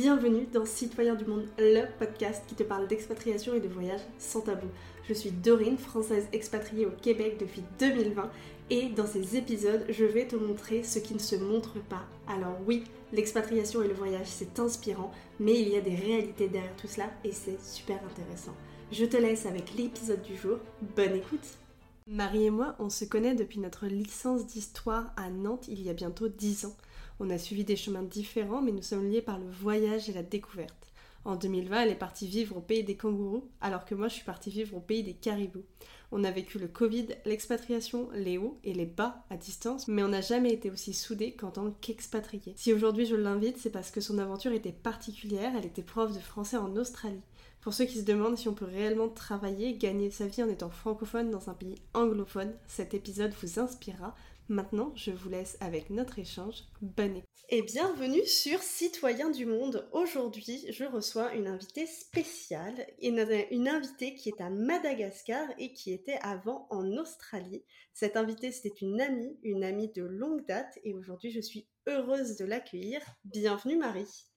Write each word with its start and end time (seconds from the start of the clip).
Bienvenue 0.00 0.46
dans 0.52 0.64
Citoyens 0.64 1.16
du 1.16 1.24
Monde, 1.24 1.48
le 1.58 1.84
podcast 1.98 2.44
qui 2.46 2.54
te 2.54 2.62
parle 2.62 2.86
d'expatriation 2.86 3.54
et 3.54 3.60
de 3.60 3.66
voyage 3.66 4.02
sans 4.16 4.42
tabou. 4.42 4.68
Je 5.08 5.12
suis 5.12 5.32
Dorine, 5.32 5.76
française 5.76 6.28
expatriée 6.32 6.86
au 6.86 6.92
Québec 7.02 7.36
depuis 7.40 7.64
2020 7.80 8.30
et 8.70 8.90
dans 8.90 9.08
ces 9.08 9.36
épisodes, 9.36 9.84
je 9.88 10.04
vais 10.04 10.28
te 10.28 10.36
montrer 10.36 10.84
ce 10.84 11.00
qui 11.00 11.14
ne 11.14 11.18
se 11.18 11.34
montre 11.34 11.82
pas. 11.88 12.04
Alors 12.28 12.56
oui, 12.64 12.84
l'expatriation 13.12 13.82
et 13.82 13.88
le 13.88 13.94
voyage, 13.94 14.28
c'est 14.28 14.60
inspirant, 14.60 15.10
mais 15.40 15.60
il 15.60 15.68
y 15.68 15.76
a 15.76 15.80
des 15.80 15.96
réalités 15.96 16.46
derrière 16.46 16.76
tout 16.76 16.86
cela 16.86 17.10
et 17.24 17.32
c'est 17.32 17.60
super 17.60 17.98
intéressant. 18.08 18.54
Je 18.92 19.04
te 19.04 19.16
laisse 19.16 19.46
avec 19.46 19.74
l'épisode 19.74 20.22
du 20.22 20.36
jour. 20.36 20.58
Bonne 20.94 21.16
écoute 21.16 21.58
Marie 22.06 22.46
et 22.46 22.50
moi, 22.50 22.76
on 22.78 22.88
se 22.88 23.04
connaît 23.04 23.34
depuis 23.34 23.58
notre 23.58 23.86
licence 23.86 24.46
d'histoire 24.46 25.12
à 25.16 25.28
Nantes 25.28 25.66
il 25.66 25.82
y 25.82 25.90
a 25.90 25.92
bientôt 25.92 26.28
10 26.28 26.66
ans. 26.66 26.76
On 27.20 27.30
a 27.30 27.38
suivi 27.38 27.64
des 27.64 27.76
chemins 27.76 28.02
différents, 28.02 28.62
mais 28.62 28.72
nous 28.72 28.82
sommes 28.82 29.10
liés 29.10 29.22
par 29.22 29.38
le 29.38 29.50
voyage 29.50 30.08
et 30.08 30.12
la 30.12 30.22
découverte. 30.22 30.92
En 31.24 31.36
2020, 31.36 31.82
elle 31.82 31.90
est 31.90 31.94
partie 31.94 32.26
vivre 32.26 32.56
au 32.56 32.60
pays 32.60 32.84
des 32.84 32.96
kangourous, 32.96 33.48
alors 33.60 33.84
que 33.84 33.94
moi 33.94 34.08
je 34.08 34.14
suis 34.14 34.24
partie 34.24 34.50
vivre 34.50 34.76
au 34.76 34.80
pays 34.80 35.02
des 35.02 35.14
caribous. 35.14 35.64
On 36.10 36.24
a 36.24 36.30
vécu 36.30 36.58
le 36.58 36.68
Covid, 36.68 37.08
l'expatriation, 37.26 38.08
les 38.14 38.38
hauts 38.38 38.58
et 38.64 38.72
les 38.72 38.86
bas 38.86 39.24
à 39.28 39.36
distance, 39.36 39.88
mais 39.88 40.02
on 40.02 40.08
n'a 40.08 40.22
jamais 40.22 40.52
été 40.52 40.70
aussi 40.70 40.94
soudés 40.94 41.32
qu'en 41.32 41.50
tant 41.50 41.70
qu'expatriés. 41.82 42.54
Si 42.56 42.72
aujourd'hui 42.72 43.04
je 43.04 43.16
l'invite, 43.16 43.58
c'est 43.58 43.68
parce 43.68 43.90
que 43.90 44.00
son 44.00 44.18
aventure 44.18 44.52
était 44.52 44.72
particulière, 44.72 45.52
elle 45.58 45.66
était 45.66 45.82
prof 45.82 46.14
de 46.14 46.20
français 46.20 46.56
en 46.56 46.76
Australie. 46.76 47.20
Pour 47.60 47.74
ceux 47.74 47.84
qui 47.84 47.98
se 47.98 48.04
demandent 48.04 48.38
si 48.38 48.48
on 48.48 48.54
peut 48.54 48.64
réellement 48.64 49.08
travailler, 49.08 49.74
gagner 49.74 50.10
sa 50.10 50.26
vie 50.26 50.42
en 50.42 50.48
étant 50.48 50.70
francophone 50.70 51.30
dans 51.30 51.50
un 51.50 51.54
pays 51.54 51.74
anglophone, 51.92 52.54
cet 52.68 52.94
épisode 52.94 53.34
vous 53.42 53.58
inspirera, 53.58 54.14
Maintenant, 54.50 54.94
je 54.94 55.10
vous 55.10 55.28
laisse 55.28 55.58
avec 55.60 55.90
notre 55.90 56.18
échange. 56.18 56.64
Bonne 56.80 57.16
écoute. 57.16 57.28
Et 57.50 57.60
bienvenue 57.60 58.24
sur 58.24 58.62
Citoyens 58.62 59.28
du 59.28 59.44
Monde. 59.44 59.86
Aujourd'hui, 59.92 60.64
je 60.72 60.84
reçois 60.84 61.34
une 61.34 61.48
invitée 61.48 61.86
spéciale, 61.86 62.86
une 63.02 63.68
invitée 63.68 64.14
qui 64.14 64.30
est 64.30 64.40
à 64.40 64.48
Madagascar 64.48 65.46
et 65.58 65.74
qui 65.74 65.92
était 65.92 66.18
avant 66.22 66.66
en 66.70 66.96
Australie. 66.96 67.62
Cette 67.92 68.16
invitée, 68.16 68.50
c'était 68.50 68.74
une 68.80 69.02
amie, 69.02 69.38
une 69.42 69.64
amie 69.64 69.92
de 69.92 70.02
longue 70.02 70.46
date 70.46 70.78
et 70.82 70.94
aujourd'hui, 70.94 71.30
je 71.30 71.40
suis 71.40 71.68
heureuse 71.86 72.36
de 72.36 72.46
l'accueillir. 72.46 73.02
Bienvenue 73.24 73.76
Marie. 73.76 74.30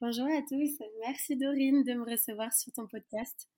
Bonjour 0.00 0.26
à 0.26 0.42
tous, 0.48 0.78
merci 1.00 1.36
Dorine 1.36 1.82
de 1.82 1.94
me 1.94 2.08
recevoir 2.08 2.52
sur 2.52 2.72
ton 2.72 2.86
podcast. 2.86 3.48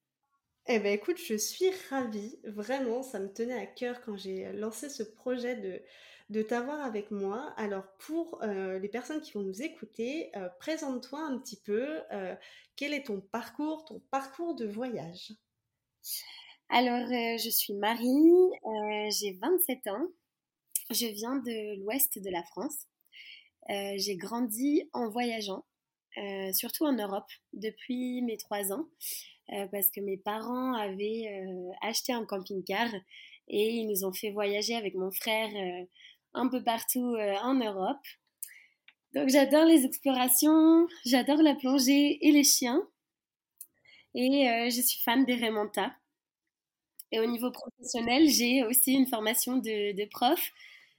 Eh 0.71 0.81
bien 0.81 0.93
écoute, 0.93 1.17
je 1.17 1.35
suis 1.35 1.71
ravie, 1.89 2.39
vraiment, 2.45 3.03
ça 3.03 3.19
me 3.19 3.33
tenait 3.33 3.59
à 3.59 3.65
cœur 3.65 4.03
quand 4.03 4.19
j'ai 4.19 4.53
lancé 4.53 4.91
ce 4.91 5.03
projet 5.03 5.57
de, 5.57 5.81
de 6.31 6.43
t'avoir 6.43 6.85
avec 6.85 7.11
moi. 7.11 7.53
Alors 7.57 7.85
pour 7.99 8.43
euh, 8.43 8.79
les 8.79 8.89
personnes 8.89 9.21
qui 9.21 9.33
vont 9.33 9.43
nous 9.43 9.63
écouter, 9.63 10.31
euh, 10.37 10.49
présente-toi 10.59 11.21
un 11.21 11.39
petit 11.39 11.61
peu, 11.61 12.03
euh, 12.13 12.35
quel 12.77 12.93
est 12.93 13.07
ton 13.07 13.21
parcours, 13.21 13.85
ton 13.87 14.01
parcours 14.11 14.55
de 14.55 14.67
voyage? 14.67 15.33
Alors 16.69 17.09
je 17.09 17.49
suis 17.49 17.73
Marie, 17.73 18.31
j'ai 19.11 19.33
27 19.41 19.87
ans, 19.87 20.07
je 20.91 21.07
viens 21.07 21.37
de 21.37 21.81
l'ouest 21.81 22.19
de 22.23 22.31
la 22.31 22.43
France. 22.43 22.87
j'ai 23.69 24.17
grandi 24.17 24.89
en 24.93 25.09
voyageant, 25.09 25.65
surtout 26.53 26.85
en 26.85 26.93
Europe, 26.93 27.31
depuis 27.55 28.21
mes 28.23 28.37
3 28.37 28.73
ans. 28.73 28.87
Parce 29.73 29.91
que 29.91 30.03
mes 30.03 30.19
parents 30.19 30.75
avaient 30.75 31.43
acheté 31.81 32.13
un 32.13 32.27
camping-car 32.27 32.91
et 33.49 33.71
ils 33.71 33.89
nous 33.89 34.05
ont 34.05 34.13
fait 34.13 34.31
voyager 34.31 34.75
avec 34.77 34.95
mon 34.95 35.11
frère 35.11 35.49
un 36.35 36.49
peu 36.49 36.63
partout 36.63 37.17
en 37.43 37.55
Europe. 37.55 38.05
Donc 39.15 39.29
j'adore 39.29 39.65
les 39.65 39.85
explorations, 39.85 40.87
j'adore 41.07 41.43
la 41.43 41.55
plongée 41.55 42.19
et 42.27 42.33
les 42.33 42.45
chiens. 42.45 42.87
Et 44.15 44.71
je 44.71 44.81
suis 44.81 45.01
fan 45.01 45.25
des 45.25 45.37
remontas. 45.37 45.93
Et 47.11 47.21
au 47.21 47.27
niveau 47.27 47.51
professionnel, 47.51 48.29
j'ai 48.29 48.65
aussi 48.65 48.93
une 48.93 49.07
formation 49.07 49.57
de, 49.57 50.09
prof. 50.11 50.51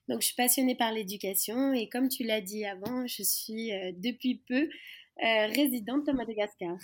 Donc 0.07 0.21
je 0.21 0.27
suis 0.27 0.35
passionnée 0.35 0.75
par 0.75 0.91
l'éducation. 0.91 1.73
Et 1.73 1.87
comme 1.89 2.09
tu 2.09 2.23
l'as 2.23 2.41
dit 2.41 2.65
avant, 2.65 3.05
je 3.07 3.23
suis 3.23 3.71
depuis 3.93 4.41
peu 4.47 4.69
résidente 5.17 6.09
à 6.09 6.13
Madagascar. 6.13 6.77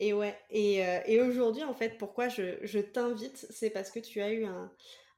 Et 0.00 0.12
ouais, 0.12 0.36
et, 0.50 0.84
euh, 0.84 1.26
aujourd'hui, 1.28 1.62
en 1.62 1.74
fait, 1.74 1.98
pourquoi 1.98 2.28
je 2.28 2.78
t'invite, 2.80 3.46
c'est 3.50 3.70
parce 3.70 3.90
que 3.90 4.00
tu 4.00 4.20
as 4.20 4.32
eu 4.32 4.44
un, 4.44 4.70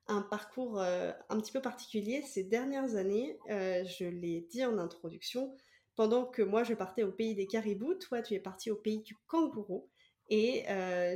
un 0.08 0.22
parcours 0.22 0.80
euh, 0.80 1.12
un 1.28 1.40
petit 1.40 1.52
peu 1.52 1.60
particulier 1.60 2.22
ces 2.22 2.44
dernières 2.44 2.96
années. 2.96 3.38
Euh, 3.50 3.84
je 3.84 4.04
l'ai 4.04 4.42
dit 4.50 4.64
en 4.64 4.78
introduction, 4.78 5.54
pendant 5.94 6.26
que 6.26 6.42
moi 6.42 6.62
je 6.64 6.74
partais 6.74 7.02
au 7.02 7.12
pays 7.12 7.34
des 7.34 7.46
caribous, 7.46 7.94
toi 7.94 8.22
tu 8.22 8.34
es 8.34 8.40
parti 8.40 8.70
au 8.70 8.76
pays 8.76 9.02
du 9.02 9.16
kangourou. 9.26 9.88
Et 10.28 10.64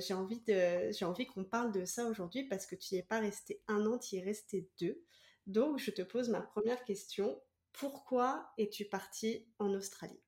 j'ai 0.00 0.14
envie, 0.14 0.40
envie 1.02 1.26
qu'on 1.26 1.42
parle 1.42 1.72
de 1.72 1.84
ça 1.84 2.06
aujourd'hui 2.06 2.44
parce 2.44 2.64
que 2.64 2.76
tu 2.76 2.94
n'y 2.94 3.00
es 3.00 3.02
pas 3.02 3.18
resté 3.18 3.60
un 3.66 3.84
an, 3.86 3.98
tu 3.98 4.14
y 4.14 4.18
es 4.18 4.22
resté 4.22 4.68
deux. 4.80 5.02
Donc 5.48 5.78
je 5.78 5.90
te 5.90 6.02
pose 6.02 6.28
ma 6.28 6.40
première 6.40 6.84
question. 6.84 7.40
Pourquoi 7.72 8.52
es-tu 8.56 8.84
parti 8.84 9.46
en 9.58 9.74
Australie? 9.74 10.22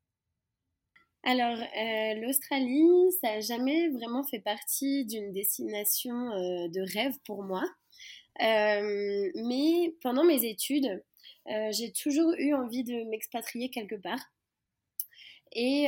Alors, 1.24 1.56
euh, 1.56 2.14
l'Australie, 2.20 3.12
ça 3.20 3.34
n'a 3.34 3.40
jamais 3.40 3.90
vraiment 3.90 4.24
fait 4.24 4.40
partie 4.40 5.04
d'une 5.06 5.30
destination 5.30 6.32
euh, 6.32 6.68
de 6.68 6.98
rêve 6.98 7.16
pour 7.24 7.44
moi. 7.44 7.62
Euh, 8.40 9.30
mais 9.34 9.94
pendant 10.00 10.24
mes 10.24 10.44
études, 10.44 11.02
j'ai 11.70 11.92
toujours 11.92 12.32
eu 12.38 12.54
envie 12.54 12.84
de 12.84 13.04
m'expatrier 13.04 13.68
quelque 13.68 13.96
part. 13.96 14.20
Et 15.54 15.86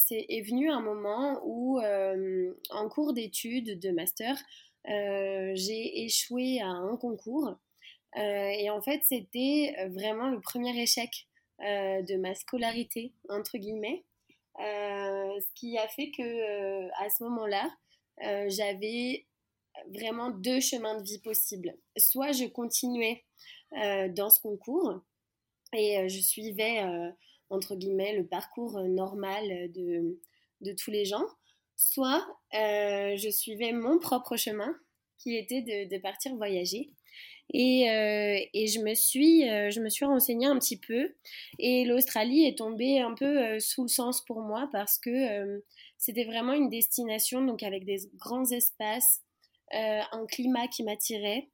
c'est 0.00 0.26
est 0.28 0.42
venu 0.42 0.70
un 0.70 0.80
moment 0.80 1.40
où, 1.44 1.80
en 1.80 2.88
cours 2.88 3.14
d'études 3.14 3.78
de 3.78 3.90
master, 3.90 4.36
j'ai 4.84 6.04
échoué 6.04 6.60
à 6.60 6.66
un 6.66 6.96
concours. 6.96 7.56
et 8.16 8.68
en 8.68 8.82
fait, 8.82 9.00
c'était 9.04 9.74
vraiment 9.88 10.28
le 10.28 10.40
premier 10.40 10.76
échec 10.78 11.28
de 11.60 12.16
ma 12.16 12.34
scolarité, 12.34 13.12
entre 13.28 13.58
guillemets. 13.58 14.04
Euh, 14.60 15.40
ce 15.40 15.54
qui 15.54 15.76
a 15.76 15.86
fait 15.88 16.10
que 16.10 16.22
euh, 16.22 16.88
à 16.98 17.10
ce 17.10 17.24
moment-là, 17.24 17.70
euh, 18.24 18.46
j'avais 18.48 19.26
vraiment 19.94 20.30
deux 20.30 20.60
chemins 20.60 21.00
de 21.00 21.04
vie 21.04 21.20
possibles. 21.20 21.76
Soit 21.96 22.32
je 22.32 22.46
continuais 22.46 23.24
dans 23.72 24.30
ce 24.30 24.40
concours 24.40 25.00
et 25.72 26.08
je 26.08 26.20
suivais 26.20 26.82
entre 27.50 27.74
guillemets 27.74 28.16
le 28.16 28.26
parcours 28.26 28.80
normal 28.80 29.70
de, 29.72 30.18
de 30.60 30.72
tous 30.72 30.90
les 30.90 31.04
gens, 31.04 31.26
soit 31.76 32.24
je 32.52 33.28
suivais 33.30 33.72
mon 33.72 33.98
propre 33.98 34.36
chemin 34.36 34.74
qui 35.18 35.36
était 35.36 35.62
de, 35.62 35.98
partir 35.98 36.34
voyager. 36.36 36.90
Et, 37.52 37.90
euh, 37.90 38.38
et 38.54 38.66
je, 38.66 38.80
me 38.80 38.94
suis, 38.94 39.48
euh, 39.48 39.70
je 39.70 39.80
me 39.80 39.88
suis 39.88 40.04
renseignée 40.04 40.46
un 40.46 40.58
petit 40.58 40.78
peu. 40.78 41.14
Et 41.58 41.84
l'Australie 41.84 42.44
est 42.44 42.58
tombée 42.58 43.00
un 43.00 43.14
peu 43.14 43.24
euh, 43.24 43.60
sous 43.60 43.82
le 43.82 43.88
sens 43.88 44.24
pour 44.24 44.40
moi 44.40 44.68
parce 44.72 44.98
que 44.98 45.62
c'était 45.96 46.24
vraiment 46.24 46.52
une 46.52 46.68
destination 46.68 47.44
donc 47.44 47.62
avec 47.62 47.84
des 47.84 47.98
grands 48.16 48.50
espaces, 48.50 49.22
un 49.72 50.26
climat 50.26 50.68
qui 50.68 50.82
m'attirait, 50.84 51.48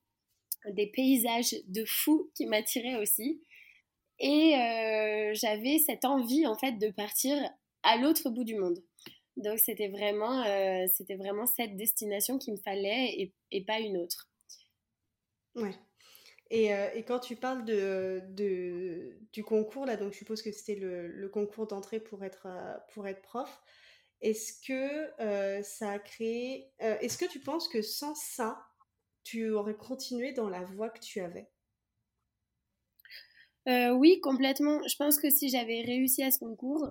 des 0.71 0.87
paysages 0.87 1.55
de 1.67 1.85
fou 1.85 2.31
qui 2.35 2.47
m'attiraient 2.47 2.97
aussi. 2.97 3.43
Et 4.19 4.53
j'avais 5.35 5.79
cette 5.79 6.05
envie 6.05 6.47
en 6.47 6.57
fait 6.57 6.73
de 6.73 6.91
partir 6.91 7.37
à 7.83 7.97
l'autre 7.97 8.31
bout 8.31 8.45
du 8.45 8.57
monde. 8.57 8.79
Donc 9.37 9.59
c'était 9.59 9.89
vraiment, 9.89 10.45
c'était 10.89 11.17
vraiment 11.17 11.47
cette 11.47 11.77
destination 11.77 12.39
qu'il 12.39 12.55
me 12.55 12.59
fallait 12.59 13.33
et, 13.51 13.65
pas 13.65 13.81
une 13.81 13.97
autre. 13.97 14.29
Ouais. 15.55 15.75
Et, 16.53 16.75
euh, 16.75 16.89
quand 17.07 17.19
tu 17.19 17.35
parles 17.35 17.65
de, 17.65 18.23
du 19.33 19.43
concours, 19.43 19.87
là, 19.87 19.97
donc 19.97 20.13
je 20.13 20.19
suppose 20.19 20.43
que 20.43 20.53
c'était 20.53 20.79
le, 20.79 21.09
le, 21.09 21.29
concours 21.31 21.67
d'entrée 21.67 21.99
pour 21.99 22.23
être, 22.25 22.47
euh, 22.47 22.75
pour 22.93 23.07
être 23.09 23.23
prof, 23.23 23.63
est-ce 24.23 24.53
que 24.67 25.21
euh, 25.21 25.63
ça 25.63 25.93
a 25.93 25.99
créé... 25.99 26.71
est-ce 26.79 27.19
que 27.19 27.25
tu 27.25 27.41
penses 27.41 27.69
que 27.69 27.83
sans 27.83 28.15
ça, 28.15 28.65
tu 29.25 29.51
aurais 29.51 29.77
continué 29.77 30.33
dans 30.33 30.49
la 30.49 30.63
voie 30.63 30.91
que 30.91 31.01
tu 31.01 31.21
avais? 31.21 31.49
Oui, 33.67 34.21
complètement. 34.21 34.81
Je 34.89 34.97
pense 34.97 35.21
que 35.21 35.31
si 35.31 35.49
j'avais 35.49 35.83
réussi 35.83 36.23
à 36.23 36.31
ce 36.31 36.39
concours, 36.41 36.89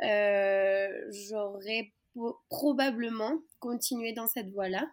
j'aurais 0.00 1.92
probablement 2.48 3.38
continué 3.58 4.12
dans 4.12 4.26
cette 4.26 4.50
voie-là. 4.50 4.88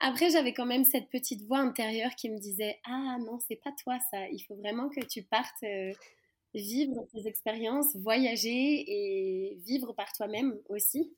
Après, 0.00 0.30
j'avais 0.30 0.52
quand 0.52 0.66
même 0.66 0.84
cette 0.84 1.08
petite 1.08 1.42
voix 1.46 1.58
intérieure 1.58 2.14
qui 2.16 2.30
me 2.30 2.38
disait 2.38 2.78
Ah 2.84 3.16
non, 3.20 3.38
c'est 3.38 3.56
pas 3.56 3.72
toi 3.82 3.98
ça. 4.10 4.28
Il 4.28 4.40
faut 4.40 4.56
vraiment 4.56 4.88
que 4.88 5.04
tu 5.04 5.22
partes 5.22 5.62
euh, 5.62 5.92
vivre 6.56 7.06
tes 7.12 7.26
expériences, 7.28 7.96
voyager 7.96 8.50
et 8.50 9.56
vivre 9.64 9.92
par 9.92 10.12
toi-même 10.12 10.58
aussi. 10.68 11.14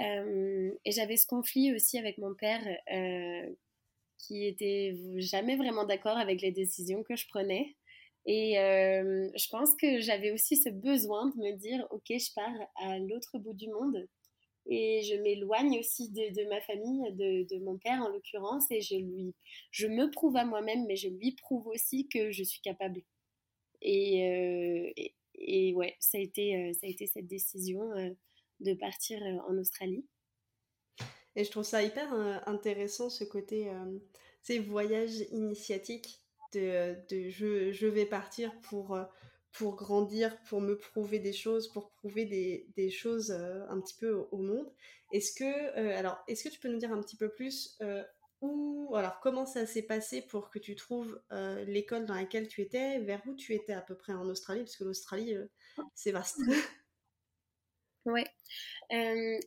Euh, 0.00 0.70
et 0.84 0.92
j'avais 0.92 1.16
ce 1.16 1.26
conflit 1.26 1.74
aussi 1.74 1.98
avec 1.98 2.18
mon 2.18 2.34
père 2.34 2.62
euh, 2.92 3.54
qui 4.18 4.46
était 4.46 4.94
jamais 5.18 5.56
vraiment 5.56 5.84
d'accord 5.84 6.16
avec 6.16 6.40
les 6.42 6.52
décisions 6.52 7.02
que 7.02 7.16
je 7.16 7.26
prenais. 7.28 7.76
Et 8.26 8.54
je 8.54 9.48
pense 9.50 9.74
que 9.76 9.98
j'avais 10.00 10.30
aussi 10.30 10.56
ce 10.56 10.68
besoin 10.68 11.26
de 11.30 11.36
me 11.36 11.56
dire, 11.56 11.86
ok, 11.90 12.04
je 12.08 12.32
pars 12.34 12.68
à 12.76 12.98
l'autre 12.98 13.38
bout 13.38 13.54
du 13.54 13.68
monde 13.68 14.06
et 14.66 15.02
je 15.02 15.16
m'éloigne 15.16 15.78
aussi 15.78 16.10
de, 16.10 16.48
ma 16.48 16.60
famille, 16.60 17.12
de, 17.14 17.64
mon 17.64 17.76
père 17.78 18.02
en 18.02 18.08
l'occurrence, 18.08 18.70
et 18.70 18.80
je 18.80 18.94
lui, 18.94 19.34
je 19.70 19.86
me 19.86 20.10
prouve 20.10 20.36
à 20.36 20.44
moi-même, 20.44 20.86
mais 20.86 20.96
je 20.96 21.08
lui 21.08 21.32
prouve 21.32 21.66
aussi 21.66 22.08
que 22.08 22.30
je 22.30 22.44
suis 22.44 22.60
capable. 22.60 23.02
Et, 23.82 25.14
et, 25.34 25.74
ouais, 25.74 25.96
ça 26.00 26.18
a 26.18 26.20
été, 26.20 26.72
ça 26.74 26.86
a 26.86 26.90
été 26.90 27.06
cette 27.06 27.26
décision 27.26 27.90
de 28.60 28.74
partir 28.74 29.20
en 29.48 29.56
Australie. 29.58 30.04
Et 31.36 31.44
je 31.44 31.50
trouve 31.50 31.64
ça 31.64 31.82
hyper 31.82 32.12
intéressant 32.46 33.08
ce 33.08 33.24
côté, 33.24 33.70
ces 34.42 34.58
voyages 34.58 35.20
initiatiques 35.30 36.20
de, 36.52 36.96
de 37.08 37.30
je, 37.30 37.70
je, 37.72 37.86
vais 37.86 38.06
partir 38.06 38.52
pour 38.62 38.98
pour 39.52 39.76
grandir, 39.76 40.36
pour 40.44 40.60
me 40.60 40.76
prouver 40.76 41.18
des 41.18 41.32
choses, 41.32 41.68
pour 41.68 41.90
prouver 41.90 42.24
des, 42.24 42.66
des 42.76 42.90
choses 42.90 43.30
euh, 43.30 43.66
un 43.68 43.80
petit 43.80 43.96
peu 43.98 44.26
au, 44.30 44.38
monde. 44.38 44.70
Est-ce 45.12 45.32
que, 45.32 45.44
euh, 45.44 45.98
alors, 45.98 46.22
est-ce 46.28 46.44
que 46.44 46.48
tu 46.48 46.60
peux 46.60 46.68
nous 46.68 46.78
dire 46.78 46.92
un 46.92 47.02
petit 47.02 47.16
peu 47.16 47.28
plus 47.28 47.78
euh, 48.42 48.94
alors, 48.94 49.20
comment 49.20 49.46
ça 49.46 49.66
s'est 49.66 49.82
passé 49.82 50.22
pour 50.22 50.50
que 50.50 50.58
tu 50.58 50.74
trouves 50.74 51.20
l'école 51.66 52.06
dans 52.06 52.14
laquelle 52.14 52.48
tu 52.48 52.62
étais, 52.62 52.98
vers 53.00 53.22
où 53.26 53.34
tu 53.34 53.54
étais 53.54 53.72
à 53.72 53.82
peu 53.82 53.96
près 53.96 54.12
en 54.12 54.28
Australie, 54.28 54.62
parce 54.62 54.76
que 54.76 54.84
l'Australie, 54.84 55.36
c'est 55.94 56.12
vaste. 56.12 56.40
Ouais. 58.06 58.24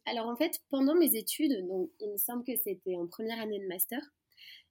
alors 0.05 0.27
en 0.27 0.35
fait, 0.35 0.59
pendant 0.69 0.93
mes 0.93 1.15
études, 1.15 1.67
donc 1.67 1.89
il 1.99 2.11
me 2.11 2.17
semble 2.17 2.43
que 2.43 2.55
c'était 2.55 2.95
en 2.95 3.07
première 3.07 3.39
année 3.39 3.59
de 3.59 3.67
master, 3.67 3.99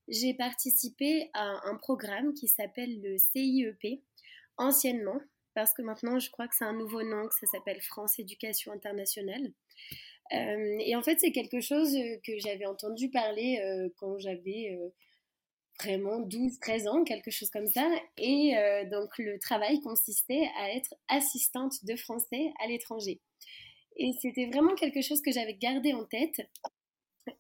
j'ai 0.09 0.35
participé 0.35 1.31
à 1.33 1.69
un 1.69 1.77
programme 1.77 2.35
qui 2.35 2.49
s'appelle 2.49 3.01
le 3.03 3.17
CIEP, 3.19 4.03
anciennement, 4.57 5.21
parce 5.55 5.75
que 5.75 5.83
maintenant 5.83 6.19
je 6.19 6.31
crois 6.31 6.49
que 6.49 6.55
c'est 6.57 6.65
un 6.65 6.73
nouveau 6.73 7.03
nom, 7.03 7.27
que 7.29 7.35
ça 7.35 7.47
s'appelle 7.47 7.81
France 7.83 8.19
Éducation 8.19 8.73
Internationale. 8.73 9.53
Euh, 10.35 10.77
et 10.81 10.97
en 10.97 11.03
fait, 11.03 11.19
c'est 11.21 11.33
quelque 11.33 11.61
chose 11.61 11.95
que 12.25 12.39
j'avais 12.39 12.67
entendu 12.67 13.11
parler 13.11 13.61
euh, 13.61 13.89
quand 13.97 14.19
j'avais 14.19 14.79
euh, 14.79 14.89
vraiment 15.81 16.21
12-13 16.21 16.89
ans, 16.89 17.05
quelque 17.05 17.31
chose 17.31 17.51
comme 17.51 17.67
ça. 17.67 17.89
Et 18.17 18.55
donc, 18.91 19.19
le 19.19 19.39
travail 19.39 19.81
consistait 19.81 20.49
à 20.59 20.71
être 20.73 20.95
assistante 21.09 21.85
de 21.85 21.97
français 21.97 22.53
à 22.63 22.69
l'étranger. 22.69 23.21
Et 23.97 24.13
c'était 24.21 24.47
vraiment 24.47 24.75
quelque 24.75 25.03
chose 25.03 25.21
que 25.21 25.33
j'avais 25.33 25.55
gardé 25.55 25.93
en 25.93 26.05
tête. 26.05 26.41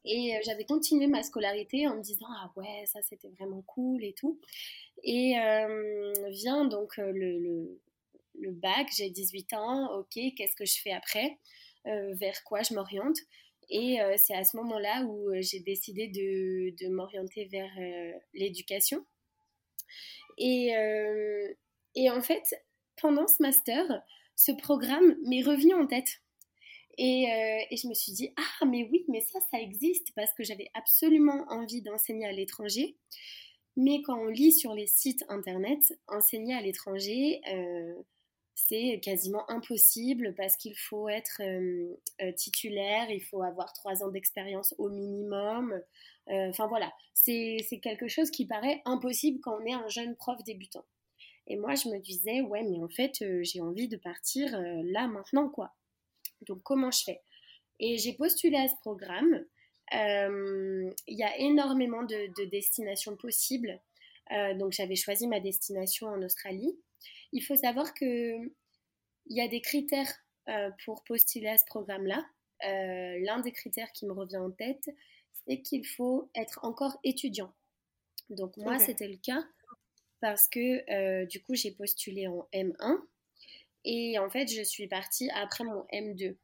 Et 0.04 0.34
j'avais 0.44 0.64
continué 0.64 1.06
ma 1.08 1.22
scolarité 1.22 1.88
en 1.88 1.96
me 1.96 2.02
disant 2.02 2.26
ah 2.28 2.52
ouais 2.56 2.84
ça 2.86 3.00
c'était 3.02 3.28
vraiment 3.30 3.62
cool 3.62 4.04
et 4.04 4.12
tout. 4.12 4.38
Et 5.02 5.34
vient 6.30 6.64
donc 6.64 6.96
le, 6.96 7.78
bac, 8.34 8.88
j'ai 8.96 9.10
18 9.10 9.52
ans, 9.54 9.98
ok, 9.98 10.18
qu'est-ce 10.36 10.56
que 10.56 10.64
je 10.64 10.80
fais 10.80 10.92
après? 10.92 11.38
Vers 11.84 12.44
quoi 12.44 12.62
je 12.62 12.74
m'oriente 12.74 13.16
Et 13.68 13.98
c'est 14.16 14.34
à 14.34 14.44
ce 14.44 14.56
moment-là 14.56 15.04
où 15.04 15.30
j'ai 15.40 15.60
décidé 15.60 16.08
de, 16.08 16.70
de 16.84 16.88
m'orienter 16.88 17.46
vers 17.46 17.70
l'éducation. 18.34 19.04
Et, 20.38 20.72
et 21.94 22.10
en 22.10 22.22
fait, 22.22 22.54
pendant 23.00 23.26
ce 23.26 23.42
master, 23.42 24.02
ce 24.36 24.52
programme 24.52 25.16
m'est 25.24 25.42
revenu 25.42 25.74
en 25.74 25.86
tête. 25.86 26.22
Et, 26.98 27.24
et, 27.70 27.76
je 27.76 27.88
me 27.88 27.94
suis 27.94 28.12
dit, 28.12 28.32
ah, 28.36 28.64
mais 28.66 28.88
oui, 28.90 29.04
mais 29.08 29.20
ça, 29.20 29.40
ça 29.50 29.60
existe 29.60 30.12
parce 30.14 30.32
que 30.34 30.44
j'avais 30.44 30.70
absolument 30.74 31.44
envie 31.48 31.82
d'enseigner 31.82 32.26
à 32.26 32.32
l'étranger. 32.32 32.96
Mais 33.76 34.02
quand 34.02 34.18
on 34.18 34.26
lit 34.26 34.52
sur 34.52 34.74
les 34.74 34.86
sites 34.86 35.24
internet, 35.28 35.80
enseigner 36.06 36.54
à 36.54 36.60
l'étranger, 36.60 37.40
euh, 37.50 37.94
c'est 38.54 39.00
quasiment 39.02 39.48
impossible 39.50 40.34
parce 40.36 40.56
qu'il 40.56 40.76
faut 40.76 41.08
être 41.08 41.40
euh, 41.40 41.96
euh, 42.20 42.32
titulaire, 42.32 43.10
il 43.10 43.22
faut 43.22 43.42
avoir 43.42 43.72
trois 43.72 44.02
ans 44.02 44.08
d'expérience 44.08 44.74
au 44.78 44.88
minimum. 44.88 45.80
Enfin 46.28 46.68
voilà, 46.68 46.92
c'est 47.14 47.80
quelque 47.82 48.06
chose 48.06 48.30
qui 48.30 48.46
paraît 48.46 48.80
impossible 48.84 49.40
quand 49.40 49.58
on 49.60 49.66
est 49.66 49.72
un 49.72 49.88
jeune 49.88 50.14
prof 50.14 50.42
débutant. 50.44 50.84
Et 51.48 51.56
moi, 51.56 51.74
je 51.74 51.88
me 51.88 51.98
disais, 51.98 52.42
ouais, 52.42 52.62
mais 52.62 52.78
en 52.78 52.88
fait, 52.88 53.24
j'ai 53.42 53.60
envie 53.60 53.88
de 53.88 53.96
partir 53.96 54.56
là, 54.84 55.08
maintenant, 55.08 55.48
quoi. 55.48 55.74
Donc, 56.42 56.62
comment 56.62 56.92
je 56.92 57.02
fais? 57.02 57.22
Et 57.80 57.98
j'ai 57.98 58.12
postulé 58.12 58.56
à 58.56 58.68
ce 58.68 58.76
programme. 58.82 59.44
Euh, 59.94 60.90
il 61.06 61.18
y 61.18 61.22
a 61.22 61.36
énormément 61.38 62.02
de, 62.02 62.44
destinations 62.48 63.16
possibles. 63.16 63.80
Euh, 64.32 64.54
donc 64.54 64.72
j'avais 64.72 64.96
choisi 64.96 65.26
ma 65.26 65.40
destination 65.40 66.06
en 66.08 66.22
Australie. 66.22 66.78
Il 67.32 67.42
faut 67.42 67.56
savoir 67.56 67.94
qu'il 67.94 68.50
y 69.26 69.40
a 69.40 69.48
des 69.48 69.60
critères 69.60 70.12
euh, 70.48 70.70
pour 70.84 71.04
postuler 71.04 71.48
à 71.48 71.56
ce 71.56 71.64
programme-là. 71.66 72.24
L'un 72.64 73.40
des 73.40 73.50
critères 73.50 73.90
qui 73.90 74.06
me 74.06 74.12
revient 74.12 74.36
en 74.36 74.52
tête, 74.52 74.88
c'est 75.32 75.60
qu'il 75.62 75.84
faut 75.84 76.30
être 76.36 76.64
encore 76.64 76.96
étudiant. 77.02 77.52
Donc 78.30 78.56
moi, 78.56 78.78
c'était 78.78 79.08
le 79.08 79.16
cas 79.16 79.42
parce 80.20 80.46
que 80.48 81.24
du 81.24 81.42
coup, 81.42 81.56
j'ai 81.56 81.72
postulé 81.72 82.28
en 82.28 82.46
M1 82.52 83.00
et 83.84 84.18
en 84.18 84.30
fait, 84.30 84.46
je 84.46 84.62
suis 84.62 84.86
partie 84.86 85.28
après 85.30 85.64
mon 85.64 85.84
M2. 85.92 86.36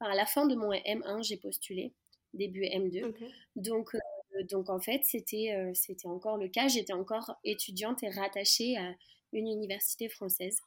Enfin, 0.00 0.12
à 0.12 0.14
la 0.14 0.26
fin 0.26 0.46
de 0.46 0.54
mon 0.54 0.72
M1, 0.72 1.22
j'ai 1.22 1.36
postulé 1.36 1.92
début 2.32 2.62
M2. 2.62 3.14
Donc, 3.56 3.94
euh, 3.94 4.42
donc 4.44 4.70
en 4.70 4.80
fait, 4.80 5.02
c'était 5.04 5.54
euh, 5.54 5.72
c'était 5.74 6.08
encore 6.08 6.36
le 6.36 6.48
cas. 6.48 6.68
J'étais 6.68 6.92
encore 6.92 7.38
étudiante 7.44 8.02
et 8.02 8.10
rattachée 8.10 8.76
à 8.76 8.94
une 9.34 9.48
université 9.48 10.08
française. 10.08 10.58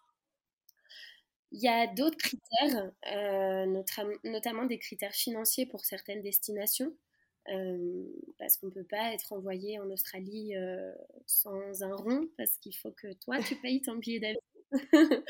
Il 1.52 1.62
y 1.62 1.68
a 1.68 1.88
d'autres 1.88 2.18
critères, 2.18 2.92
euh, 3.12 3.84
notamment 4.26 4.66
des 4.66 4.78
critères 4.78 5.14
financiers 5.14 5.66
pour 5.66 5.86
certaines 5.86 6.22
destinations, 6.22 6.94
parce 8.38 8.58
qu'on 8.58 8.68
ne 8.68 8.72
peut 8.72 8.84
pas 8.84 9.14
être 9.14 9.32
envoyé 9.32 9.80
en 9.80 9.90
Australie 9.90 10.54
sans 11.26 11.84
un 11.84 11.96
rond, 11.96 12.28
parce 12.38 12.58
qu'il 12.58 12.76
faut 12.76 12.92
que 12.92 13.14
toi, 13.14 13.40
tu 13.40 13.56
payes 13.62 13.82
ton 13.82 13.96
billet 13.96 14.20
d'avion. 14.20 14.42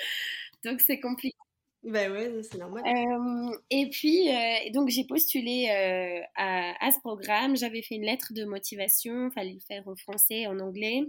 Donc 0.64 0.82
c'est 0.82 1.00
compliqué. 1.00 1.38
Ben 1.84 2.12
ouais, 2.12 2.44
c'est 2.44 2.58
normal. 2.58 2.84
Euh, 2.86 3.58
et 3.70 3.90
puis, 3.90 4.30
euh, 4.30 4.72
donc 4.74 4.90
j'ai 4.90 5.06
postulé 5.06 5.70
euh, 5.70 6.22
à, 6.36 6.86
à, 6.86 6.92
ce 6.92 7.00
programme. 7.00 7.56
J'avais 7.56 7.82
fait 7.82 7.96
une 7.96 8.04
lettre 8.04 8.34
de 8.34 8.44
motivation. 8.44 9.30
Fallait 9.32 9.54
le 9.54 9.60
faire 9.60 9.88
en 9.88 9.96
français, 9.96 10.48
en 10.48 10.60
anglais. 10.60 11.04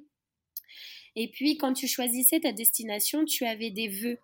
Et 1.20 1.26
puis, 1.26 1.56
quand 1.56 1.73
tu 1.73 1.88
choisissais 1.88 2.38
ta 2.38 2.53
destination, 2.53 3.25
tu 3.25 3.44
avais 3.44 3.70
des 3.70 3.89
vœux. 3.89 4.20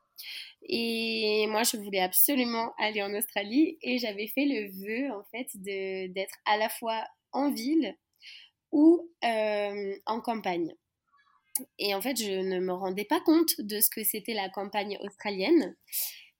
Et 0.62 1.44
moi, 1.48 1.64
je 1.64 1.76
voulais 1.76 1.98
absolument 1.98 2.72
aller 2.78 3.02
en 3.02 3.12
Australie. 3.12 3.78
Et 3.82 3.98
j'avais 3.98 4.28
fait 4.28 4.44
le 4.44 4.70
vœu, 4.70 5.10
en 5.10 5.24
fait, 5.24 5.48
d'être 5.56 6.36
à 6.46 6.56
la 6.56 6.68
fois 6.68 7.04
en 7.32 7.50
ville 7.50 7.96
ou 8.70 9.10
en 9.22 10.20
campagne. 10.20 10.72
Et 11.80 11.96
en 11.96 12.00
fait, 12.00 12.16
je 12.16 12.30
ne 12.30 12.60
me 12.60 12.72
rendais 12.72 13.04
pas 13.04 13.20
compte 13.20 13.54
de 13.58 13.80
ce 13.80 13.90
que 13.90 14.04
c'était 14.04 14.34
la 14.34 14.48
campagne 14.48 14.96
australienne. 15.00 15.74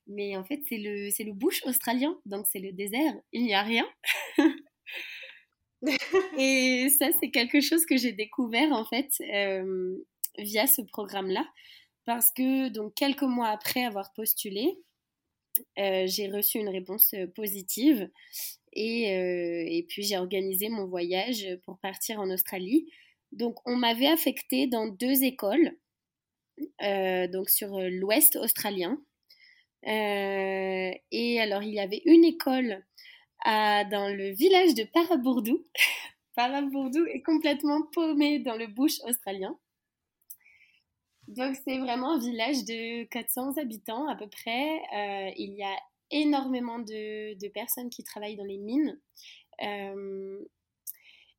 Mais 0.06 0.37
en 0.37 0.44
fait, 0.44 0.61
c'est 0.68 0.78
le, 0.78 1.11
c'est 1.11 1.25
le 1.25 1.32
bush 1.32 1.64
australien, 1.64 2.16
donc 2.26 2.46
c'est 2.46 2.61
le 2.61 2.73
désert, 2.73 3.14
il 3.32 3.42
n'y 3.42 3.54
a 3.54 3.62
rien. 3.62 3.88
et 6.38 6.88
ça, 6.90 7.08
c'est 7.18 7.30
quelque 7.30 7.61
chose 7.61 7.87
que 7.87 7.96
j'ai 7.96 8.12
découvert 8.12 8.70
en 8.73 8.84
fait 8.84 9.08
euh, 9.32 9.96
via 10.38 10.66
ce 10.66 10.82
programme-là, 10.82 11.46
parce 12.04 12.30
que 12.32 12.68
donc 12.68 12.94
quelques 12.94 13.22
mois 13.22 13.48
après 13.48 13.84
avoir 13.84 14.12
postulé, 14.14 14.78
euh, 15.78 16.04
j'ai 16.06 16.28
reçu 16.28 16.58
une 16.58 16.68
réponse 16.68 17.14
euh, 17.14 17.26
positive 17.28 18.10
et, 18.72 19.78
et 19.78 19.86
puis 19.88 20.02
j'ai 20.02 20.18
organisé 20.18 20.68
mon 20.68 20.86
voyage 20.86 21.46
pour 21.64 21.78
partir 21.78 22.18
en 22.18 22.28
Australie. 22.30 22.90
Donc 23.30 23.56
on 23.66 23.76
m'avait 23.76 24.08
affecté 24.08 24.66
dans 24.66 24.88
deux 24.88 25.22
écoles, 25.22 25.76
donc 26.80 27.50
sur 27.50 27.78
l'ouest 27.78 28.34
australien, 28.34 29.00
euh, 29.86 30.92
et 31.10 31.40
alors, 31.40 31.62
il 31.62 31.74
y 31.74 31.80
avait 31.80 32.02
une 32.04 32.24
école 32.24 32.84
dans 33.44 34.14
le 34.14 34.30
village 34.30 34.74
de 34.74 34.84
Parabourdou. 34.84 35.66
Parabourdou 36.34 37.04
est 37.06 37.22
complètement 37.22 37.82
paumé 37.92 38.38
dans 38.38 38.56
le 38.56 38.66
bush 38.66 39.00
australien. 39.04 39.58
Donc, 41.28 41.56
c'est 41.64 41.78
vraiment 41.78 42.14
un 42.14 42.18
village 42.18 42.64
de 42.64 43.04
400 43.04 43.56
habitants 43.56 44.06
à 44.08 44.16
peu 44.16 44.28
près. 44.28 44.82
Euh, 44.94 45.32
il 45.36 45.54
y 45.54 45.62
a 45.62 45.76
énormément 46.10 46.78
de, 46.78 47.48
personnes 47.48 47.90
qui 47.90 48.02
travaillent 48.02 48.36
dans 48.36 48.44
les 48.44 48.58
mines. 48.58 48.98
Euh, 49.62 50.44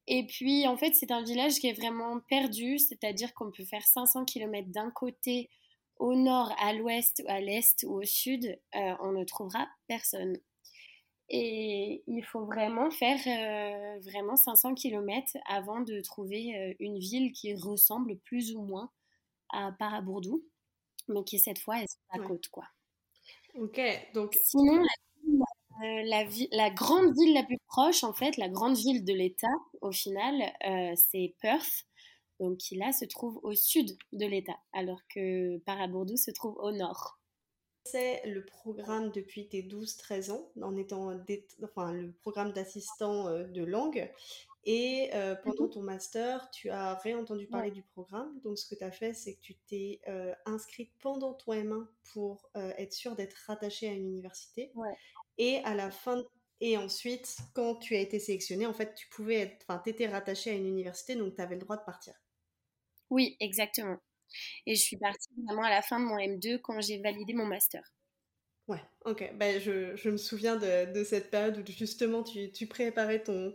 et 0.07 0.25
puis, 0.27 0.67
en 0.67 0.77
fait, 0.77 0.93
c'est 0.93 1.11
un 1.11 1.23
village 1.23 1.55
qui 1.55 1.67
est 1.67 1.73
vraiment 1.73 2.19
perdu, 2.29 2.77
c'est-à-dire 2.77 3.33
qu'on 3.33 3.51
peut 3.51 3.65
faire 3.65 3.83
500 3.83 4.25
km 4.25 4.69
d'un 4.69 4.91
côté 4.91 5.49
au 5.97 6.13
nord, 6.13 6.53
à 6.59 6.73
l'ouest, 6.73 7.23
à 7.27 7.39
l'est 7.39 7.85
ou 7.87 8.01
au 8.01 8.03
sud, 8.03 8.59
euh, 8.75 8.93
on 8.99 9.13
ne 9.13 9.23
trouvera 9.23 9.67
personne. 9.87 10.37
Et 11.29 12.03
il 12.05 12.23
faut 12.23 12.45
vraiment 12.45 12.91
faire 12.91 13.19
euh, 13.25 13.99
vraiment 14.01 14.35
500 14.35 14.75
km 14.75 15.37
avant 15.47 15.79
de 15.79 16.01
trouver 16.01 16.75
une 16.79 16.99
ville 16.99 17.31
qui 17.31 17.55
ressemble 17.55 18.17
plus 18.19 18.55
ou 18.55 18.61
moins 18.61 18.91
à 19.55 19.71
Parabourdou, 19.71 20.43
mais 21.07 21.23
qui 21.23 21.39
cette 21.39 21.59
fois 21.59 21.81
est 21.81 21.87
sur 21.87 22.01
la 22.13 22.27
côte, 22.27 22.47
quoi. 22.49 22.65
Ok, 23.55 23.79
donc. 24.13 24.37
Sinon, 24.43 24.83
la, 25.81 26.03
la, 26.03 26.23
la, 26.51 26.69
grande 26.69 27.13
ville 27.17 27.33
la 27.33 27.43
plus 27.43 27.59
proche, 27.67 28.03
en 28.03 28.13
fait, 28.13 28.37
la 28.37 28.49
grande 28.49 28.75
ville 28.75 29.03
de 29.03 29.13
l'État, 29.13 29.55
au 29.81 29.91
final, 29.91 30.35
c'est 30.95 31.35
Perth. 31.41 31.85
Donc, 32.39 32.57
qui 32.57 32.75
là 32.75 32.91
se 32.91 33.05
trouve 33.05 33.39
au 33.43 33.53
sud 33.53 33.97
de 34.11 34.25
l'État, 34.25 34.57
alors 34.73 34.99
que 35.07 35.57
Parabourdou 35.59 36.17
se 36.17 36.31
trouve 36.31 36.57
au 36.57 36.71
nord. 36.71 37.17
C'est 37.85 38.25
le 38.25 38.43
programme 38.43 39.11
depuis 39.11 39.47
tes 39.47 39.61
12-13 39.61 40.31
ans, 40.31 40.51
en 40.61 40.75
étant 40.75 41.11
enfin, 41.63 41.93
le 41.93 42.11
programme 42.11 42.51
d'assistant 42.51 43.27
euh, 43.27 43.43
de 43.43 43.63
langue. 43.63 44.11
Et 44.65 45.11
euh, 45.13 45.35
pendant 45.35 45.65
mhm. 45.65 45.69
ton 45.69 45.81
master, 45.81 46.49
tu 46.49 46.69
as 46.71 46.95
réentendu 46.95 47.45
parler 47.47 47.69
du 47.69 47.83
programme. 47.83 48.39
Donc, 48.43 48.57
ce 48.57 48.67
que 48.67 48.75
tu 48.75 48.83
as 48.83 48.91
fait, 48.91 49.13
c'est 49.13 49.35
que 49.35 49.41
tu 49.41 49.55
t'es 49.67 50.01
euh, 50.07 50.33
inscrite 50.45 50.91
pendant 51.01 51.33
ton 51.33 51.53
M1 51.53 51.85
pour 52.13 52.49
être 52.55 52.93
sûre 52.93 53.15
d'être 53.15 53.35
rattachée 53.45 53.87
à 53.87 53.91
une 53.91 54.07
université. 54.07 54.71
Et 55.37 55.57
à 55.65 55.75
la 55.75 55.91
fin, 55.91 56.23
et 56.61 56.77
ensuite, 56.77 57.37
quand 57.53 57.75
tu 57.75 57.95
as 57.95 57.99
été 57.99 58.19
sélectionnée, 58.19 58.65
en 58.65 58.73
fait, 58.73 58.95
tu 58.95 59.07
pouvais 59.09 59.35
être, 59.35 59.65
enfin, 59.67 59.79
t'étais 59.79 60.07
rattachée 60.07 60.51
à 60.51 60.53
une 60.53 60.65
université, 60.65 61.15
donc 61.15 61.35
tu 61.35 61.41
avais 61.41 61.55
le 61.55 61.61
droit 61.61 61.77
de 61.77 61.83
partir. 61.83 62.13
Oui, 63.09 63.35
exactement. 63.39 63.97
Et 64.65 64.75
je 64.75 64.81
suis 64.81 64.97
partie 64.97 65.29
vraiment 65.45 65.63
à 65.63 65.69
la 65.69 65.81
fin 65.81 65.99
de 65.99 66.05
mon 66.05 66.17
M2 66.17 66.59
quand 66.61 66.79
j'ai 66.81 66.99
validé 66.99 67.33
mon 67.33 67.45
master. 67.45 67.83
Ouais, 68.67 68.81
ok. 69.03 69.31
Ben, 69.35 69.59
je, 69.59 69.95
je 69.95 70.09
me 70.09 70.17
souviens 70.17 70.55
de, 70.55 70.91
de, 70.91 71.03
cette 71.03 71.29
période 71.29 71.57
où 71.57 71.71
justement 71.71 72.23
tu, 72.23 72.51
tu 72.51 72.65
préparais 72.65 73.21
ton, 73.21 73.53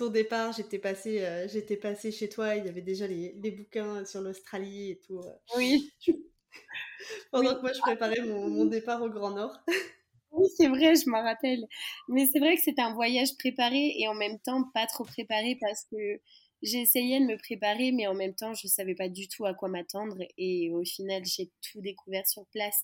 ton 0.00 0.08
départ. 0.08 0.52
J'étais 0.52 0.78
passée, 0.78 1.22
euh, 1.22 1.46
j'étais 1.48 1.76
passée 1.76 2.10
chez 2.10 2.28
toi, 2.28 2.56
il 2.56 2.64
y 2.64 2.68
avait 2.68 2.80
déjà 2.80 3.06
les, 3.06 3.34
les 3.42 3.50
bouquins 3.50 4.04
sur 4.04 4.22
l'Australie 4.22 4.92
et 4.92 4.98
tout. 4.98 5.18
Euh. 5.18 5.32
Oui. 5.56 5.92
Pendant 7.30 7.54
que 7.54 7.60
moi 7.60 7.72
je 7.72 7.80
préparais 7.80 8.20
mon, 8.22 8.48
mon 8.48 8.64
départ 8.64 9.02
au 9.02 9.08
Grand 9.08 9.30
Nord. 9.30 9.56
Oui, 10.32 10.46
c'est 10.56 10.68
vrai, 10.68 10.94
je 10.94 11.10
m'en 11.10 11.24
rappelle. 11.24 11.64
Mais 12.08 12.24
c'est 12.32 12.38
vrai 12.38 12.54
que 12.54 12.62
c'était 12.62 12.82
un 12.82 12.94
voyage 12.94 13.36
préparé 13.36 13.94
et 13.98 14.06
en 14.06 14.14
même 14.14 14.38
temps 14.38 14.62
pas 14.72 14.86
trop 14.86 15.02
préparé 15.04 15.58
parce 15.60 15.84
que 15.90 16.20
j'essayais 16.62 17.20
de 17.20 17.26
me 17.26 17.36
préparer, 17.36 17.92
mais 17.92 18.06
en 18.06 18.14
même 18.14 18.34
temps, 18.34 18.54
je 18.54 18.66
ne 18.66 18.70
savais 18.70 18.94
pas 18.94 19.08
du 19.08 19.28
tout 19.28 19.44
à 19.46 19.54
quoi 19.54 19.68
m'attendre. 19.68 20.18
Et 20.38 20.70
au 20.70 20.84
final, 20.84 21.24
j'ai 21.24 21.50
tout 21.62 21.80
découvert 21.80 22.26
sur 22.26 22.46
place. 22.46 22.82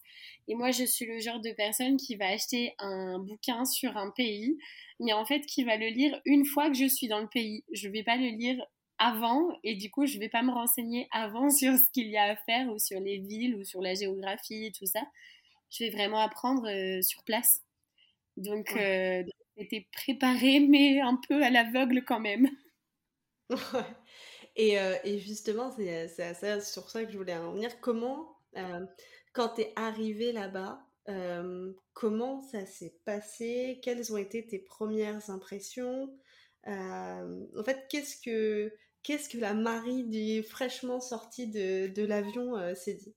Et 0.49 0.54
moi, 0.54 0.71
je 0.71 0.85
suis 0.85 1.06
le 1.06 1.21
genre 1.21 1.40
de 1.40 1.52
personne 1.52 1.97
qui 1.97 2.16
va 2.16 2.28
acheter 2.28 2.75
un 2.78 3.18
bouquin 3.18 3.64
sur 3.64 3.97
un 3.97 4.11
pays, 4.11 4.56
mais 5.00 5.12
en 5.12 5.25
fait, 5.26 5.40
qui 5.47 5.64
va 5.64 5.76
le 5.76 5.88
lire 5.88 6.21
une 6.25 6.47
fois 6.47 6.68
que 6.71 6.76
je 6.76 6.87
suis 6.87 7.09
dans 7.09 7.21
le 7.21 7.28
pays. 7.28 7.64
Je 7.73 7.88
ne 7.88 7.92
vais 7.92 8.02
pas 8.02 8.16
le 8.16 8.28
lire 8.28 8.64
avant, 8.99 9.49
et 9.62 9.75
du 9.75 9.90
coup, 9.90 10.06
je 10.06 10.14
ne 10.16 10.21
vais 10.21 10.28
pas 10.30 10.42
me 10.42 10.52
renseigner 10.52 11.06
avant 11.12 11.50
sur 11.50 11.76
ce 11.76 11.90
qu'il 11.92 12.09
y 12.09 12.16
a 12.16 12.25
à 12.25 12.37
faire, 12.37 12.68
ou 12.73 12.78
sur 12.78 13.00
les 13.00 13.18
villes, 13.18 13.56
ou 13.56 13.64
sur 13.64 13.83
la 13.83 13.95
géographie, 13.95 14.66
et 14.66 14.73
tout 14.73 14.87
ça. 14.87 15.02
Je 15.71 15.85
vais 15.85 15.90
vraiment 15.90 16.21
apprendre 16.21 16.66
euh, 16.68 17.02
sur 17.02 17.23
place. 17.25 17.62
Donc, 18.37 18.73
ouais. 18.75 19.25
euh, 19.26 19.30
j'étais 19.59 19.87
préparée, 19.92 20.61
mais 20.61 21.00
un 21.00 21.16
peu 21.28 21.42
à 21.42 21.50
l'aveugle 21.50 22.04
quand 22.04 22.21
même. 22.21 22.49
et, 24.56 24.78
euh, 24.78 24.96
et, 25.04 25.18
justement, 25.18 25.72
c'est 25.72 26.60
sur 26.60 26.90
ça 26.90 27.04
que 27.04 27.12
je 27.12 27.18
voulais 27.18 27.36
en 27.36 27.52
venir. 27.52 27.80
Comment, 27.80 28.36
euh, 28.56 28.84
quand 29.32 29.50
tu 29.54 29.62
es 29.62 29.72
arrivé 29.76 30.32
là-bas, 30.32 30.80
euh, 31.08 31.72
comment 31.92 32.42
ça 32.42 32.66
s'est 32.66 32.96
passé? 33.04 33.80
Quelles 33.82 34.12
ont 34.12 34.16
été 34.16 34.46
tes 34.46 34.58
premières 34.58 35.30
impressions? 35.30 36.12
En 36.66 37.62
fait, 37.64 37.86
qu'est-ce 37.88 38.16
que, 38.20 38.72
que 39.04 39.38
la 39.38 39.54
Marie 39.54 40.04
du 40.04 40.42
fraîchement 40.42 41.00
sortie 41.00 41.46
de, 41.46 41.86
de 41.86 42.04
l'avion 42.04 42.74
s'est 42.74 42.94
dit? 42.94 43.14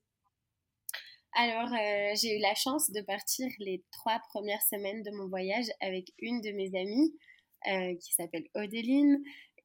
Alors, 1.32 1.68
j'ai 2.14 2.36
eu 2.36 2.40
la 2.40 2.54
chance 2.54 2.92
de 2.92 3.00
partir 3.00 3.48
les 3.58 3.82
trois 3.90 4.20
premières 4.28 4.62
semaines 4.62 5.02
de 5.02 5.10
mon 5.10 5.28
voyage 5.28 5.66
avec 5.80 6.12
une 6.18 6.40
de 6.42 6.52
mes 6.52 6.70
amies 6.78 7.98
qui 7.98 8.14
s'appelle 8.14 8.46
Odeline 8.54 9.20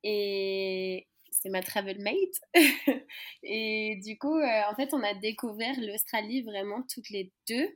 et 0.06 1.08
c'est 1.32 1.50
ma 1.50 1.62
travel 1.62 2.00
mate. 2.00 2.54
et 3.44 4.00
du 4.06 4.18
coup, 4.18 4.38
euh, 4.38 4.62
en 4.70 4.76
fait, 4.76 4.94
on 4.94 5.02
a 5.04 5.16
découvert 5.16 5.76
l'Australie 5.80 6.44
vraiment 6.44 6.84
toutes 6.94 7.10
les 7.10 7.32
deux. 7.50 7.68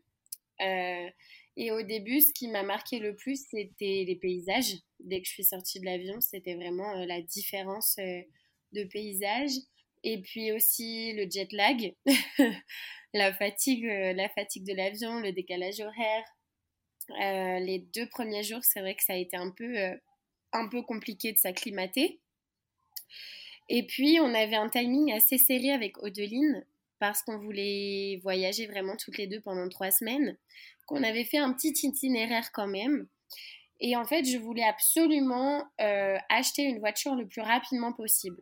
Euh, 0.62 1.09
et 1.57 1.71
au 1.71 1.81
début, 1.81 2.21
ce 2.21 2.31
qui 2.33 2.48
m'a 2.48 2.62
marqué 2.62 3.00
le 3.00 3.15
plus, 3.15 3.48
c'était 3.50 4.05
les 4.07 4.15
paysages. 4.15 4.75
Dès 5.00 5.21
que 5.21 5.27
je 5.27 5.33
suis 5.33 5.43
sortie 5.43 5.79
de 5.79 5.86
l'avion, 5.86 6.21
c'était 6.21 6.53
vraiment 6.53 6.98
euh, 6.98 7.05
la 7.07 7.21
différence 7.21 7.98
de 7.98 8.83
paysage. 8.83 9.51
Et 10.03 10.21
puis 10.21 10.51
aussi 10.51 11.13
le 11.13 11.27
jet 11.29 11.51
lag, 11.51 11.95
la 13.13 13.33
fatigue, 13.33 13.86
la 13.86 14.29
fatigue 14.29 14.65
de 14.65 14.74
l'avion, 14.74 15.19
le 15.19 15.33
décalage 15.33 15.79
horaire. 15.81 17.59
les 17.59 17.79
deux 17.93 18.07
premiers 18.07 18.43
jours, 18.43 18.63
c'est 18.63 18.81
vrai 18.81 18.95
que 18.95 19.03
ça 19.03 19.13
a 19.13 19.17
été 19.17 19.36
un 19.36 19.51
peu 19.51 19.75
un 20.53 20.68
peu 20.68 20.82
compliqué 20.82 21.32
de 21.32 21.38
s'acclimater. 21.38 22.20
Et 23.70 23.86
puis, 23.86 24.20
on 24.20 24.34
avait 24.34 24.56
un 24.56 24.70
timing 24.70 25.13
assez 25.13 25.38
serré 25.38 25.72
avec 25.72 26.01
Odeline 26.01 26.65
parce 27.00 27.22
qu'on 27.24 27.38
voulait 27.38 28.20
voyager 28.24 28.68
vraiment 28.68 28.96
toutes 28.98 29.18
les 29.18 29.27
deux 29.27 29.39
pendant 29.39 29.68
trois 29.70 29.91
semaines, 29.91 30.38
qu'on 30.86 31.03
avait 31.03 31.24
fait 31.24 31.38
un 31.38 31.53
petit 31.53 31.74
itinéraire 31.84 32.51
quand 32.51 32.68
même. 32.68 33.08
Et 33.79 33.96
en 33.96 34.03
fait, 34.03 34.25
je 34.25 34.38
voulais 34.38 34.63
absolument 34.63 35.63
euh, 35.79 36.18
acheter 36.27 36.63
une 36.63 36.79
voiture 36.79 37.15
le 37.15 37.27
plus 37.27 37.41
rapidement 37.41 37.94
possible. 37.94 38.41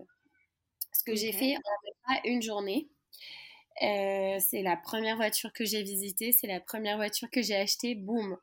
Ce 0.91 1.03
que 1.03 1.15
j'ai 1.15 1.31
fait 1.31 1.55
en 1.55 2.15
une 2.25 2.41
journée. 2.41 2.87
Euh, 3.83 4.37
c'est 4.39 4.63
la 4.63 4.75
première 4.75 5.17
voiture 5.17 5.53
que 5.53 5.63
j'ai 5.63 5.83
visitée, 5.83 6.31
c'est 6.31 6.47
la 6.47 6.59
première 6.59 6.97
voiture 6.97 7.29
que 7.29 7.43
j'ai 7.43 7.55
achetée, 7.55 7.93
boum. 7.93 8.37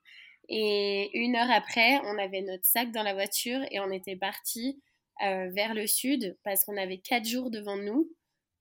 Et 0.49 1.11
une 1.19 1.37
heure 1.37 1.51
après, 1.51 1.99
on 2.05 2.19
avait 2.19 2.43
notre 2.43 2.65
sac 2.65 2.91
dans 2.93 3.03
la 3.03 3.15
voiture 3.15 3.61
et 3.71 3.81
on 3.81 3.91
était 3.91 4.17
parti 4.17 4.81
euh, 5.23 5.49
vers 5.51 5.75
le 5.75 5.87
sud 5.87 6.37
parce 6.43 6.65
qu'on 6.65 6.77
avait 6.77 6.99
quatre 6.99 7.27
jours 7.27 7.51
devant 7.51 7.77
nous 7.77 8.11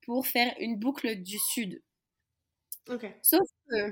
pour 0.06 0.28
faire 0.28 0.54
une 0.60 0.78
boucle 0.78 1.16
du 1.16 1.38
sud. 1.52 1.82
Sauf 3.22 3.48
que, 3.70 3.92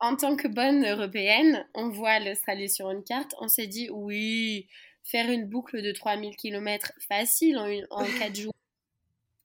en 0.00 0.16
tant 0.16 0.36
que 0.36 0.48
bonne 0.48 0.84
européenne, 0.84 1.66
on 1.74 1.90
voit 1.90 2.18
l'Australie 2.20 2.70
sur 2.70 2.90
une 2.90 3.04
carte, 3.04 3.34
on 3.40 3.48
s'est 3.48 3.66
dit 3.66 3.90
oui, 3.90 4.66
faire 5.04 5.30
une 5.30 5.46
boucle 5.46 5.82
de 5.82 5.92
3000 5.92 6.36
km 6.36 6.92
facile 7.08 7.58
en, 7.58 7.66
une, 7.66 7.86
en 7.90 8.04
quatre 8.18 8.36
jours. 8.36 8.54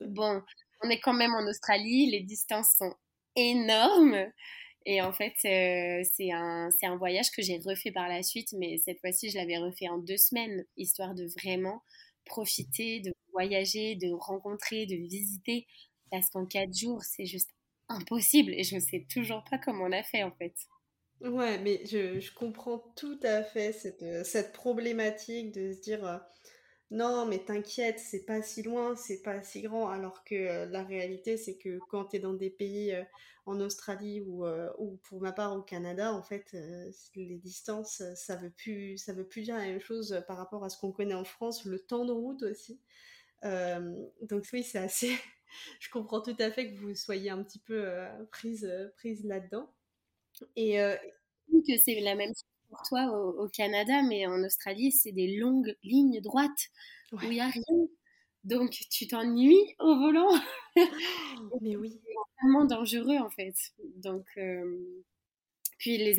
Bon, 0.01 0.43
on 0.83 0.89
est 0.89 0.99
quand 0.99 1.13
même 1.13 1.33
en 1.33 1.47
Australie, 1.47 2.11
les 2.11 2.19
distances 2.21 2.75
sont 2.77 2.93
énormes. 3.35 4.29
Et 4.85 5.01
en 5.01 5.11
fait, 5.11 5.33
euh, 5.45 6.07
c'est 6.13 6.31
un, 6.31 6.69
un, 6.83 6.97
voyage 6.97 7.31
que 7.31 7.41
j'ai 7.41 7.57
refait 7.57 7.91
par 7.91 8.07
la 8.07 8.21
suite, 8.21 8.53
mais 8.53 8.77
cette 8.77 8.99
fois-ci, 8.99 9.31
je 9.31 9.37
l'avais 9.37 9.57
refait 9.57 9.89
en 9.89 9.97
deux 9.97 10.17
semaines, 10.17 10.63
histoire 10.77 11.15
de 11.15 11.25
vraiment 11.41 11.81
profiter, 12.23 12.99
de 12.99 13.13
voyager, 13.33 13.95
de 13.95 14.11
rencontrer, 14.11 14.85
de 14.85 14.95
visiter, 14.95 15.67
parce 16.11 16.29
qu'en 16.29 16.45
quatre 16.45 16.75
jours, 16.77 17.01
c'est 17.03 17.25
juste 17.25 17.49
impossible 17.89 18.51
et 18.53 18.63
je 18.63 18.75
ne 18.75 18.79
sais 18.79 19.05
toujours 19.11 19.43
pas 19.49 19.57
comment 19.57 19.85
on 19.85 19.91
a 19.91 20.03
fait 20.03 20.23
en 20.23 20.31
fait. 20.31 20.53
Ouais, 21.21 21.57
mais 21.59 21.81
je, 21.85 22.19
je 22.19 22.33
comprends 22.33 22.79
tout 22.95 23.19
à 23.23 23.43
fait 23.43 23.71
cette, 23.71 24.03
euh, 24.03 24.23
cette 24.23 24.51
problématique 24.53 25.53
de 25.53 25.71
se 25.71 25.81
dire 25.81 26.05
euh, 26.05 26.17
non, 26.91 27.25
mais 27.25 27.39
t'inquiète, 27.43 27.99
c'est 27.99 28.25
pas 28.25 28.41
si 28.43 28.61
loin, 28.61 28.95
c'est 28.95 29.21
pas 29.23 29.41
si 29.41 29.61
grand, 29.61 29.89
alors 29.89 30.23
que 30.23 30.35
euh, 30.35 30.65
la 30.67 30.83
réalité, 30.83 31.35
c'est 31.35 31.57
que 31.57 31.79
quand 31.87 32.05
tu 32.05 32.17
es 32.17 32.19
dans 32.19 32.33
des 32.33 32.51
pays 32.51 32.93
euh, 32.93 33.03
en 33.47 33.59
Australie 33.59 34.21
ou, 34.21 34.45
euh, 34.45 34.71
ou, 34.77 34.97
pour 35.03 35.19
ma 35.19 35.31
part 35.31 35.55
au 35.57 35.61
Canada, 35.63 36.13
en 36.13 36.21
fait, 36.21 36.55
les 37.15 37.37
distances, 37.37 38.03
ça 38.15 38.35
veut 38.35 38.51
plus, 38.51 38.97
ça 38.97 39.13
veut 39.13 39.27
plus 39.27 39.41
dire 39.43 39.55
la 39.57 39.65
même 39.65 39.79
chose 39.79 40.23
par 40.27 40.37
rapport 40.37 40.63
à 40.63 40.69
ce 40.69 40.77
qu'on 40.79 40.91
connaît 40.91 41.15
en 41.15 41.25
France, 41.25 41.65
le 41.65 41.79
temps 41.79 42.05
de 42.05 42.11
route 42.11 42.43
aussi. 42.43 42.79
donc 43.43 44.45
oui, 44.53 44.63
c'est 44.63 44.79
assez. 44.79 45.15
Je 45.79 45.89
comprends 45.89 46.21
tout 46.21 46.35
à 46.39 46.51
fait 46.51 46.71
que 46.71 46.77
vous 46.79 46.95
soyez 46.95 47.29
un 47.29 47.43
petit 47.43 47.59
peu 47.59 47.87
prise, 48.31 48.69
prise 48.97 49.23
là-dedans. 49.25 49.71
Et 50.55 50.77
que 51.67 51.77
c'est 51.83 51.99
la 52.01 52.15
même 52.15 52.29
chose 52.29 52.54
pour 52.75 52.87
toi 52.87 53.05
au, 53.07 53.47
Canada, 53.49 54.01
mais 54.03 54.27
en 54.27 54.43
Australie, 54.43 54.91
c'est 54.91 55.11
des 55.11 55.37
longues 55.37 55.75
lignes 55.83 56.21
droites 56.21 56.69
où 57.11 57.17
il 57.23 57.29
n'y 57.29 57.41
a 57.41 57.47
rien. 57.47 57.87
Donc, 58.43 58.71
tu 58.91 59.07
t'ennuies 59.07 59.75
au 59.79 59.95
volant. 59.95 60.29
mais 61.61 61.75
oui. 61.75 61.99
C'est 62.37 62.47
vraiment 62.47 62.65
dangereux, 62.65 63.17
en 63.17 63.29
fait. 63.29 63.55
Donc, 63.95 64.25
euh, 64.37 65.03
puis 65.77 65.97
les 65.97 66.17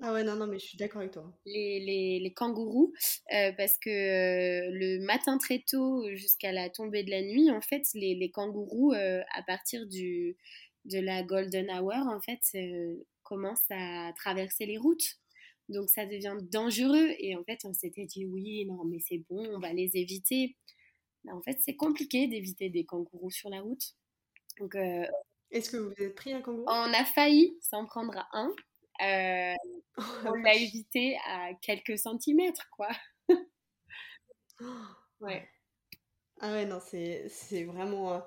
ah 0.00 0.12
ouais, 0.12 0.22
non, 0.22 0.36
non, 0.36 0.46
mais 0.46 0.60
je 0.60 0.66
suis 0.66 0.78
d'accord 0.78 1.00
avec 1.00 1.12
toi. 1.12 1.32
Les, 1.44 1.80
les, 1.80 2.20
les 2.20 2.32
kangourous, 2.32 2.92
euh, 3.32 3.50
parce 3.56 3.76
que 3.78 3.90
euh, 3.90 4.70
le 4.70 5.04
matin 5.04 5.38
très 5.38 5.64
tôt 5.68 6.06
jusqu'à 6.14 6.52
la 6.52 6.70
tombée 6.70 7.02
de 7.02 7.10
la 7.10 7.22
nuit, 7.22 7.50
en 7.50 7.60
fait, 7.60 7.82
les, 7.94 8.14
les 8.14 8.30
kangourous, 8.30 8.92
à 8.92 9.42
partir 9.44 9.86
du, 9.88 10.36
de 10.84 11.00
la 11.00 11.24
golden 11.24 11.68
hour, 11.70 12.06
en 12.06 12.20
fait, 12.20 12.40
commencent 13.24 13.70
à 13.70 14.12
traverser 14.16 14.66
les 14.66 14.78
routes. 14.78 15.18
Donc 15.68 15.90
ça 15.90 16.06
devient 16.06 16.36
dangereux. 16.50 17.14
Et 17.18 17.36
en 17.36 17.44
fait, 17.44 17.60
on 17.64 17.74
s'était 17.74 18.06
dit 18.06 18.24
oui, 18.26 18.64
non, 18.66 18.84
mais 18.84 18.98
c'est 19.00 19.22
bon, 19.28 19.46
on 19.54 19.58
va 19.58 19.72
les 19.72 19.96
éviter. 19.96 20.56
Mais 21.24 21.32
en 21.32 21.42
fait, 21.42 21.58
c'est 21.60 21.76
compliqué 21.76 22.26
d'éviter 22.26 22.70
des 22.70 22.84
kangourous 22.84 23.30
sur 23.30 23.50
la 23.50 23.60
route. 23.60 23.94
Donc, 24.58 24.74
euh, 24.74 25.06
Est-ce 25.50 25.70
que 25.70 25.76
vous 25.76 25.92
avez 25.98 26.10
pris 26.10 26.32
un 26.32 26.40
kangourou? 26.40 26.66
On 26.68 26.92
a 26.92 27.04
failli 27.04 27.58
s'en 27.60 27.86
prendre 27.86 28.16
à 28.16 28.28
un. 28.32 28.52
Euh, 29.00 29.54
on 30.24 30.32
l'a 30.34 30.54
évité 30.54 31.16
à 31.26 31.50
quelques 31.62 31.98
centimètres, 31.98 32.68
quoi. 32.72 32.88
ouais. 35.20 35.48
Ah 36.40 36.52
ouais, 36.52 36.66
non, 36.66 36.80
c'est 36.80 37.64
vraiment, 37.64 38.12
euh, 38.14 38.20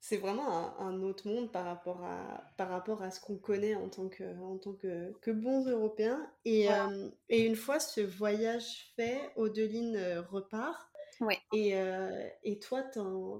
c'est 0.00 0.18
vraiment 0.18 0.78
un, 0.80 1.02
autre 1.02 1.26
monde 1.28 1.50
par 1.50 1.64
rapport 1.64 2.04
à, 2.04 2.52
par 2.56 2.68
rapport 2.68 3.02
à 3.02 3.10
ce 3.10 3.20
qu'on 3.20 3.36
connaît 3.36 3.74
en 3.74 3.88
tant 3.88 4.08
que, 4.08 4.24
en 4.40 4.58
tant 4.58 4.72
que, 4.74 5.12
que 5.20 5.30
bons 5.30 5.66
Européens. 5.66 6.30
Et, 6.44 6.70
euh, 6.70 7.08
et 7.28 7.44
une 7.44 7.56
fois 7.56 7.80
ce 7.80 8.00
voyage 8.00 8.92
fait, 8.96 9.20
Odeline 9.36 10.24
repart. 10.30 10.86
Ouais. 11.20 11.38
Et, 11.52 11.74
euh, 11.74 12.28
et 12.44 12.58
toi, 12.58 12.84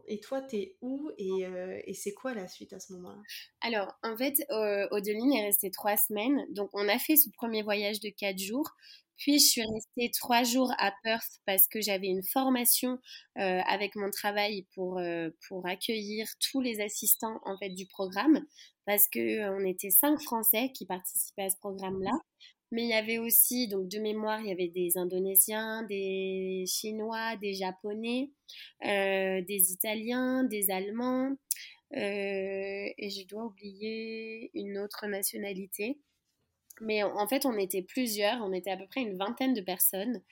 et 0.06 0.20
toi, 0.20 0.40
t'es 0.40 0.76
où 0.80 1.10
et, 1.18 1.44
euh, 1.44 1.78
et 1.84 1.94
c'est 1.94 2.14
quoi 2.14 2.32
la 2.32 2.48
suite 2.48 2.72
à 2.72 2.80
ce 2.80 2.92
moment-là? 2.94 3.20
Alors, 3.60 3.94
en 4.02 4.16
fait, 4.16 4.34
euh, 4.50 4.88
Odeline 4.90 5.32
est 5.34 5.46
restée 5.46 5.70
trois 5.70 5.96
semaines. 5.96 6.46
Donc, 6.50 6.70
on 6.72 6.88
a 6.88 6.98
fait 6.98 7.16
ce 7.16 7.28
premier 7.30 7.62
voyage 7.62 8.00
de 8.00 8.08
quatre 8.08 8.38
jours. 8.38 8.70
Puis, 9.18 9.38
je 9.38 9.46
suis 9.46 9.62
restée 9.62 10.10
trois 10.10 10.42
jours 10.44 10.72
à 10.78 10.92
Perth 11.02 11.40
parce 11.46 11.66
que 11.68 11.80
j'avais 11.80 12.08
une 12.08 12.22
formation 12.22 12.98
euh, 13.38 13.60
avec 13.66 13.96
mon 13.96 14.10
travail 14.10 14.66
pour, 14.74 15.00
pour 15.48 15.66
accueillir 15.66 16.26
tous 16.40 16.60
les 16.60 16.80
assistants 16.80 17.40
en 17.44 17.56
fait 17.58 17.70
du 17.70 17.86
programme 17.86 18.44
parce 18.86 19.08
que 19.08 19.50
on 19.50 19.64
était 19.66 19.90
cinq 19.90 20.20
Français 20.22 20.70
qui 20.72 20.86
participaient 20.86 21.44
à 21.44 21.50
ce 21.50 21.56
programme-là. 21.58 22.12
Mais 22.72 22.82
il 22.82 22.88
y 22.88 22.94
avait 22.94 23.18
aussi, 23.18 23.68
donc 23.68 23.88
de 23.88 23.98
mémoire, 23.98 24.40
il 24.40 24.48
y 24.48 24.52
avait 24.52 24.68
des 24.68 24.98
Indonésiens, 24.98 25.84
des 25.84 26.64
Chinois, 26.66 27.36
des 27.36 27.54
Japonais, 27.54 28.30
euh, 28.84 29.40
des 29.42 29.72
Italiens, 29.72 30.42
des 30.44 30.70
Allemands, 30.70 31.30
euh, 31.96 31.96
et 32.98 33.10
je 33.10 33.26
dois 33.26 33.44
oublier 33.44 34.50
une 34.54 34.78
autre 34.78 35.06
nationalité. 35.06 35.98
Mais 36.80 37.02
en 37.02 37.26
fait, 37.28 37.46
on 37.46 37.56
était 37.58 37.82
plusieurs, 37.82 38.42
on 38.42 38.52
était 38.52 38.70
à 38.70 38.76
peu 38.76 38.86
près 38.86 39.00
une 39.00 39.16
vingtaine 39.16 39.54
de 39.54 39.60
personnes. 39.60 40.22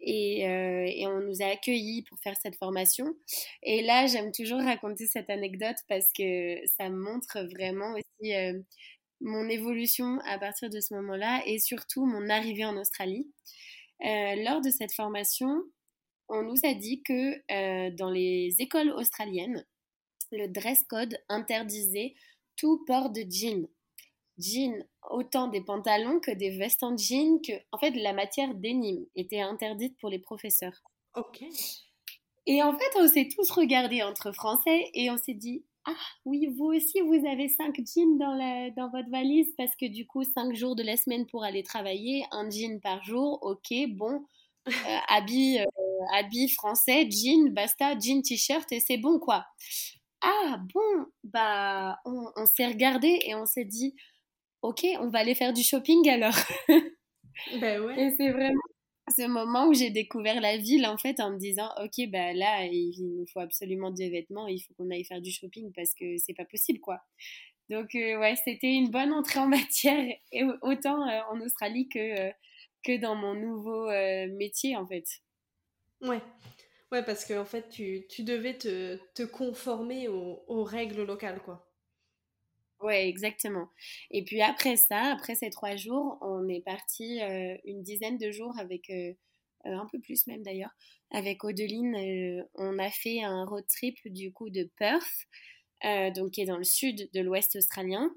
Et, 0.00 0.48
euh, 0.48 0.84
et, 0.88 1.06
on 1.06 1.20
nous 1.20 1.40
a 1.40 1.46
accueillis 1.46 2.02
pour 2.02 2.18
faire 2.18 2.36
cette 2.36 2.56
formation. 2.56 3.14
Et 3.62 3.80
là, 3.82 4.06
j'aime 4.06 4.32
toujours 4.32 4.60
raconter 4.60 5.06
cette 5.06 5.30
anecdote 5.30 5.76
parce 5.88 6.12
que 6.12 6.56
ça 6.66 6.90
montre 6.90 7.38
vraiment 7.52 7.92
aussi 7.92 8.32
mon 9.20 9.48
évolution 9.48 10.18
à 10.24 10.38
partir 10.38 10.70
de 10.70 10.80
ce 10.80 10.94
moment-là 10.94 11.42
et 11.46 11.58
surtout 11.58 12.04
mon 12.06 12.28
arrivée 12.28 12.64
en 12.64 12.76
Australie. 12.76 13.26
Euh, 14.04 14.34
lors 14.44 14.60
de 14.60 14.70
cette 14.70 14.92
formation, 14.92 15.62
on 16.28 16.42
nous 16.42 16.58
a 16.64 16.74
dit 16.74 17.02
que 17.02 17.34
euh, 17.50 17.90
dans 17.90 18.10
les 18.10 18.54
écoles 18.58 18.90
australiennes, 18.90 19.64
le 20.32 20.48
dress 20.48 20.84
code 20.88 21.16
interdisait 21.28 22.14
tout 22.56 22.84
port 22.86 23.10
de 23.10 23.24
jean. 23.28 23.66
Jean, 24.38 24.84
autant 25.10 25.48
des 25.48 25.60
pantalons 25.60 26.20
que 26.20 26.30
des 26.30 26.50
vestes 26.56 26.82
en 26.82 26.96
jean, 26.96 27.40
que 27.40 27.52
en 27.72 27.78
fait 27.78 27.92
la 27.92 28.12
matière 28.12 28.54
denim 28.54 29.06
était 29.14 29.40
interdite 29.40 29.96
pour 29.98 30.10
les 30.10 30.18
professeurs. 30.18 30.82
Ok. 31.14 31.44
Et 32.46 32.62
en 32.62 32.76
fait, 32.76 32.90
on 32.96 33.08
s'est 33.08 33.28
tous 33.34 33.50
regardés 33.50 34.02
entre 34.02 34.32
Français 34.32 34.90
et 34.92 35.10
on 35.10 35.16
s'est 35.16 35.34
dit 35.34 35.64
ah 35.86 35.94
oui, 36.24 36.46
vous 36.56 36.66
aussi, 36.66 37.00
vous 37.02 37.26
avez 37.26 37.48
cinq 37.48 37.76
jeans 37.76 38.16
dans, 38.16 38.34
la, 38.34 38.70
dans 38.70 38.88
votre 38.88 39.10
valise 39.10 39.52
parce 39.56 39.76
que 39.76 39.86
du 39.86 40.06
coup, 40.06 40.24
cinq 40.24 40.54
jours 40.54 40.76
de 40.76 40.82
la 40.82 40.96
semaine 40.96 41.26
pour 41.26 41.44
aller 41.44 41.62
travailler, 41.62 42.24
un 42.30 42.48
jean 42.48 42.80
par 42.80 43.04
jour, 43.04 43.38
ok, 43.42 43.72
bon, 43.90 44.24
euh, 44.68 44.70
habit, 45.08 45.58
euh, 45.60 45.64
habit 46.14 46.48
français, 46.48 47.08
jean, 47.10 47.52
basta, 47.52 47.98
jean, 47.98 48.22
t-shirt 48.22 48.70
et 48.72 48.80
c'est 48.80 48.96
bon 48.96 49.18
quoi. 49.18 49.44
Ah 50.22 50.58
bon, 50.72 51.06
bah 51.22 51.98
on, 52.06 52.30
on 52.36 52.46
s'est 52.46 52.66
regardé 52.66 53.20
et 53.26 53.34
on 53.34 53.44
s'est 53.44 53.66
dit, 53.66 53.94
ok, 54.64 54.86
on 55.00 55.08
va 55.08 55.18
aller 55.20 55.34
faire 55.34 55.52
du 55.52 55.62
shopping 55.62 56.08
alors. 56.08 56.34
ben 57.60 57.80
ouais. 57.82 58.00
Et 58.00 58.10
c'est 58.16 58.30
vraiment 58.30 58.60
ce 59.14 59.26
moment 59.26 59.66
où 59.66 59.74
j'ai 59.74 59.90
découvert 59.90 60.40
la 60.40 60.56
ville 60.56 60.86
en 60.86 60.96
fait 60.96 61.20
en 61.20 61.32
me 61.32 61.38
disant 61.38 61.68
ok 61.82 62.08
bah 62.08 62.32
là 62.32 62.64
il 62.64 62.96
nous 63.18 63.26
faut 63.26 63.40
absolument 63.40 63.90
des 63.90 64.08
vêtements 64.08 64.46
il 64.46 64.60
faut 64.60 64.72
qu'on 64.74 64.90
aille 64.90 65.04
faire 65.04 65.20
du 65.20 65.30
shopping 65.30 65.70
parce 65.76 65.92
que 65.94 66.16
c'est 66.16 66.32
pas 66.32 66.46
possible 66.46 66.80
quoi 66.80 67.00
donc 67.68 67.94
euh, 67.94 68.18
ouais 68.18 68.34
c'était 68.42 68.72
une 68.72 68.90
bonne 68.90 69.12
entrée 69.12 69.40
en 69.40 69.46
matière 69.60 70.02
et 70.32 70.44
autant 70.62 71.06
euh, 71.06 71.20
en 71.30 71.38
Australie 71.42 71.86
que 71.86 71.98
euh, 71.98 72.32
que 72.82 72.96
dans 72.98 73.14
mon 73.14 73.34
nouveau 73.34 73.90
métier 74.38 74.74
en 74.74 74.86
fait 74.86 75.04
ouais 76.00 76.22
ouais 76.90 77.02
parce 77.02 77.26
que 77.26 77.38
en 77.38 77.44
fait 77.44 77.68
tu, 77.68 78.06
tu 78.08 78.22
devais 78.22 78.56
te, 78.56 78.96
te 79.14 79.22
conformer 79.22 80.08
aux, 80.08 80.44
aux 80.48 80.64
règles 80.64 81.04
locales 81.04 81.42
quoi 81.42 81.73
Ouais, 82.84 83.08
exactement. 83.08 83.70
Et 84.10 84.24
puis 84.26 84.42
après 84.42 84.76
ça, 84.76 85.12
après 85.14 85.34
ces 85.34 85.48
trois 85.48 85.74
jours, 85.74 86.18
on 86.20 86.46
est 86.50 86.60
parti 86.60 87.22
euh, 87.22 87.56
une 87.64 87.82
dizaine 87.82 88.18
de 88.18 88.30
jours 88.30 88.58
avec, 88.58 88.90
euh, 88.90 89.14
euh, 89.64 89.74
un 89.74 89.86
peu 89.90 89.98
plus 90.00 90.26
même 90.26 90.42
d'ailleurs, 90.42 90.72
avec 91.10 91.44
Odeline. 91.44 91.96
on 92.56 92.78
a 92.78 92.90
fait 92.90 93.22
un 93.22 93.46
road 93.46 93.64
trip 93.68 93.96
du 94.04 94.34
coup 94.34 94.50
de 94.50 94.68
Perth, 94.76 95.26
donc 96.14 96.32
qui 96.32 96.42
est 96.42 96.44
dans 96.44 96.58
le 96.58 96.64
sud 96.64 97.08
de 97.14 97.20
l'ouest 97.22 97.56
australien, 97.56 98.14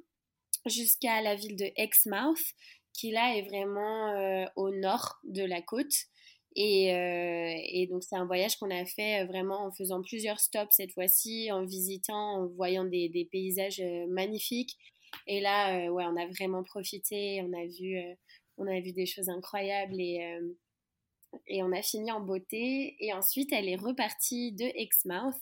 jusqu'à 0.65 1.21
la 1.21 1.35
ville 1.35 1.55
de 1.55 1.71
Exmouth, 1.77 2.43
qui 2.91 3.11
là 3.11 3.37
est 3.37 3.43
vraiment 3.43 4.49
au 4.57 4.69
nord 4.71 5.17
de 5.23 5.45
la 5.45 5.61
côte. 5.61 5.95
Euh, 6.57 7.53
et, 7.71 7.87
donc 7.87 8.03
c'est 8.03 8.15
un 8.15 8.25
voyage 8.25 8.57
qu'on 8.57 8.71
a 8.71 8.83
fait 8.85 9.21
euh, 9.21 9.25
vraiment 9.27 9.65
en 9.65 9.71
faisant 9.71 10.01
plusieurs 10.01 10.39
stops 10.39 10.71
cette 10.71 10.93
fois-ci, 10.93 11.51
en 11.51 11.65
visitant, 11.65 12.41
en 12.41 12.47
voyant 12.47 12.85
des, 12.85 13.29
paysages 13.31 13.79
euh, 13.79 14.07
magnifiques. 14.07 14.75
Et 15.27 15.39
là, 15.39 15.91
ouais, 15.91 16.05
on 16.05 16.17
a 16.17 16.25
vraiment 16.27 16.63
profité, 16.63 17.41
on 17.43 17.53
a 17.53 17.65
vu, 17.65 17.97
on 18.57 18.67
a 18.67 18.79
vu 18.81 18.91
des 18.91 19.05
choses 19.05 19.29
incroyables 19.29 19.95
et, 19.99 20.19
et 21.47 21.63
on 21.63 21.71
a 21.71 21.81
fini 21.81 22.11
en 22.11 22.19
beauté. 22.19 22.97
Et 22.99 23.13
ensuite, 23.13 23.53
elle 23.53 23.69
est 23.69 23.77
repartie 23.77 24.51
de 24.51 24.65
Exmouth. 24.75 25.39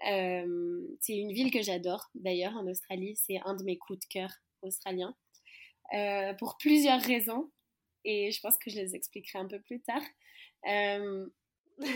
c'est 0.00 1.16
une 1.16 1.32
ville 1.32 1.50
que 1.50 1.62
j'adore 1.62 2.08
d'ailleurs 2.14 2.54
en 2.54 2.66
Australie, 2.66 3.14
c'est 3.16 3.40
un 3.44 3.54
de 3.54 3.64
mes 3.64 3.76
coups 3.76 4.00
de 4.00 4.06
cœur 4.06 4.30
australiens. 4.62 5.14
pour 6.38 6.56
plusieurs 6.58 7.02
raisons 7.02 7.50
et 8.04 8.30
je 8.30 8.40
pense 8.40 8.58
que 8.58 8.70
je 8.70 8.76
les 8.76 8.94
expliquerai 8.94 9.38
un 9.38 9.46
peu 9.46 9.60
plus 9.60 9.80
tard. 9.80 10.02
Euh, 10.68 11.26
bah, 11.78 11.86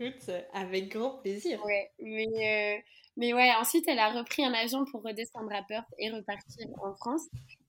écoute, 0.00 0.30
avec 0.52 0.88
grand 0.90 1.18
plaisir. 1.18 1.64
Ouais, 1.64 1.90
mais, 1.98 2.26
euh, 2.26 2.80
mais 3.16 3.34
ouais, 3.34 3.50
ensuite 3.60 3.86
elle 3.88 3.98
a 3.98 4.10
repris 4.10 4.44
un 4.44 4.52
avion 4.52 4.84
pour 4.90 5.02
redescendre 5.02 5.52
à 5.52 5.62
Perth 5.62 5.88
et 5.98 6.10
repartir 6.10 6.66
en 6.82 6.94
France. 6.94 7.22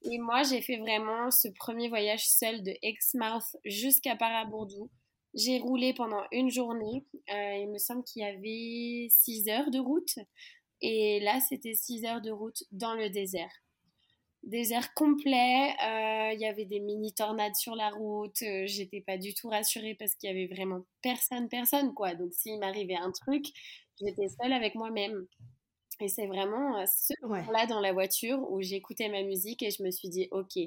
Et 0.04 0.18
moi, 0.20 0.44
j'ai 0.44 0.62
fait 0.62 0.78
vraiment 0.78 1.32
ce 1.32 1.48
premier 1.50 1.90
voyage 1.90 2.28
seul 2.28 2.64
de 2.64 2.74
Exmouth 2.82 3.58
jusqu'à 3.66 4.16
Parabourdou. 4.16 4.90
J'ai 5.34 5.60
roulé 5.60 5.94
pendant 5.94 6.24
une 6.32 6.50
journée. 6.50 7.06
Euh, 7.32 7.56
il 7.56 7.70
me 7.70 7.78
semble 7.78 8.04
qu'il 8.04 8.22
y 8.22 8.26
avait 8.26 9.08
6 9.10 9.50
heures 9.50 9.72
de 9.72 9.80
route. 9.80 10.16
Et 10.82 11.20
là, 11.20 11.40
c'était 11.48 11.74
6 11.74 12.06
heures 12.06 12.22
de 12.22 12.32
route 12.32 12.64
dans 12.72 12.94
le 12.94 13.10
désert 13.10 13.52
désert 14.44 14.94
complet. 14.94 15.70
Euh, 15.84 16.34
il 16.34 16.40
y 16.40 16.46
avait 16.46 16.66
des 16.66 16.80
mini 16.80 17.14
tornades 17.14 17.56
sur 17.56 17.76
la 17.76 17.90
route. 17.90 18.42
Euh, 18.42 18.64
j'étais 18.66 19.02
pas 19.02 19.18
du 19.18 19.34
tout 19.34 19.50
rassurée 19.50 19.96
parce 19.98 20.16
qu'il 20.16 20.30
y 20.30 20.32
avait 20.32 20.54
vraiment 20.54 20.86
personne, 21.02 21.50
personne 21.50 21.94
quoi. 21.94 22.16
Donc 22.16 22.34
s'il 22.34 22.60
m'arrivait 22.60 22.96
un 22.96 23.12
truc, 23.12 23.46
j'étais 24.00 24.28
seule 24.42 24.54
avec 24.54 24.76
moi-même. 24.76 25.28
Et 26.02 26.08
c'est 26.08 26.28
vraiment 26.28 26.80
euh, 26.80 26.86
ce 26.88 27.14
moment-là 27.24 27.66
dans 27.68 27.82
la 27.82 27.92
voiture 27.92 28.40
où 28.50 28.62
j'écoutais 28.62 29.10
ma 29.10 29.24
musique 29.24 29.62
et 29.64 29.72
je 29.72 29.84
me 29.84 29.92
suis 29.92 30.10
dit, 30.10 30.28
ok, 30.32 30.58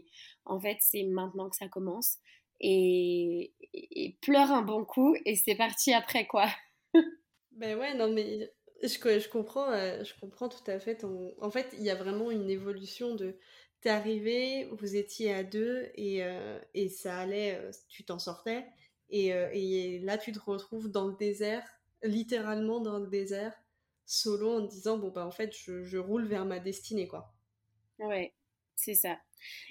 en 0.45 0.61
fait 0.61 0.77
c'est 0.81 1.05
maintenant 1.05 1.49
que 1.49 1.57
ça 1.57 1.69
commence. 1.69 2.19
Et, 2.65 3.53
et, 3.73 4.17
pleure 4.21 4.53
un 4.53 4.63
bon 4.63 4.85
coup 4.85 5.17
et 5.25 5.35
c'est 5.35 5.57
parti 5.57 5.93
après 5.93 6.27
quoi. 6.29 6.47
ben 7.53 7.77
ouais, 7.77 7.95
non 7.95 8.13
mais 8.13 8.53
je, 8.83 8.89
je, 8.89 9.29
comprends, 9.29 9.73
je 9.73 10.21
comprends 10.21 10.49
tout 10.49 10.71
à 10.71 10.79
fait. 10.79 10.99
Ton... 10.99 11.35
En 11.41 11.51
fait, 11.51 11.75
il 11.77 11.83
y 11.83 11.91
a 11.91 11.97
vraiment 11.97 12.31
une 12.31 12.51
évolution 12.51 13.17
de 13.17 13.37
t'es 13.83 13.91
arrivé, 13.91 14.69
vous 14.71 14.97
étiez 14.97 15.35
à 15.35 15.43
deux 15.43 15.91
et, 15.97 16.23
euh, 16.23 16.59
et 16.73 16.89
ça 16.89 17.19
allait, 17.19 17.57
euh, 17.57 17.71
tu 17.89 18.05
t'en 18.05 18.19
sortais. 18.19 18.65
Et, 19.11 19.35
euh, 19.35 19.51
et, 19.53 19.99
là, 19.99 20.17
tu 20.17 20.33
te 20.33 20.39
retrouves 20.39 20.91
dans 20.91 21.09
le 21.09 21.17
désert, 21.17 21.69
littéralement 22.03 22.81
dans 22.81 22.99
le 22.99 23.09
désert, 23.09 23.53
solo 24.07 24.59
en 24.59 24.61
disant, 24.61 24.99
bon, 24.99 25.11
bah 25.11 25.27
en 25.27 25.31
fait, 25.33 25.53
je, 25.55 25.99
roule 25.99 26.27
vers 26.27 26.47
ma 26.47 26.61
destinée, 26.61 27.09
quoi. 27.09 27.35
Ouais, 27.99 28.33
c'est 28.77 28.95
ça. 28.95 29.19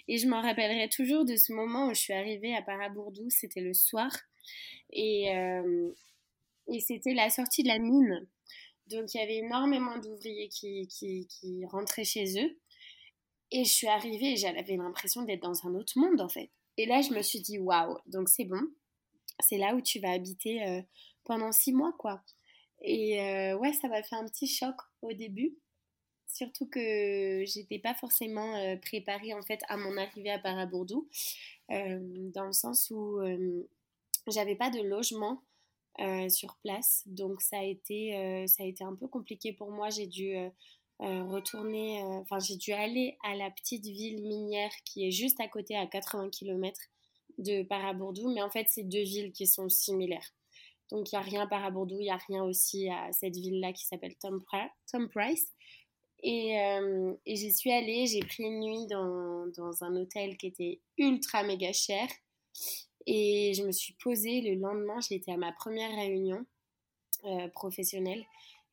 Et 0.07 0.17
je 0.17 0.27
m'en 0.27 0.41
rappellerai 0.41 0.89
toujours 0.89 1.25
de 1.25 1.37
ce 1.37 1.53
moment 1.53 1.87
où 1.87 1.93
je 1.93 2.01
suis 2.01 2.13
arrivée 2.13 2.53
à 2.55 2.61
Parabourdou, 2.61 3.29
c'était 3.29 3.61
le 3.61 3.73
soir. 3.73 4.11
Et, 4.91 5.27
et 6.67 6.79
c'était 6.81 7.13
la 7.13 7.29
sortie 7.29 7.63
de 7.63 7.69
la 7.69 7.79
mine. 7.79 8.27
Donc 8.87 9.13
il 9.13 9.17
y 9.17 9.21
avait 9.21 9.37
énormément 9.37 9.97
d'ouvriers 9.97 10.49
qui, 10.49 10.85
qui 10.89 11.65
rentraient 11.67 12.03
chez 12.03 12.43
eux. 12.43 12.57
Et 13.51 13.65
je 13.65 13.71
suis 13.71 13.87
arrivée 13.87 14.33
et 14.33 14.37
j'avais 14.37 14.77
l'impression 14.77 15.23
d'être 15.23 15.43
dans 15.43 15.67
un 15.67 15.75
autre 15.75 15.93
monde 15.97 16.21
en 16.21 16.29
fait. 16.29 16.49
Et 16.77 16.85
là, 16.85 17.01
je 17.01 17.13
me 17.13 17.21
suis 17.21 17.41
dit, 17.41 17.59
waouh, 17.59 17.97
donc 18.05 18.29
c'est 18.29 18.45
bon. 18.45 18.61
C'est 19.39 19.57
là 19.57 19.75
où 19.75 19.81
tu 19.81 19.99
vas 19.99 20.11
habiter 20.11 20.65
euh, 20.65 20.81
pendant 21.25 21.51
six 21.51 21.73
mois, 21.73 21.93
quoi. 21.97 22.23
Et 22.81 23.21
euh, 23.21 23.57
ouais, 23.57 23.73
ça 23.73 23.87
m'a 23.89 24.01
fait 24.03 24.15
un 24.15 24.25
petit 24.25 24.47
choc 24.47 24.75
au 25.01 25.13
début. 25.13 25.57
surtout 26.27 26.67
que 26.67 27.43
j'étais 27.45 27.79
pas 27.79 27.93
forcément 27.93 28.77
préparée 28.81 29.33
en 29.33 29.41
fait 29.41 29.59
à 29.67 29.77
mon 29.77 29.97
arrivée 29.97 30.31
à 30.31 30.39
Parabourdou, 30.39 31.07
dans 31.69 32.45
le 32.45 32.53
sens 32.53 32.89
où 32.89 33.19
j'avais 34.27 34.55
pas 34.55 34.69
de 34.69 34.81
logement 34.81 35.43
sur 36.29 36.55
place, 36.63 37.03
donc 37.05 37.41
ça 37.41 37.59
a 37.59 37.63
été 37.63 38.45
ça 38.47 38.63
a 38.63 38.65
été 38.65 38.83
un 38.83 38.95
peu 38.95 39.07
compliqué 39.07 39.53
pour 39.53 39.71
moi. 39.71 39.89
J'ai 39.89 40.07
dû 40.07 40.33
retourner, 41.01 42.01
enfin 42.03 42.37
j'ai 42.39 42.55
dû 42.55 42.73
aller 42.73 43.17
à 43.23 43.35
la 43.35 43.49
petite 43.49 43.85
ville 43.85 44.21
minière 44.21 44.71
qui 44.85 45.07
est 45.07 45.11
juste 45.11 45.39
à 45.39 45.47
côté 45.47 45.75
à 45.75 45.87
80 45.87 46.29
km 46.29 46.79
de 47.37 47.63
Parabourdou, 47.63 48.31
mais 48.33 48.41
en 48.41 48.49
fait 48.49 48.67
c'est 48.69 48.83
deux 48.83 49.03
villes 49.03 49.31
qui 49.31 49.47
sont 49.47 49.67
similaires. 49.67 50.33
Donc 50.91 51.11
il 51.11 51.15
n'y 51.15 51.19
a 51.19 51.25
rien 51.25 51.41
à 51.41 51.47
Parabourdou, 51.47 51.95
il 51.99 52.03
n'y 52.03 52.11
a 52.11 52.19
rien 52.27 52.43
aussi 52.43 52.89
à 52.89 53.11
cette 53.13 53.35
ville-là 53.35 53.73
qui 53.73 53.85
s'appelle 53.85 54.15
Tom, 54.17 54.43
Price. 55.09 55.47
Et, 56.23 56.59
euh, 56.59 57.13
et 57.25 57.35
j'y 57.35 57.51
suis 57.51 57.71
allée, 57.71 58.05
j'ai 58.05 58.19
pris 58.19 58.43
une 58.43 58.59
nuit 58.59 58.85
dans, 58.87 59.47
dans, 59.57 59.83
un 59.83 59.95
hôtel 59.95 60.37
qui 60.37 60.47
était 60.47 60.81
ultra 60.97 61.43
méga 61.43 61.73
cher. 61.73 62.07
Et 63.07 63.53
je 63.55 63.63
me 63.63 63.71
suis 63.71 63.95
posée 64.03 64.41
le 64.41 64.59
lendemain, 64.59 64.99
j'étais 64.99 65.31
à 65.31 65.37
ma 65.37 65.51
première 65.51 65.95
réunion 65.95 66.45
euh, 67.23 67.47
professionnelle. 67.49 68.23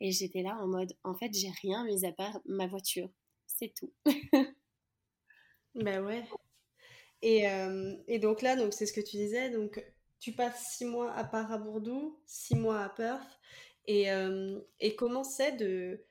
Et 0.00 0.12
j'étais 0.12 0.42
là 0.42 0.56
en 0.60 0.66
mode, 0.68 0.92
en 1.04 1.14
fait, 1.14 1.32
j'ai 1.34 1.50
rien 1.62 1.84
mis 1.84 2.04
à 2.06 2.12
part 2.12 2.40
ma 2.46 2.66
voiture. 2.66 3.10
C'est 3.46 3.72
tout. 3.74 3.92
ben 5.74 6.04
ouais. 6.04 6.24
Et, 7.22 7.48
euh, 7.48 7.96
et, 8.06 8.18
donc 8.18 8.42
là, 8.42 8.56
donc 8.56 8.72
c'est 8.72 8.86
ce 8.86 8.92
que 8.92 9.00
tu 9.00 9.16
disais. 9.16 9.50
Donc 9.50 9.82
tu 10.20 10.32
passes 10.32 10.76
six 10.76 10.84
mois 10.84 11.12
à 11.12 11.24
Parabourdou, 11.24 12.20
six 12.26 12.56
mois 12.56 12.80
à 12.82 12.88
Perth. 12.88 13.38
Et, 13.86 14.12
euh, 14.12 14.60
et 14.80 14.94
comment 14.96 15.24
c'est 15.24 15.52
de, 15.52 16.04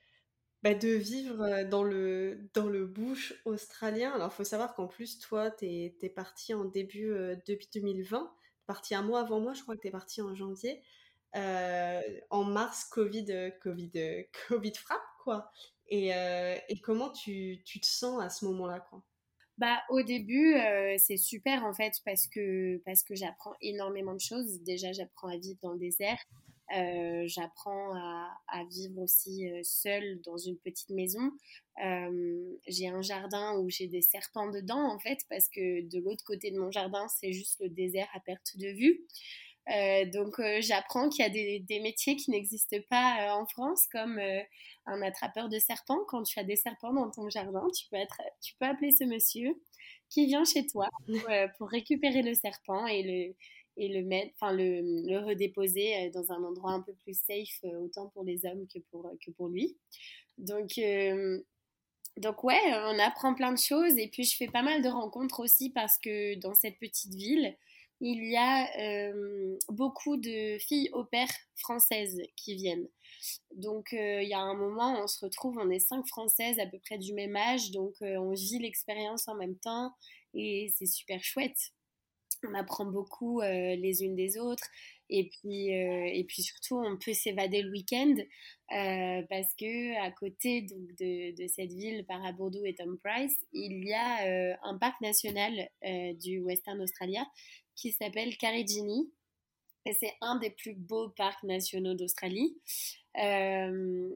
bah, 0.62 0.74
de 0.74 0.88
vivre 0.88 1.40
euh, 1.42 1.64
dans 1.64 1.84
le, 1.84 2.50
dans 2.54 2.68
le 2.68 2.86
bush 2.86 3.40
australien? 3.44 4.12
Alors, 4.12 4.30
il 4.32 4.36
faut 4.36 4.44
savoir 4.44 4.74
qu'en 4.74 4.88
plus, 4.88 5.18
toi, 5.20 5.50
tu 5.50 5.66
es, 5.66 6.12
parti 6.14 6.54
en 6.54 6.64
début, 6.64 7.10
euh, 7.12 7.36
depuis 7.46 7.68
2020. 7.72 8.32
parti 8.66 8.94
un 8.94 9.02
mois 9.02 9.20
avant 9.20 9.40
moi, 9.40 9.54
je 9.54 9.62
crois 9.62 9.76
que 9.76 9.82
tu 9.82 9.88
es 9.88 9.92
parti 9.92 10.20
en 10.22 10.34
janvier. 10.34 10.82
En 11.34 12.44
mars, 12.44 12.84
Covid, 12.84 13.52
Covid, 13.62 14.26
Covid 14.48 14.74
frappe, 14.74 15.00
quoi. 15.22 15.50
Et, 15.88 16.12
comment 16.82 17.10
tu, 17.10 17.62
te 17.64 17.86
sens 17.86 18.22
à 18.22 18.30
ce 18.30 18.44
moment-là, 18.46 18.80
quoi? 18.90 19.02
Bah, 19.58 19.82
au 19.88 20.02
début, 20.02 20.54
euh, 20.54 20.94
c'est 20.98 21.16
super 21.16 21.64
en 21.64 21.74
fait 21.74 21.94
parce 22.04 22.28
que, 22.28 22.80
parce 22.84 23.02
que 23.02 23.16
j'apprends 23.16 23.54
énormément 23.60 24.14
de 24.14 24.20
choses. 24.20 24.62
Déjà, 24.62 24.92
j'apprends 24.92 25.28
à 25.28 25.36
vivre 25.36 25.58
dans 25.60 25.72
le 25.72 25.80
désert. 25.80 26.18
Euh, 26.76 27.24
j'apprends 27.26 27.92
à, 27.96 28.38
à, 28.46 28.64
vivre 28.66 29.00
aussi 29.00 29.50
euh, 29.50 29.60
seule 29.64 30.20
dans 30.20 30.36
une 30.36 30.58
petite 30.58 30.90
maison. 30.90 31.32
j'ai 32.68 32.88
un 32.88 33.02
jardin 33.02 33.58
où 33.58 33.68
j'ai 33.68 33.88
des 33.88 34.02
serpents 34.02 34.50
dedans 34.50 34.92
en 34.92 34.98
fait 34.98 35.18
parce 35.28 35.48
que 35.48 35.80
de 35.88 35.98
l'autre 35.98 36.24
côté 36.24 36.52
de 36.52 36.60
mon 36.60 36.70
jardin, 36.70 37.08
c'est 37.08 37.32
juste 37.32 37.58
le 37.60 37.68
désert 37.68 38.08
à 38.14 38.20
perte 38.20 38.56
de 38.58 38.68
vue. 38.68 39.00
Euh, 39.70 40.06
donc 40.06 40.38
euh, 40.38 40.60
j'apprends 40.60 41.08
qu'il 41.08 41.24
y 41.24 41.26
a 41.26 41.60
des, 41.60 41.80
métiers 41.80 42.16
qui 42.16 42.30
n'existent 42.30 42.78
pas 42.88 43.18
euh, 43.20 43.30
en 43.32 43.46
France, 43.46 43.86
comme 43.92 44.20
un 44.86 45.02
attrapeur 45.02 45.48
de 45.48 45.58
serpents. 45.58 46.04
Quand 46.08 46.22
tu 46.22 46.38
as 46.38 46.44
des 46.44 46.56
serpents 46.56 46.92
dans 46.92 47.10
ton 47.10 47.28
jardin, 47.28 47.66
tu 47.74 47.86
peux, 47.88 47.96
être, 47.96 48.20
tu 48.40 48.54
peux 48.58 48.66
appeler 48.66 48.90
ce 48.90 49.04
monsieur 49.04 49.60
qui 50.08 50.26
vient 50.26 50.44
chez 50.44 50.66
toi 50.66 50.88
pour, 51.58 51.68
récupérer 51.68 52.22
le 52.22 52.34
serpent 52.34 52.86
et 52.86 53.02
le, 53.02 53.34
et 53.76 53.88
le, 53.88 54.02
mettre, 54.06 54.32
enfin 54.40 54.52
le, 54.52 54.80
le, 55.06 55.18
redéposer 55.18 56.10
dans 56.10 56.32
un 56.32 56.42
endroit 56.44 56.72
un 56.72 56.80
peu 56.80 56.94
plus 56.94 57.18
safe, 57.18 57.62
autant 57.82 58.08
pour 58.08 58.24
les 58.24 58.46
hommes 58.46 58.66
que 58.72 58.78
pour, 58.90 59.10
que 59.24 59.30
pour 59.32 59.48
lui. 59.48 59.76
Donc, 60.38 60.80
donc 62.16 62.42
ouais, 62.42 62.60
on 62.86 62.98
apprend 62.98 63.34
plein 63.34 63.52
de 63.52 63.58
choses 63.58 63.98
et 63.98 64.08
puis 64.08 64.24
je 64.24 64.36
fais 64.36 64.48
pas 64.48 64.62
mal 64.62 64.82
de 64.82 64.88
rencontres 64.88 65.40
aussi 65.40 65.70
parce 65.70 65.98
que 65.98 66.36
dans 66.36 66.54
cette 66.54 66.78
petite 66.78 67.14
ville, 67.14 67.54
il 68.00 68.24
y 68.30 68.36
a 68.36 68.68
euh, 68.78 69.56
beaucoup 69.68 70.16
de 70.16 70.58
filles 70.58 70.90
au 70.92 71.04
pair 71.04 71.28
françaises 71.56 72.20
qui 72.36 72.54
viennent. 72.54 72.88
Donc 73.56 73.92
euh, 73.92 74.22
il 74.22 74.28
y 74.28 74.34
a 74.34 74.40
un 74.40 74.54
moment, 74.54 75.02
on 75.02 75.08
se 75.08 75.24
retrouve, 75.24 75.58
on 75.60 75.70
est 75.70 75.80
cinq 75.80 76.06
françaises 76.06 76.58
à 76.60 76.66
peu 76.66 76.78
près 76.78 76.98
du 76.98 77.12
même 77.12 77.34
âge, 77.34 77.72
donc 77.72 77.94
euh, 78.02 78.16
on 78.16 78.32
vit 78.32 78.60
l'expérience 78.60 79.26
en 79.26 79.34
même 79.34 79.56
temps 79.56 79.92
et 80.34 80.72
c'est 80.76 80.86
super 80.86 81.22
chouette. 81.22 81.72
On 82.48 82.54
apprend 82.54 82.84
beaucoup 82.84 83.40
les 83.40 84.04
unes 84.04 84.14
des 84.14 84.38
autres 84.38 84.68
et 85.10 85.28
puis, 85.28 85.70
et 85.70 86.24
puis 86.28 86.42
surtout 86.42 86.76
on 86.78 86.96
peut 86.96 87.12
s'évader 87.12 87.62
le 87.62 87.72
week-end 87.72 88.14
parce 89.28 89.52
que 89.58 90.00
à 90.00 90.12
côté 90.12 90.62
de, 90.62 91.34
de, 91.34 91.46
cette 91.48 91.72
ville, 91.72 92.04
Parabourdou 92.06 92.64
et 92.64 92.76
Tom 92.76 92.96
Price, 93.02 93.34
il 93.52 93.84
y 93.84 93.92
a 93.92 94.56
un 94.62 94.78
parc 94.78 95.00
national 95.00 95.68
du 96.20 96.38
Western 96.38 96.80
Australia 96.80 97.26
qui 97.78 97.92
s'appelle 97.92 98.36
Karijini. 98.36 99.10
Et 99.86 99.92
c'est 99.94 100.12
un 100.20 100.36
des 100.36 100.50
plus 100.50 100.74
beaux 100.74 101.08
parcs 101.10 101.42
nationaux 101.44 101.94
d'Australie. 101.94 102.58
Euh, 103.18 104.10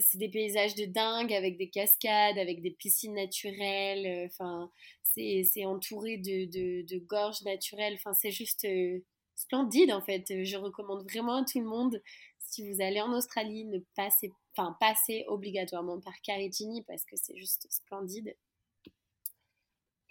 c'est 0.00 0.18
des 0.18 0.28
paysages 0.28 0.74
de 0.74 0.84
dingue 0.84 1.32
avec 1.32 1.58
des 1.58 1.68
cascades, 1.68 2.38
avec 2.38 2.62
des 2.62 2.70
piscines 2.70 3.14
naturelles. 3.14 4.06
Euh, 4.06 4.26
enfin, 4.26 4.70
c'est 5.02 5.64
entouré 5.66 6.16
de, 6.16 6.44
de, 6.82 6.98
gorges 6.98 7.42
naturelles. 7.42 7.94
Enfin, 7.94 8.12
c'est 8.12 8.30
juste 8.30 8.64
euh, 8.64 9.00
splendide 9.34 9.92
en 9.92 10.00
fait. 10.00 10.44
Je 10.44 10.56
recommande 10.56 11.02
vraiment 11.10 11.42
à 11.42 11.44
tout 11.44 11.58
le 11.58 11.66
monde, 11.66 12.00
si 12.38 12.70
vous 12.70 12.80
allez 12.80 13.00
en 13.00 13.12
Australie, 13.12 13.64
ne 13.64 13.80
passez, 13.96 14.32
enfin, 14.56 14.76
obligatoirement 15.26 16.00
par 16.00 16.14
Karijini 16.22 16.84
parce 16.84 17.04
que 17.04 17.16
c'est 17.16 17.36
juste 17.36 17.66
splendide. 17.68 18.36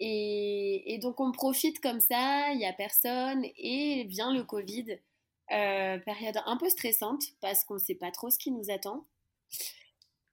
Et, 0.00 0.98
donc 1.02 1.20
on 1.20 1.32
profite 1.32 1.80
comme 1.80 2.00
ça, 2.00 2.52
il 2.52 2.58
n'y 2.58 2.66
a 2.66 2.72
personne 2.72 3.44
et 3.56 4.04
vient 4.04 4.32
le 4.32 4.44
Covid. 4.44 4.98
Euh, 5.50 5.98
période 6.00 6.36
un 6.44 6.58
peu 6.58 6.68
stressante 6.68 7.22
parce 7.40 7.64
qu'on 7.64 7.74
ne 7.74 7.78
sait 7.78 7.94
pas 7.94 8.10
trop 8.10 8.28
ce 8.28 8.38
qui 8.38 8.50
nous 8.50 8.70
attend. 8.70 9.06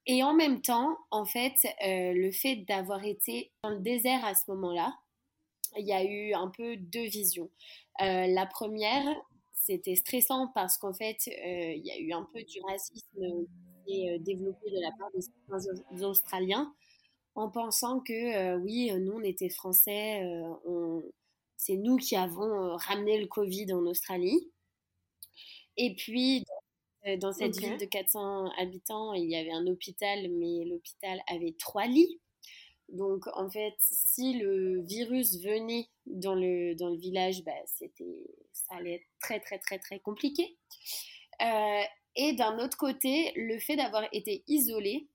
Et 0.04 0.22
en 0.22 0.34
même 0.34 0.60
temps, 0.60 0.98
en 1.10 1.24
fait, 1.24 1.54
euh, 1.86 2.12
le 2.12 2.30
fait 2.30 2.56
d'avoir 2.68 3.02
été 3.04 3.50
dans 3.62 3.70
le 3.70 3.80
désert 3.80 4.24
à 4.24 4.34
ce 4.34 4.50
moment-là, 4.50 4.94
il 5.78 5.86
y 5.86 5.92
a 5.92 6.04
eu 6.04 6.34
un 6.34 6.48
peu 6.48 6.76
deux 6.76 7.06
visions. 7.06 7.50
Euh, 8.02 8.26
la 8.26 8.46
première, 8.46 9.04
c'était 9.54 9.96
stressant 9.96 10.48
parce 10.54 10.76
qu'en 10.76 10.92
fait, 10.92 11.26
il 11.26 11.84
y 11.84 11.90
a 11.90 11.98
eu 11.98 12.12
un 12.12 12.28
peu 12.32 12.42
du 12.42 12.60
racisme 12.60 13.46
qui 13.86 14.06
est 14.06 14.18
développé 14.18 14.70
de 14.70 14.80
la 14.80 14.90
part 14.92 15.10
des 15.12 16.04
Australiens 16.04 16.74
en 17.36 17.50
pensant 17.50 18.00
que 18.00 18.12
euh, 18.12 18.56
oui, 18.56 18.90
nous 18.98 19.12
on 19.12 19.22
était 19.22 19.50
français, 19.50 20.24
euh, 20.24 21.00
c'est 21.56 21.76
nous 21.76 21.96
qui 21.96 22.16
avons 22.16 22.42
euh, 22.42 22.76
ramené 22.76 23.20
le 23.20 23.26
Covid 23.26 23.72
en 23.74 23.86
Australie. 23.86 24.50
Et 25.76 25.94
puis 25.94 26.44
dans 27.20 27.32
cette 27.32 27.56
ville 27.56 27.76
de 27.76 27.84
400 27.84 28.50
habitants, 28.58 29.12
il 29.12 29.30
y 29.30 29.36
avait 29.36 29.52
un 29.52 29.66
hôpital, 29.68 30.28
mais 30.28 30.64
l'hôpital 30.64 31.22
avait 31.28 31.54
trois 31.56 31.86
lits. 31.86 32.20
Donc 32.88 33.26
en 33.34 33.48
fait, 33.48 33.74
si 33.78 34.34
le 34.38 34.80
virus 34.82 35.40
venait 35.40 35.88
dans 36.06 36.34
le, 36.34 36.74
dans 36.74 36.88
le 36.88 36.96
village, 36.96 37.44
bah, 37.44 37.52
c'était, 37.66 38.26
ça 38.52 38.76
allait 38.76 38.94
être 38.94 39.06
très 39.20 39.38
très 39.38 39.58
très 39.58 39.78
très 39.78 40.00
compliqué. 40.00 40.56
et 41.40 42.32
d'un 42.32 42.58
autre 42.58 42.78
côté, 42.78 43.32
le 43.36 43.58
fait 43.60 43.76
d'avoir 43.76 44.08
été 44.12 44.42
isolé, 44.48 45.06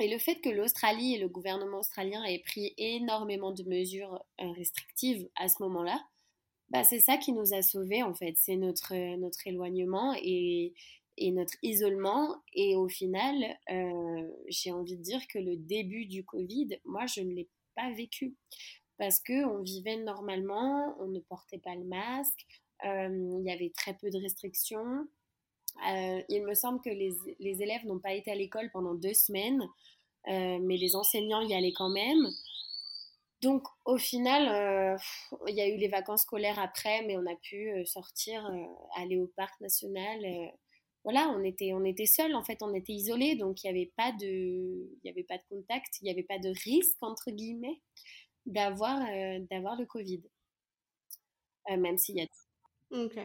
et 0.00 0.08
le 0.08 0.18
fait 0.18 0.36
que 0.36 0.48
l'Australie 0.48 1.14
et 1.14 1.18
le 1.18 1.28
gouvernement 1.28 1.78
australien 1.78 2.22
aient 2.24 2.42
pris 2.44 2.74
énormément 2.78 3.52
de 3.52 3.62
mesures 3.64 4.24
euh, 4.40 4.50
restrictives 4.52 5.28
à 5.36 5.48
ce 5.48 5.62
moment-là, 5.62 6.00
bah, 6.70 6.84
c'est 6.84 7.00
ça 7.00 7.16
qui 7.16 7.32
nous 7.32 7.54
a 7.54 7.62
sauvés 7.62 8.02
en 8.02 8.14
fait. 8.14 8.36
C'est 8.36 8.56
notre, 8.56 8.94
notre 9.16 9.46
éloignement 9.46 10.14
et, 10.22 10.74
et, 11.18 11.30
notre 11.30 11.54
isolement. 11.62 12.42
Et 12.52 12.74
au 12.76 12.88
final, 12.88 13.34
euh, 13.70 14.28
j'ai 14.48 14.72
envie 14.72 14.96
de 14.96 15.02
dire 15.02 15.26
que 15.28 15.38
le 15.38 15.56
début 15.56 16.06
du 16.06 16.24
Covid, 16.24 16.78
moi, 16.84 17.06
je 17.06 17.20
ne 17.20 17.32
l'ai 17.32 17.48
pas 17.74 17.90
vécu 17.92 18.34
parce 18.96 19.20
qu'on 19.20 19.60
vivait 19.60 19.96
normalement, 19.96 20.96
on 21.00 21.08
ne 21.08 21.20
portait 21.20 21.58
pas 21.58 21.74
le 21.74 21.84
masque, 21.84 22.46
euh, 22.84 23.38
il 23.40 23.44
y 23.44 23.50
avait 23.50 23.72
très 23.76 23.94
peu 23.94 24.10
de 24.10 24.18
restrictions. 24.18 25.06
Euh, 25.82 26.22
il 26.28 26.44
me 26.44 26.54
semble 26.54 26.80
que 26.80 26.90
les, 26.90 27.12
les 27.40 27.62
élèves 27.62 27.84
n'ont 27.84 27.98
pas 27.98 28.14
été 28.14 28.30
à 28.30 28.34
l'école 28.34 28.70
pendant 28.72 28.94
deux 28.94 29.14
semaines, 29.14 29.62
euh, 30.28 30.58
mais 30.60 30.76
les 30.76 30.96
enseignants 30.96 31.42
y 31.42 31.54
allaient 31.54 31.72
quand 31.72 31.90
même. 31.90 32.28
Donc 33.42 33.66
au 33.84 33.98
final, 33.98 34.48
euh, 34.48 34.96
il 35.48 35.54
y 35.54 35.60
a 35.60 35.68
eu 35.68 35.76
les 35.76 35.88
vacances 35.88 36.22
scolaires 36.22 36.58
après, 36.58 37.02
mais 37.06 37.16
on 37.16 37.26
a 37.26 37.36
pu 37.36 37.84
sortir, 37.84 38.48
aller 38.96 39.18
au 39.18 39.26
parc 39.36 39.60
national. 39.60 40.20
voilà, 41.02 41.28
on 41.36 41.44
était, 41.44 41.74
on 41.74 41.84
était 41.84 42.06
seuls, 42.06 42.34
en 42.34 42.44
fait, 42.44 42.62
on 42.62 42.72
était 42.72 42.94
isolés, 42.94 43.34
donc 43.36 43.62
il 43.62 43.70
n'y 43.70 43.78
avait, 43.78 43.92
pas 43.96 44.12
de, 44.12 44.88
avait 45.06 45.24
pas 45.24 45.36
de 45.36 45.44
contact, 45.50 46.00
il 46.00 46.04
n'y 46.04 46.10
avait 46.10 46.22
pas 46.22 46.38
de 46.38 46.48
risque, 46.64 46.96
entre 47.02 47.30
guillemets, 47.30 47.82
d'avoir 48.46 49.00
d'avoir 49.50 49.78
le 49.78 49.84
Covid. 49.86 50.22
même 51.68 51.98
s'il 51.98 52.16
y 52.16 52.22
a... 52.22 52.26
Ok. 52.90 53.18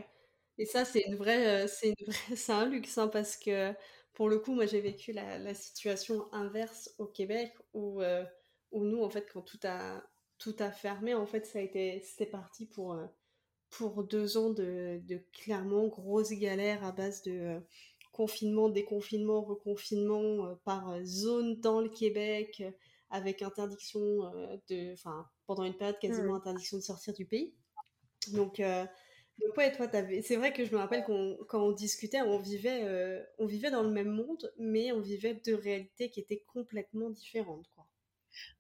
Et 0.60 0.66
ça, 0.66 0.86
c'est 0.86 1.02
une 1.08 1.16
vraie, 1.16 1.68
c'est, 1.68 1.96
c'est 2.36 2.52
un 2.52 2.68
luxe, 2.68 2.98
hein, 2.98 3.08
parce 3.08 3.38
que 3.38 3.74
pour 4.14 4.30
le 4.30 4.38
coup, 4.40 4.54
moi 4.54 4.66
j'ai 4.66 4.82
vécu 4.82 5.14
la, 5.14 5.54
situation 5.54 6.32
inverse 6.34 6.94
au 6.98 7.08
Québec 7.08 7.54
où, 7.74 8.02
où 8.72 8.84
nous, 8.84 9.02
en 9.02 9.10
fait, 9.10 9.26
quand 9.32 9.42
tout 9.42 9.60
a, 9.64 10.04
tout 10.38 10.56
a 10.60 10.72
fermé, 10.72 11.14
en 11.14 11.26
fait, 11.26 11.46
ça 11.46 11.60
a 11.60 11.62
été, 11.62 12.02
c'était 12.02 12.30
parti 12.30 12.66
pour, 12.66 12.98
pour 13.70 14.04
deux 14.04 14.38
ans 14.38 14.50
de, 14.50 15.00
de, 15.04 15.24
clairement 15.32 15.88
grosses 15.88 16.32
galères 16.32 16.84
à 16.84 16.92
base 16.92 17.22
de 17.24 17.62
confinement, 18.12 18.68
déconfinement, 18.68 19.42
reconfinement 19.42 20.56
par 20.66 21.00
zone 21.06 21.60
dans 21.62 21.80
le 21.80 21.90
Québec 21.90 22.62
avec 23.10 23.42
interdiction 23.42 24.00
de, 24.68 24.94
enfin, 24.94 25.26
pendant 25.48 25.64
une 25.64 25.78
période 25.78 26.00
quasiment 26.00 26.34
mmh. 26.34 26.38
interdiction 26.38 26.78
de 26.78 26.84
sortir 26.84 27.14
du 27.14 27.26
pays. 27.26 27.56
Donc, 28.34 28.60
euh, 28.60 28.86
donc 29.40 29.58
ouais, 29.58 29.72
toi, 29.72 29.88
c'est 30.24 30.36
vrai 30.36 30.54
que 30.54 30.66
je 30.66 30.72
me 30.72 30.78
rappelle 30.78 31.04
qu'on, 31.04 31.38
quand 31.48 31.62
on 31.64 31.72
discutait, 31.72 32.22
on 32.22 32.40
vivait, 32.40 32.82
euh, 32.84 33.24
on 33.38 33.46
vivait 33.46 33.72
dans 33.72 33.84
le 33.84 33.90
même 33.90 34.10
monde, 34.10 34.52
mais 34.58 34.92
on 34.92 35.02
vivait 35.02 35.34
deux 35.46 35.56
réalités 35.56 36.10
qui 36.10 36.20
étaient 36.20 36.44
complètement 36.48 37.10
différentes, 37.10 37.66
quoi. 37.76 37.86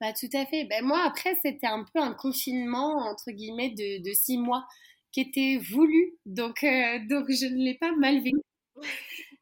Bah, 0.01 0.13
tout 0.13 0.29
à 0.33 0.45
fait. 0.45 0.65
Ben, 0.65 0.83
moi, 0.83 1.01
après, 1.05 1.35
c'était 1.41 1.67
un 1.67 1.85
peu 1.93 1.99
un 1.99 2.13
confinement, 2.13 2.97
entre 3.09 3.31
guillemets, 3.31 3.69
de, 3.71 4.03
de 4.03 4.13
six 4.13 4.37
mois 4.37 4.65
qui 5.11 5.21
était 5.21 5.57
voulu. 5.71 6.17
Donc, 6.25 6.63
euh, 6.63 6.99
donc 7.09 7.31
je 7.31 7.45
ne 7.45 7.63
l'ai 7.63 7.75
pas 7.75 7.91
mal 7.95 8.21
vécu. 8.21 8.37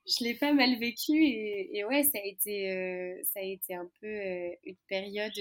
je 0.08 0.24
l'ai 0.24 0.36
pas 0.36 0.54
mal 0.54 0.78
vécu 0.80 1.14
et, 1.14 1.78
et, 1.78 1.86
ouais, 1.86 2.04
ça 2.04 2.18
a 2.18 2.26
été, 2.26 3.22
ça 3.26 3.40
a 3.40 3.44
été 3.44 3.76
un 3.76 3.90
peu 4.02 4.08
une 4.64 4.78
période 4.88 5.34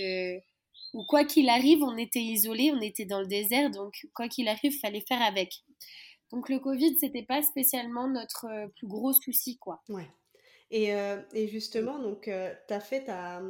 où 0.94 1.05
quoi 1.05 1.25
qu'il 1.25 1.49
arrive, 1.49 1.83
on 1.83 1.96
était 1.96 2.20
isolé, 2.20 2.72
on 2.72 2.81
était 2.81 3.05
dans 3.05 3.20
le 3.20 3.27
désert, 3.27 3.70
donc 3.70 4.07
quoi 4.14 4.29
qu'il 4.29 4.49
arrive, 4.49 4.79
fallait 4.81 5.05
faire 5.07 5.22
avec. 5.22 5.62
Donc 6.33 6.49
le 6.49 6.59
Covid, 6.59 6.96
c'était 6.99 7.22
pas 7.22 7.42
spécialement 7.42 8.09
notre 8.09 8.46
euh, 8.46 8.68
plus 8.77 8.87
gros 8.87 9.12
souci, 9.12 9.59
quoi. 9.59 9.83
Ouais. 9.88 10.09
Et, 10.70 10.94
euh, 10.94 11.20
et 11.33 11.46
justement, 11.46 11.99
donc 12.01 12.27
euh, 12.27 12.53
tu 12.66 12.75
as 12.75 12.81
fait 12.81 13.05
ta, 13.05 13.40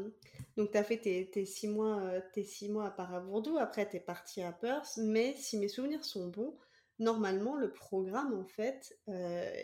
donc 0.56 0.76
as 0.76 0.84
fait 0.84 0.98
tes, 0.98 1.30
tes, 1.30 1.46
six 1.46 1.68
mois, 1.68 2.20
tes 2.34 2.42
six 2.42 2.68
mois 2.68 2.86
à 2.86 2.90
Parabourdou. 2.90 3.56
Après, 3.56 3.88
tu 3.88 3.96
es 3.96 4.00
parti 4.00 4.42
à 4.42 4.52
Perth. 4.52 4.98
Mais 4.98 5.34
si 5.38 5.56
mes 5.56 5.68
souvenirs 5.68 6.04
sont 6.04 6.28
bons, 6.28 6.54
normalement, 6.98 7.56
le 7.56 7.72
programme, 7.72 8.38
en 8.38 8.44
fait, 8.44 8.98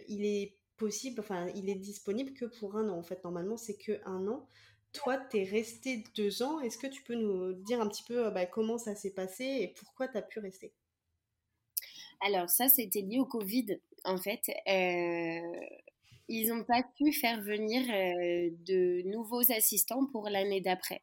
il 0.08 0.24
est 0.24 0.56
possible, 0.78 1.20
enfin, 1.20 1.46
il 1.54 1.68
est 1.68 1.74
disponible 1.74 2.32
que 2.32 2.46
pour 2.46 2.76
un 2.76 2.88
an. 2.88 2.98
En 2.98 3.02
fait, 3.02 3.22
normalement, 3.22 3.58
c'est 3.58 3.76
que 3.76 4.00
un 4.06 4.26
an. 4.28 4.48
Toi, 4.92 5.18
tu 5.31 5.38
es 5.38 5.44
resté 5.44 6.05
deux 6.16 6.42
ans. 6.42 6.61
Est-ce 6.61 6.76
que 6.76 6.87
tu 6.87 7.02
peux 7.02 7.14
nous 7.14 7.55
dire 7.55 7.81
un 7.81 7.88
petit 7.88 8.02
peu 8.02 8.31
bah, 8.31 8.46
comment 8.46 8.78
ça 8.78 8.94
s'est 8.94 9.14
passé 9.14 9.44
et 9.44 9.68
pourquoi 9.68 10.09
tu 10.09 10.18
as 10.18 10.22
pu 10.22 10.38
rester? 10.38 10.72
Alors, 12.24 12.48
ça, 12.48 12.68
c'était 12.68 13.00
lié 13.00 13.18
au 13.18 13.26
Covid, 13.26 13.81
en 14.05 14.16
fait. 14.16 14.42
Euh, 14.68 15.66
ils 16.28 16.48
n'ont 16.48 16.64
pas 16.64 16.83
pu 16.96 17.12
faire 17.12 17.40
venir 17.40 17.83
euh, 17.90 18.50
de 18.66 19.02
nouveaux 19.09 19.50
assistants 19.50 20.07
pour 20.07 20.28
l'année 20.28 20.61
d'après. 20.61 21.02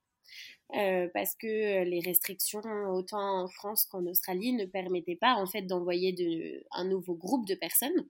Euh, 0.75 1.10
parce 1.13 1.36
que 1.36 1.84
les 1.84 1.99
restrictions, 1.99 2.62
autant 2.93 3.41
en 3.41 3.47
France 3.47 3.86
qu'en 3.86 4.06
Australie, 4.06 4.54
ne 4.54 4.65
permettaient 4.65 5.17
pas 5.17 5.34
en 5.34 5.47
fait 5.47 5.63
d'envoyer 5.63 6.63
un 6.71 6.86
nouveau 6.86 7.15
groupe 7.15 7.47
de 7.47 7.56
personnes. 7.56 8.06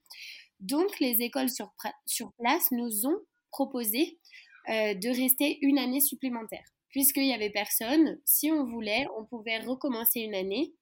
Donc, 0.60 1.00
les 1.00 1.22
écoles 1.22 1.50
sur 1.50 2.34
place 2.34 2.72
nous 2.72 3.08
ont 3.08 3.20
proposé 3.50 4.20
euh, 4.70 4.94
de 4.94 5.10
rester 5.10 5.58
une 5.62 5.78
année 5.78 6.02
supplémentaire. 6.02 6.64
Puisqu'il 6.90 7.24
n'y 7.24 7.34
avait 7.34 7.50
personne, 7.50 8.20
si 8.26 8.52
on 8.52 8.66
voulait, 8.66 9.06
on 9.18 9.26
pouvait 9.26 9.60
recommencer 9.60 10.22
une 10.22 10.36
année 10.36 10.74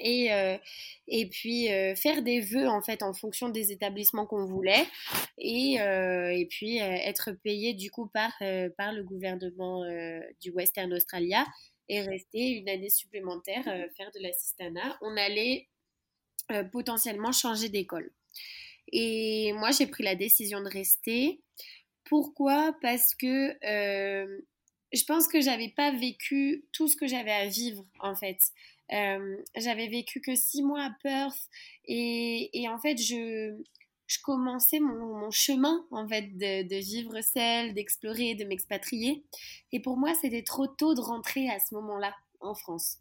et, 0.00 0.32
euh, 0.32 0.56
et 1.06 1.28
puis 1.28 1.70
euh, 1.70 1.94
faire 1.94 2.22
des 2.22 2.40
vœux 2.40 2.66
en 2.66 2.82
fait 2.82 3.02
en 3.02 3.12
fonction 3.12 3.50
des 3.50 3.70
établissements 3.70 4.26
qu'on 4.26 4.46
voulait 4.46 4.86
et, 5.38 5.74
et 5.74 6.46
puis 6.50 6.78
être 6.78 7.32
payé 7.42 7.74
du 7.74 7.90
coup 7.90 8.08
par, 8.08 8.32
par 8.76 8.92
le 8.92 9.04
gouvernement 9.04 9.84
du 10.40 10.50
Western 10.50 10.92
Australia 10.94 11.46
et 11.88 12.00
rester 12.00 12.50
une 12.50 12.68
année 12.68 12.88
supplémentaire, 12.88 13.64
faire 13.96 14.10
de 14.14 14.20
l'assistanat. 14.20 14.98
On 15.02 15.16
allait 15.16 15.68
potentiellement 16.72 17.32
changer 17.32 17.68
d'école. 17.68 18.10
Et 18.92 19.52
moi, 19.54 19.70
j'ai 19.70 19.86
pris 19.86 20.04
la 20.04 20.14
décision 20.14 20.62
de 20.62 20.68
rester 20.68 21.40
pourquoi? 22.04 22.74
Parce 22.82 23.14
que 23.14 23.56
euh, 23.66 24.40
je 24.92 25.04
pense 25.04 25.28
que 25.28 25.40
j'avais 25.40 25.70
pas 25.70 25.90
vécu 25.92 26.64
tout 26.72 26.88
ce 26.88 26.96
que 26.96 27.06
j'avais 27.06 27.32
à 27.32 27.46
vivre 27.46 27.84
en 28.00 28.14
fait. 28.14 28.38
Euh, 28.92 29.36
j'avais 29.56 29.88
vécu 29.88 30.20
que 30.20 30.34
six 30.36 30.62
mois 30.62 30.84
à 30.84 30.90
Perth 31.02 31.48
et, 31.86 32.66
en 32.68 32.78
fait 32.78 32.98
je, 32.98 33.56
je 34.06 34.18
commençais 34.22 34.78
mon, 34.78 35.30
chemin 35.30 35.86
en 35.90 36.06
fait 36.06 36.36
de, 36.36 36.76
vivre 36.76 37.20
seule, 37.22 37.72
d'explorer, 37.72 38.34
de 38.34 38.44
m'expatrier. 38.44 39.24
Et 39.72 39.80
pour 39.80 39.96
moi 39.96 40.14
c'était 40.14 40.42
trop 40.42 40.66
tôt 40.66 40.94
de 40.94 41.00
rentrer 41.00 41.48
à 41.48 41.58
ce 41.58 41.74
moment-là 41.74 42.14
en 42.40 42.54
France. 42.54 42.98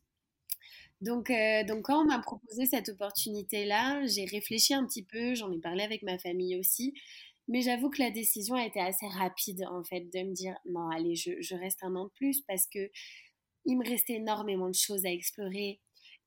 Donc, 1.01 1.29
euh, 1.29 1.65
donc 1.65 1.83
quand 1.83 2.01
on 2.01 2.05
m'a 2.05 2.19
proposé 2.19 2.65
cette 2.65 2.87
opportunité-là, 2.87 4.05
j'ai 4.07 4.23
réfléchi 4.23 4.73
un 4.73 4.85
petit 4.85 5.03
peu, 5.03 5.35
j'en 5.35 5.51
ai 5.51 5.59
parlé 5.59 5.83
avec 5.83 6.01
ma 6.01 6.17
famille 6.17 6.55
aussi. 6.55 6.93
Mais 7.47 7.61
j'avoue 7.61 7.89
que 7.89 8.01
la 8.01 8.09
décision 8.09 8.55
a 8.55 8.65
été 8.65 8.79
assez 8.79 9.07
rapide, 9.07 9.65
en 9.69 9.83
fait, 9.83 10.01
de 10.01 10.19
me 10.19 10.33
dire 10.33 10.55
non, 10.65 10.89
allez, 10.89 11.15
je, 11.15 11.55
reste 11.55 11.83
un 11.83 11.95
an 11.95 12.05
de 12.05 12.11
plus 12.11 12.41
parce 12.41 12.67
que 12.67 12.89
il 13.65 13.77
me 13.77 13.87
restait 13.87 14.13
énormément 14.13 14.69
de 14.69 14.75
choses 14.75 15.05
à 15.05 15.11
explorer. 15.11 15.81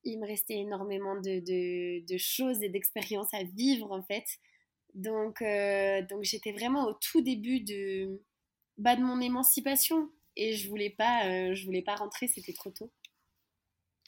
Il 0.04 0.20
me 0.20 0.26
restait 0.26 0.58
énormément 0.58 1.16
de, 1.20 2.16
choses 2.18 2.62
et 2.62 2.68
d'expériences 2.68 3.32
à 3.32 3.44
vivre, 3.44 3.92
en 3.92 4.02
fait. 4.02 4.24
Donc, 4.94 5.42
euh, 5.42 6.02
donc 6.02 6.22
j'étais 6.22 6.52
vraiment 6.52 6.86
au 6.86 6.94
tout 6.94 7.20
début 7.20 7.60
de, 7.60 8.22
bah, 8.78 8.96
de 8.96 9.02
mon 9.02 9.20
émancipation. 9.20 10.10
Et 10.36 10.52
je 10.52 10.68
voulais 10.68 10.90
pas, 10.90 11.26
euh, 11.26 11.54
je 11.54 11.64
voulais 11.64 11.82
pas 11.82 11.96
rentrer, 11.96 12.28
c'était 12.28 12.52
trop 12.52 12.70
tôt. 12.70 12.90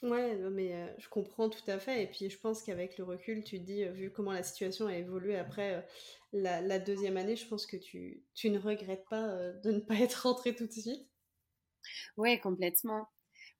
Ouais, 0.03 0.35
mais 0.51 0.73
euh, 0.73 0.87
je 0.99 1.09
comprends 1.09 1.49
tout 1.49 1.69
à 1.69 1.79
fait. 1.79 2.03
Et 2.03 2.07
puis 2.07 2.29
je 2.29 2.37
pense 2.39 2.63
qu'avec 2.63 2.97
le 2.97 3.03
recul, 3.03 3.43
tu 3.43 3.59
te 3.59 3.63
dis, 3.63 3.83
vu 3.85 4.11
comment 4.11 4.31
la 4.31 4.43
situation 4.43 4.87
a 4.87 4.95
évolué 4.95 5.35
après 5.35 5.85
la, 6.33 6.79
deuxième 6.79 7.17
année, 7.17 7.35
je 7.35 7.45
pense 7.47 7.65
que 7.65 7.77
tu, 7.77 8.23
tu 8.35 8.49
ne 8.49 8.59
regrettes 8.59 9.05
pas 9.09 9.27
euh, 9.29 9.53
de 9.61 9.71
ne 9.71 9.79
pas 9.79 9.95
être 9.99 10.27
rentrée 10.27 10.55
tout 10.55 10.67
de 10.67 10.71
suite. 10.71 11.07
Oui, 12.17 12.39
complètement. 12.39 13.07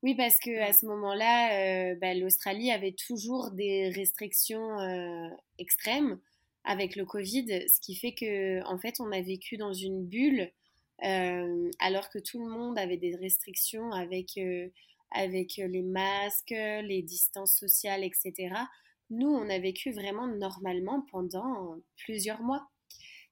Oui, 0.02 0.16
parce 0.16 0.40
que 0.40 0.62
à 0.62 0.72
ce 0.72 0.86
moment-là, 0.86 1.92
euh, 1.92 1.96
bah, 1.96 2.14
l'Australie 2.14 2.72
avait 2.72 2.94
toujours 2.94 3.52
des 3.52 3.90
restrictions 3.90 4.80
euh, 4.80 5.28
extrêmes 5.58 6.20
avec 6.64 6.96
le 6.96 7.06
Covid, 7.06 7.68
ce 7.68 7.80
qui 7.82 7.96
fait 7.96 8.14
que 8.14 8.64
en 8.66 8.78
fait, 8.78 9.00
on 9.00 9.12
a 9.12 9.22
vécu 9.22 9.58
dans 9.58 9.74
une 9.74 10.06
bulle 10.06 10.52
alors 11.02 12.10
que 12.10 12.20
tout 12.20 12.46
le 12.46 12.52
monde 12.52 12.78
avait 12.78 12.98
des 12.98 13.16
restrictions 13.16 13.90
avec 13.94 14.38
avec 15.12 15.56
les 15.56 15.82
masques, 15.82 16.50
les 16.50 17.02
distances 17.02 17.56
sociales, 17.56 18.04
etc. 18.04 18.54
Nous, 19.10 19.28
on 19.30 19.50
a 19.50 19.60
vécu 19.60 19.92
vraiment 19.92 20.28
normalement 20.28 21.06
pendant 21.12 21.76
plusieurs 21.98 22.42
mois. 22.42 22.68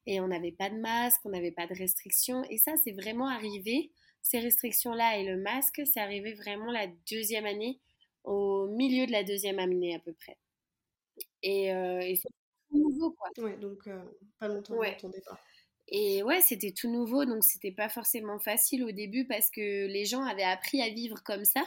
Et 0.05 0.21
on 0.21 0.27
n'avait 0.27 0.53
pas 0.53 0.69
de 0.69 0.77
masque, 0.79 1.19
on 1.25 1.29
n'avait 1.29 1.51
pas 1.51 1.67
de 1.67 1.73
restrictions. 1.73 2.43
Et 2.49 2.57
ça, 2.57 2.73
c'est 2.83 2.93
vraiment 2.93 3.27
arrivé, 3.27 3.91
ces 4.21 4.39
restrictions-là 4.39 5.19
et 5.19 5.25
le 5.25 5.37
masque, 5.37 5.81
c'est 5.85 5.99
arrivé 5.99 6.33
vraiment 6.33 6.71
la 6.71 6.87
deuxième 7.09 7.45
année, 7.45 7.79
au 8.23 8.67
milieu 8.67 9.05
de 9.05 9.11
la 9.11 9.23
deuxième 9.23 9.59
année 9.59 9.95
à 9.95 9.99
peu 9.99 10.13
près. 10.13 10.37
Et, 11.43 11.73
euh, 11.73 12.01
c'est 12.15 12.29
tout 12.69 12.77
nouveau, 12.77 13.11
quoi. 13.11 13.29
Ouais, 13.37 13.57
donc 13.57 13.87
euh, 13.87 14.03
pas 14.39 14.47
longtemps 14.47 14.75
ouais. 14.75 14.97
ton 14.97 15.09
départ. 15.09 15.39
Et 15.89 16.21
ouais, 16.23 16.41
c'était 16.41 16.73
tout 16.73 16.91
nouveau, 16.91 17.23
donc 17.23 17.43
c'était 17.43 17.71
pas 17.71 17.87
forcément 17.87 18.39
facile 18.39 18.83
au 18.83 18.91
début 18.91 19.25
parce 19.25 19.49
que 19.49 19.87
les 19.87 20.03
gens 20.03 20.23
avaient 20.23 20.43
appris 20.43 20.81
à 20.81 20.89
vivre 20.89 21.23
comme 21.23 21.45
ça. 21.45 21.63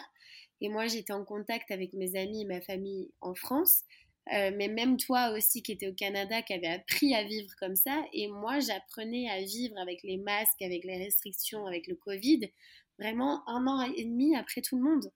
Et 0.61 0.68
moi, 0.68 0.87
j'étais 0.87 1.14
en 1.14 1.25
contact 1.25 1.70
avec 1.70 1.94
mes 1.94 2.16
amis 2.16 2.42
et 2.42 2.44
ma 2.44 2.61
famille 2.61 3.11
en 3.23 3.35
France. 3.35 3.85
Euh, 4.33 4.52
mais 4.56 4.68
même 4.68 4.96
toi 4.96 5.30
aussi 5.37 5.62
qui 5.62 5.72
étais 5.72 5.88
au 5.88 5.94
Canada, 5.94 6.42
qui 6.42 6.52
avait 6.52 6.68
appris 6.68 7.14
à 7.14 7.24
vivre 7.24 7.50
comme 7.59 7.74
ça. 7.76 8.04
Et 8.12 8.28
moi, 8.28 8.61
j'apprenais 8.61 9.28
à 9.28 9.40
vivre 9.42 9.76
avec 9.78 10.02
les 10.02 10.18
masques, 10.18 10.62
avec 10.62 10.85
les 10.85 10.98
restrictions, 10.98 11.66
avec 11.66 11.87
le 11.88 11.96
Covid, 11.96 12.50
vraiment 12.98 13.48
un 13.48 13.66
an 13.66 13.83
et 13.96 14.04
demi 14.04 14.37
après 14.37 14.61
tout 14.62 14.76
le 14.76 14.83
monde. 14.83 15.11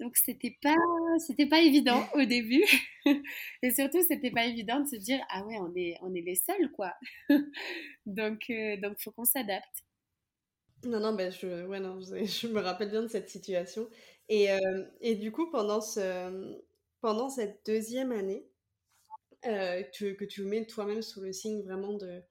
Donc 0.00 0.16
c'était 0.16 0.56
pas 0.62 0.74
c'était 1.18 1.46
pas 1.46 1.60
évident 1.60 2.02
au 2.14 2.24
début 2.24 2.64
et 3.62 3.70
surtout 3.70 4.02
c'était 4.08 4.30
pas 4.30 4.46
évident 4.46 4.80
de 4.80 4.88
se 4.88 4.96
dire 4.96 5.20
ah 5.28 5.44
ouais 5.44 5.58
on 5.60 5.74
est 5.76 5.98
on 6.00 6.14
est 6.14 6.22
les 6.22 6.36
seuls 6.36 6.70
quoi. 6.72 6.94
donc 8.06 8.48
euh, 8.48 8.78
donc 8.78 8.98
faut 8.98 9.10
qu'on 9.12 9.24
s'adapte. 9.24 9.84
Non 10.84 11.00
non 11.00 11.12
ben 11.12 11.30
je 11.30 11.66
ouais 11.66 11.80
non 11.80 12.00
je 12.00 12.46
me 12.48 12.60
rappelle 12.60 12.90
bien 12.90 13.02
de 13.02 13.08
cette 13.08 13.28
situation 13.28 13.88
et, 14.30 14.50
euh, 14.50 14.84
et 15.02 15.14
du 15.16 15.30
coup 15.32 15.50
pendant 15.50 15.82
ce 15.82 16.58
pendant 17.00 17.28
cette 17.28 17.64
deuxième 17.66 18.12
année, 18.12 18.46
euh, 19.46 19.82
que 19.82 20.24
tu 20.24 20.42
mets 20.42 20.66
toi-même 20.66 21.02
sous 21.02 21.22
le 21.22 21.32
signe 21.32 21.62
vraiment 21.62 21.94
de, 21.94 22.22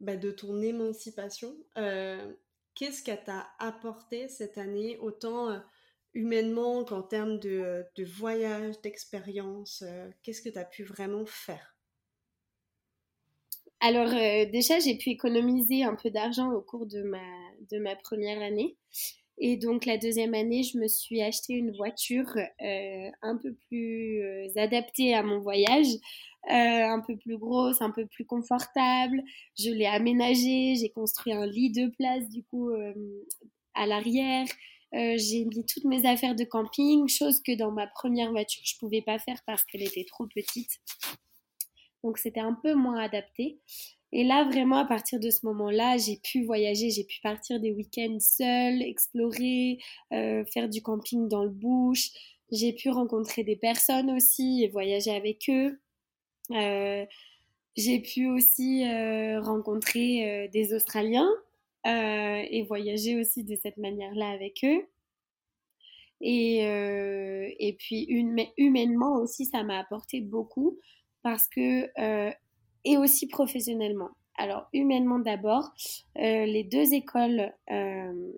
bah, 0.00 0.16
ton 0.16 0.60
émancipation, 0.60 1.56
euh, 1.78 2.32
qu'est-ce 2.74 3.02
qu'elle 3.02 3.24
t'a 3.24 3.48
apporté 3.58 4.28
cette 4.28 4.58
année, 4.58 4.98
autant 4.98 5.50
euh, 5.50 5.58
humainement 6.12 6.84
qu'en 6.84 7.02
termes 7.02 7.38
de, 7.38 7.86
voyage, 8.18 8.80
d'expérience 8.82 9.82
Qu'est-ce 10.22 10.42
que 10.42 10.50
tu 10.50 10.58
as 10.58 10.64
pu 10.64 10.84
vraiment 10.84 11.24
faire? 11.24 11.74
Alors 13.80 14.10
déjà, 14.50 14.80
j'ai 14.80 14.98
pu 14.98 15.10
économiser 15.10 15.84
un 15.84 15.94
peu 15.94 16.10
d'argent 16.10 16.50
au 16.50 16.60
cours 16.60 16.86
de 16.86 17.02
ma 17.78 17.96
première 17.96 18.42
année. 18.42 18.76
Et 19.40 19.56
donc 19.56 19.86
la 19.86 19.98
deuxième 19.98 20.34
année, 20.34 20.64
je 20.64 20.78
me 20.78 20.88
suis 20.88 21.22
acheté 21.22 21.54
une 21.54 21.70
voiture 21.76 22.36
euh, 22.36 23.10
un 23.22 23.36
peu 23.36 23.54
plus 23.68 24.22
euh, 24.22 24.48
adaptée 24.56 25.14
à 25.14 25.22
mon 25.22 25.38
voyage, 25.38 25.86
euh, 26.50 26.50
un 26.50 27.00
peu 27.00 27.16
plus 27.16 27.38
grosse, 27.38 27.80
un 27.80 27.90
peu 27.90 28.06
plus 28.06 28.24
confortable. 28.24 29.22
Je 29.56 29.70
l'ai 29.70 29.86
aménagée, 29.86 30.74
j'ai 30.74 30.90
construit 30.90 31.32
un 31.32 31.46
lit 31.46 31.70
de 31.70 31.86
place 31.86 32.28
du 32.28 32.42
coup 32.44 32.70
à 33.74 33.86
l'arrière. 33.86 34.46
j'ai 34.92 35.44
mis 35.44 35.64
toutes 35.66 35.84
mes 35.84 36.04
affaires 36.06 36.34
de 36.34 36.44
camping, 36.44 37.08
chose 37.08 37.40
que 37.40 37.56
dans 37.56 37.70
ma 37.70 37.86
première 37.86 38.32
voiture 38.32 38.62
je 38.64 38.76
pouvais 38.78 39.02
pas 39.02 39.18
faire 39.20 39.40
parce 39.46 39.62
qu'elle 39.64 39.82
était 39.82 40.04
trop 40.04 40.26
petite. 40.26 40.80
Donc 42.02 42.18
c'était 42.18 42.40
un 42.40 42.54
peu 42.54 42.74
moins 42.74 42.98
adapté. 42.98 43.60
Et 44.12 44.24
là, 44.24 44.44
vraiment, 44.44 44.78
à 44.78 44.84
partir 44.86 45.20
de 45.20 45.30
ce 45.30 45.44
moment-là, 45.46 45.98
j'ai 45.98 46.16
pu 46.16 46.44
voyager, 46.44 46.90
j'ai 46.90 47.04
pu 47.04 47.20
partir 47.20 47.60
des 47.60 47.72
week-ends 47.72 48.16
seule, 48.20 48.82
explorer, 48.82 49.78
euh, 50.12 50.44
faire 50.46 50.68
du 50.68 50.80
camping 50.82 51.28
dans 51.28 51.44
le 51.44 51.50
bush. 51.50 52.10
J'ai 52.50 52.72
pu 52.72 52.88
rencontrer 52.88 53.44
des 53.44 53.56
personnes 53.56 54.10
aussi 54.10 54.62
et 54.64 54.68
voyager 54.68 55.10
avec 55.10 55.50
eux. 55.50 55.78
Euh, 56.52 57.04
j'ai 57.76 58.00
pu 58.00 58.28
aussi 58.28 58.88
euh, 58.88 59.40
rencontrer 59.42 60.48
des 60.52 60.72
Australiens 60.74 61.28
et 61.84 62.64
voyager 62.68 63.18
aussi 63.18 63.44
de 63.44 63.56
cette 63.56 63.78
manière-là 63.78 64.28
avec 64.30 64.62
eux. 64.64 64.86
Et, 66.20 66.58
et 66.58 67.72
puis, 67.78 68.06
humainement 68.58 69.16
aussi, 69.16 69.46
ça 69.46 69.62
m'a 69.62 69.78
apporté 69.78 70.20
beaucoup 70.20 70.78
parce 71.22 71.48
que 71.48 71.88
et 72.84 72.96
aussi 72.96 73.26
professionnellement. 73.26 74.10
Alors, 74.38 74.68
humainement 74.72 75.18
d'abord, 75.18 75.72
euh, 76.16 76.46
les 76.46 76.62
deux 76.62 76.94
écoles 76.94 77.52
euh, 77.72 78.32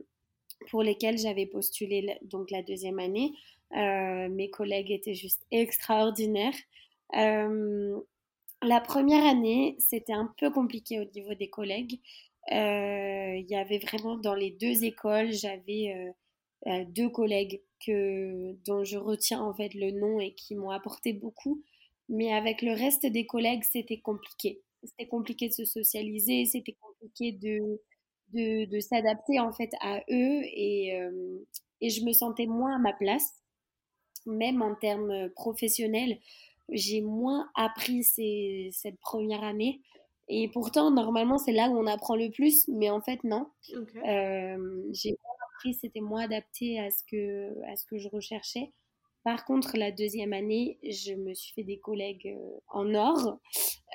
pour 0.71 0.83
lesquelles 0.83 1.19
j'avais 1.19 1.47
postulé 1.47 2.19
donc 2.23 2.51
la 2.51 2.63
deuxième 2.63 2.99
année, 2.99 3.33
euh, 3.77 4.29
mes 4.31 4.49
collègues 4.49 4.91
étaient 4.91 5.15
juste 5.15 5.45
extraordinaires. 5.51 6.57
la 7.13 8.81
première 8.81 9.25
année, 9.27 9.77
c'était 9.79 10.13
un 10.13 10.33
peu 10.39 10.51
compliqué 10.51 11.01
au 11.01 11.05
niveau 11.05 11.35
des 11.35 11.51
collègues. 11.51 12.01
Il 12.51 13.47
y 13.49 13.57
avait 13.57 13.79
vraiment 13.79 14.17
dans 14.17 14.35
les 14.35 14.51
deux 14.53 14.85
écoles, 14.85 15.33
j'avais 15.33 16.13
deux 16.89 17.11
collègues 17.11 17.63
que, 17.85 18.53
dont 18.67 18.85
je 18.85 18.97
retiens 18.97 19.41
en 19.43 19.55
fait 19.55 19.75
le 19.75 19.91
nom 19.93 20.21
et 20.21 20.35
qui 20.35 20.55
m'ont 20.55 20.71
apporté 20.71 21.13
beaucoup. 21.13 21.63
Mais 22.11 22.33
avec 22.35 22.63
le 22.63 22.73
reste 22.75 23.07
des 23.07 23.27
collègues, 23.27 23.65
c'était 23.65 24.01
compliqué. 24.01 24.63
C'était 24.85 25.09
compliqué 25.09 25.49
de 25.49 25.55
se 25.55 25.67
socialiser, 25.67 26.47
c'était 26.47 26.77
compliqué 26.81 27.33
de, 27.33 27.81
de, 28.35 28.67
de 28.67 28.81
s'adapter 28.81 29.41
en 29.41 29.53
fait 29.53 29.71
à 29.83 30.01
eux 30.11 30.43
et, 30.45 30.97
euh, 31.01 31.39
et 31.83 31.91
je 31.91 32.05
me 32.05 32.13
sentais 32.13 32.47
moins 32.47 32.77
à 32.77 32.81
ma 32.81 32.93
place. 32.95 33.35
Même 34.27 34.61
en 34.63 34.75
termes 34.75 35.31
professionnels, 35.31 36.19
j'ai 36.71 37.01
moins 37.01 37.51
appris 37.57 38.05
ces, 38.05 38.71
cette 38.73 38.99
première 39.01 39.43
année. 39.45 39.81
Et 40.29 40.49
pourtant, 40.49 40.91
normalement, 40.91 41.39
c'est 41.39 41.53
là 41.53 41.69
où 41.71 41.79
on 41.79 41.87
apprend 41.87 42.17
le 42.17 42.31
plus, 42.31 42.69
mais 42.69 42.91
en 42.91 43.01
fait, 43.01 43.25
non. 43.25 43.49
Euh, 44.07 44.85
j'ai 44.93 45.11
moins 45.11 45.35
appris, 45.55 45.75
c'était 45.75 46.01
moins 46.01 46.23
adapté 46.25 46.79
à 46.81 46.91
ce 46.91 47.03
que, 47.05 47.63
à 47.67 47.77
ce 47.77 47.87
que 47.87 47.99
je 47.99 48.09
recherchais. 48.09 48.73
Par 49.23 49.45
contre, 49.45 49.77
la 49.77 49.93
deuxième 49.93 50.33
année, 50.33 50.79
je 50.83 51.13
me 51.13 51.35
suis 51.35 51.53
fait 51.53 51.63
des 51.63 51.79
collègues 51.79 52.29
euh, 52.29 52.59
en 52.69 52.95
or 52.95 53.39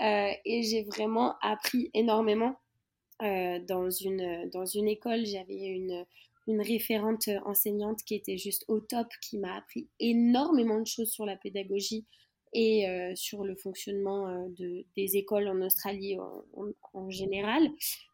euh, 0.02 0.32
et 0.46 0.62
j'ai 0.64 0.84
vraiment 0.84 1.36
appris 1.42 1.90
énormément. 1.94 2.56
Euh, 3.22 3.60
dans, 3.60 3.90
une, 3.90 4.50
dans 4.52 4.66
une 4.66 4.88
école, 4.88 5.26
j'avais 5.26 5.56
une, 5.56 6.06
une 6.48 6.62
référente 6.62 7.30
enseignante 7.46 8.04
qui 8.06 8.14
était 8.14 8.38
juste 8.38 8.66
au 8.68 8.80
top, 8.82 9.08
qui 9.22 9.40
m'a 9.40 9.56
appris 9.56 9.88
énormément 10.00 10.80
de 10.80 10.86
choses 10.86 11.10
sur 11.10 11.26
la 11.26 11.38
pédagogie 11.38 12.06
et 12.54 12.88
sur 13.16 13.44
le 13.44 13.58
fonctionnement 13.58 14.48
de, 14.58 14.86
des 14.96 15.18
écoles 15.18 15.50
en 15.50 15.62
Australie 15.62 16.18
en, 16.18 16.46
en, 16.94 17.10
général, 17.10 17.68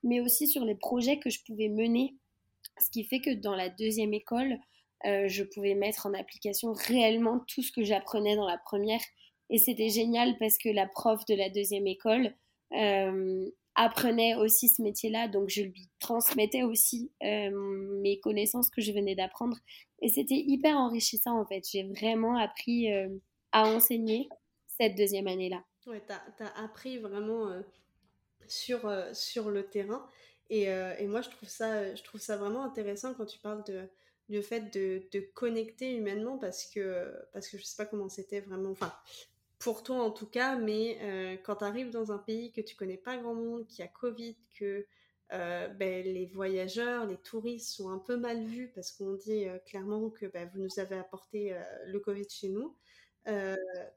mais 0.03 0.19
aussi 0.19 0.47
sur 0.47 0.65
les 0.65 0.73
projets 0.73 1.19
que 1.19 1.29
je 1.29 1.43
pouvais 1.45 1.69
mener. 1.69 2.15
Ce 2.79 2.89
qui 2.89 3.03
fait 3.03 3.19
que 3.19 3.35
dans 3.35 3.55
la 3.55 3.69
deuxième 3.69 4.15
école, 4.15 4.57
euh, 5.05 5.27
je 5.27 5.43
pouvais 5.43 5.73
mettre 5.73 6.05
en 6.05 6.13
application 6.13 6.73
réellement 6.73 7.39
tout 7.47 7.61
ce 7.61 7.71
que 7.71 7.83
j'apprenais 7.83 8.35
dans 8.35 8.47
la 8.47 8.57
première. 8.57 9.01
Et 9.49 9.57
c'était 9.57 9.89
génial 9.89 10.37
parce 10.37 10.57
que 10.57 10.69
la 10.69 10.87
prof 10.87 11.25
de 11.25 11.35
la 11.35 11.49
deuxième 11.49 11.87
école 11.87 12.33
euh, 12.73 13.49
apprenait 13.75 14.35
aussi 14.35 14.69
ce 14.69 14.81
métier-là, 14.81 15.27
donc 15.27 15.49
je 15.49 15.63
lui 15.63 15.89
transmettais 15.99 16.63
aussi 16.63 17.11
euh, 17.23 17.49
mes 18.01 18.19
connaissances 18.19 18.69
que 18.69 18.81
je 18.81 18.91
venais 18.91 19.15
d'apprendre. 19.15 19.57
Et 20.01 20.09
c'était 20.09 20.35
hyper 20.35 20.77
enrichissant 20.77 21.39
en 21.39 21.45
fait. 21.45 21.63
J'ai 21.69 21.83
vraiment 21.83 22.37
appris 22.37 22.89
à 23.51 23.67
enseigner 23.67 24.29
cette 24.67 24.95
deuxième 24.95 25.27
année-là. 25.27 25.63
Ouais, 25.87 26.01
tu 26.05 26.43
as, 26.43 26.63
appris 26.63 26.99
vraiment 26.99 27.49
sur, 28.47 28.89
sur 29.13 29.49
le 29.49 29.63
terrain. 29.67 30.05
Et, 30.49 30.63
et, 30.63 31.07
moi, 31.07 31.21
je 31.21 31.29
trouve, 31.29 31.49
ça, 31.49 31.93
je 31.93 32.03
trouve 32.03 32.19
ça 32.19 32.37
vraiment 32.37 32.63
intéressant 32.63 33.13
quand 33.13 33.25
tu 33.25 33.39
parles 33.39 33.63
de, 33.65 33.87
le 34.31 34.41
fait 34.41 34.73
de, 34.73 35.03
de, 35.11 35.19
connecter 35.33 35.93
humainement 35.95 36.37
parce 36.37 36.65
que, 36.65 37.13
parce 37.33 37.49
que 37.49 37.57
je 37.57 37.63
sais 37.63 37.75
pas 37.75 37.85
comment 37.85 38.09
c'était 38.09 38.39
vraiment, 38.39 38.71
enfin, 38.71 38.93
pour 39.59 39.83
toi 39.83 40.03
en 40.03 40.11
tout 40.11 40.25
cas, 40.25 40.55
mais 40.55 40.97
euh, 41.01 41.37
quand 41.43 41.57
tu 41.57 41.63
arrives 41.65 41.91
dans 41.91 42.11
un 42.11 42.17
pays 42.17 42.51
que 42.51 42.61
tu 42.61 42.75
connais 42.75 42.97
pas 42.97 43.17
grand 43.17 43.35
monde, 43.35 43.67
qui 43.67 43.83
a 43.83 43.87
Covid, 43.87 44.35
que 44.57 44.87
euh, 45.33 45.67
ben, 45.69 46.03
les 46.03 46.25
voyageurs, 46.25 47.05
les 47.05 47.17
touristes 47.17 47.69
sont 47.75 47.89
un 47.89 47.99
peu 47.99 48.17
mal 48.17 48.43
vus 48.43 48.71
parce 48.73 48.91
qu'on 48.91 49.13
dit 49.13 49.47
euh, 49.47 49.59
clairement 49.59 50.09
que 50.09 50.25
ben, 50.25 50.49
vous 50.53 50.61
nous 50.61 50.79
avez 50.79 50.97
apporté 50.97 51.55
le 51.85 51.99
Covid 51.99 52.27
chez 52.29 52.49
nous. 52.49 52.75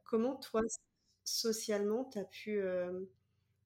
comment 0.05 0.37
toi, 0.37 0.63
socialement, 1.25 2.05
tu 2.13 2.19
as 2.19 2.25
pu 2.25 2.63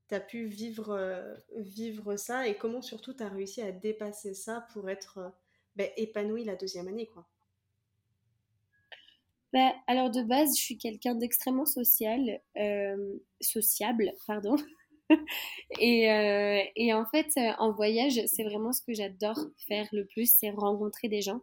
tu 0.09 0.21
pu 0.29 0.47
vivre, 0.47 1.37
vivre 1.57 2.17
ça 2.17 2.49
et 2.49 2.57
comment 2.57 2.81
surtout 2.81 3.13
tu 3.13 3.23
as 3.23 3.29
réussi 3.29 3.61
à 3.61 3.73
dépasser 3.73 4.35
ça 4.35 4.67
pour 4.73 4.89
être 4.89 5.33
ben, 5.79 5.89
épanouie 5.97 6.45
la 6.45 6.57
deuxième 6.57 6.89
année, 6.89 7.07
quoi. 7.07 7.25
Ben, 9.53 9.71
alors 9.87 10.11
de 10.11 10.23
base, 10.23 10.57
je 10.57 10.61
suis 10.61 10.77
quelqu'un 10.77 11.15
d'extrêmement 11.15 11.67
social, 11.67 12.41
euh, 12.59 13.17
sociable, 13.41 14.13
pardon. 14.27 14.57
et, 15.79 16.11
euh, 16.11 16.63
et, 16.75 16.93
en 16.93 17.07
fait, 17.07 17.29
euh, 17.37 17.53
en 17.59 17.73
voyage, 17.73 18.21
c'est 18.27 18.43
vraiment 18.43 18.73
ce 18.73 18.83
que 18.83 18.93
j'adore 18.93 19.39
faire 19.69 19.89
le 19.93 20.05
plus, 20.07 20.35
c'est 20.37 20.51
rencontrer 20.51 21.09
des 21.09 21.23
gens. 21.23 21.41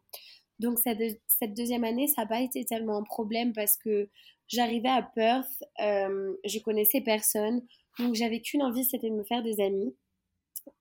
Donc 0.59 0.79
cette, 0.79 1.53
deuxième 1.53 1.85
année, 1.85 2.07
ça 2.07 2.23
n'a 2.23 2.27
pas 2.27 2.41
été 2.41 2.65
tellement 2.65 2.97
un 2.97 3.03
problème 3.03 3.53
parce 3.53 3.77
que 3.77 4.09
j'arrivais 4.47 4.89
à 4.89 5.01
Perth, 5.01 5.63
je 5.79 6.59
connaissais 6.59 7.01
personne, 7.01 7.65
donc 7.99 8.15
j'avais 8.15 8.41
qu'une 8.41 8.63
envie, 8.63 8.85
c'était 8.85 9.09
de 9.09 9.15
me 9.15 9.23
faire 9.23 9.43
des 9.43 9.59
amis. 9.61 9.95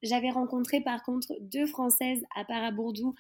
J'avais 0.02 0.30
rencontré 0.30 0.80
par 0.80 1.02
contre 1.02 1.32
deux 1.40 1.66
Françaises 1.66 2.24
à 2.36 2.44
Parabourdou 2.44 3.08
euh, 3.08 3.12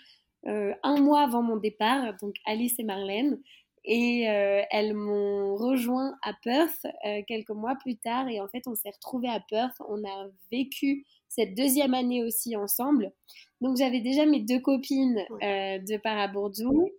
un 0.46 1.00
mois 1.00 1.22
avant 1.22 1.42
mon 1.42 1.56
départ, 1.56 2.14
donc 2.20 2.36
Alice 2.44 2.78
et 2.78 2.84
Marlène. 2.84 3.38
Et 3.84 4.30
euh, 4.30 4.62
elles 4.70 4.94
m'ont 4.94 5.56
rejoint 5.56 6.16
à 6.22 6.32
Perth 6.42 6.86
euh, 7.06 7.20
quelques 7.26 7.50
mois 7.50 7.76
plus 7.76 7.96
tard. 7.96 8.28
Et 8.28 8.40
en 8.40 8.48
fait, 8.48 8.66
on 8.66 8.74
s'est 8.74 8.90
retrouvés 8.90 9.28
à 9.28 9.40
Perth. 9.40 9.76
On 9.88 10.02
a 10.04 10.28
vécu 10.50 11.04
cette 11.28 11.54
deuxième 11.54 11.92
année 11.92 12.24
aussi 12.24 12.56
ensemble. 12.56 13.12
Donc, 13.60 13.76
j'avais 13.76 14.00
déjà 14.00 14.24
mes 14.24 14.40
deux 14.40 14.60
copines 14.60 15.22
de 15.40 15.96
Parabourdou. 15.98 16.90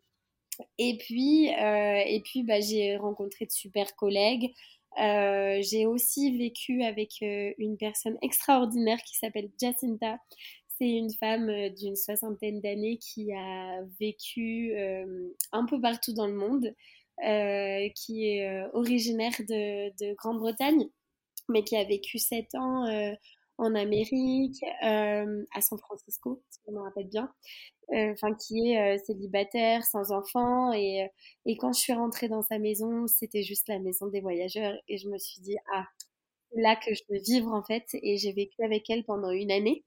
Et 0.77 0.97
puis, 0.97 1.47
et 1.47 2.21
puis 2.23 2.43
bah, 2.43 2.59
j'ai 2.59 2.97
rencontré 2.97 3.45
de 3.45 3.51
super 3.51 3.95
collègues. 3.95 4.53
j'ai 4.97 5.85
aussi 5.85 6.37
vécu 6.37 6.83
avec 6.83 7.21
une 7.21 7.77
personne 7.77 8.17
extraordinaire 8.21 8.99
qui 9.03 9.15
s'appelle 9.15 9.49
Jacinta, 9.59 10.17
c'est 10.77 10.89
une 10.89 11.13
femme 11.13 11.49
euh, 11.49 11.69
d'une 11.69 11.95
soixantaine 11.95 12.61
d'années 12.61 12.97
qui 12.97 13.31
a 13.33 13.81
vécu 13.99 14.73
euh, 14.75 15.29
un 15.51 15.65
peu 15.65 15.79
partout 15.79 16.13
dans 16.13 16.27
le 16.27 16.33
monde, 16.33 16.73
euh, 17.25 17.89
qui 17.95 18.27
est 18.27 18.65
originaire 18.73 19.33
de, 19.39 20.13
Grande-Bretagne, 20.15 20.89
mais 21.49 21.63
qui 21.63 21.77
a 21.77 21.83
vécu 21.83 22.19
sept 22.19 22.55
ans 22.55 22.85
en 23.57 23.73
Amérique, 23.75 24.61
à 24.81 25.61
San 25.61 25.79
Francisco, 25.79 26.43
si 26.49 26.59
je 26.67 26.73
me 26.73 26.81
rappelle 26.81 27.07
bien. 27.07 27.31
Enfin, 27.93 28.33
qui 28.35 28.71
est 28.73 28.97
célibataire, 29.05 29.85
sans 29.85 30.11
enfant. 30.11 30.73
Et, 30.73 31.07
quand 31.59 31.71
je 31.71 31.79
suis 31.79 31.93
rentrée 31.93 32.27
dans 32.27 32.41
sa 32.41 32.59
maison, 32.59 33.07
c'était 33.07 33.43
juste 33.43 33.69
la 33.69 33.79
maison 33.79 34.07
des 34.07 34.19
voyageurs. 34.21 34.75
Et 34.89 34.97
je 34.97 35.07
me 35.07 35.17
suis 35.17 35.41
dit, 35.41 35.55
ah, 35.73 35.85
là 36.55 36.75
que 36.75 36.93
je 36.93 37.03
veux 37.09 37.19
vivre 37.19 37.53
en 37.53 37.63
fait. 37.63 37.85
Et 37.93 38.17
j'ai 38.17 38.33
vécu 38.33 38.61
avec 38.63 38.89
elle 38.89 39.05
pendant 39.05 39.31
une 39.31 39.51
année. 39.51 39.85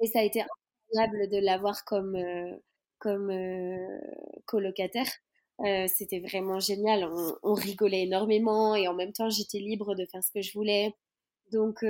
Et 0.00 0.06
ça 0.06 0.20
a 0.20 0.22
été 0.22 0.42
incroyable 0.42 1.28
de 1.30 1.38
l'avoir 1.38 1.84
comme, 1.84 2.16
euh, 2.16 2.56
comme 2.98 3.30
euh, 3.30 3.98
colocataire. 4.46 5.08
Euh, 5.60 5.86
c'était 5.88 6.20
vraiment 6.20 6.60
génial. 6.60 7.10
On, 7.42 7.54
rigolait 7.54 8.02
énormément 8.02 8.74
et 8.74 8.88
en 8.88 8.94
même 8.94 9.12
temps, 9.12 9.30
j'étais 9.30 9.58
libre 9.58 9.94
de 9.94 10.06
faire 10.06 10.24
ce 10.24 10.30
que 10.32 10.42
je 10.42 10.52
voulais. 10.54 10.94
Donc, 11.52 11.84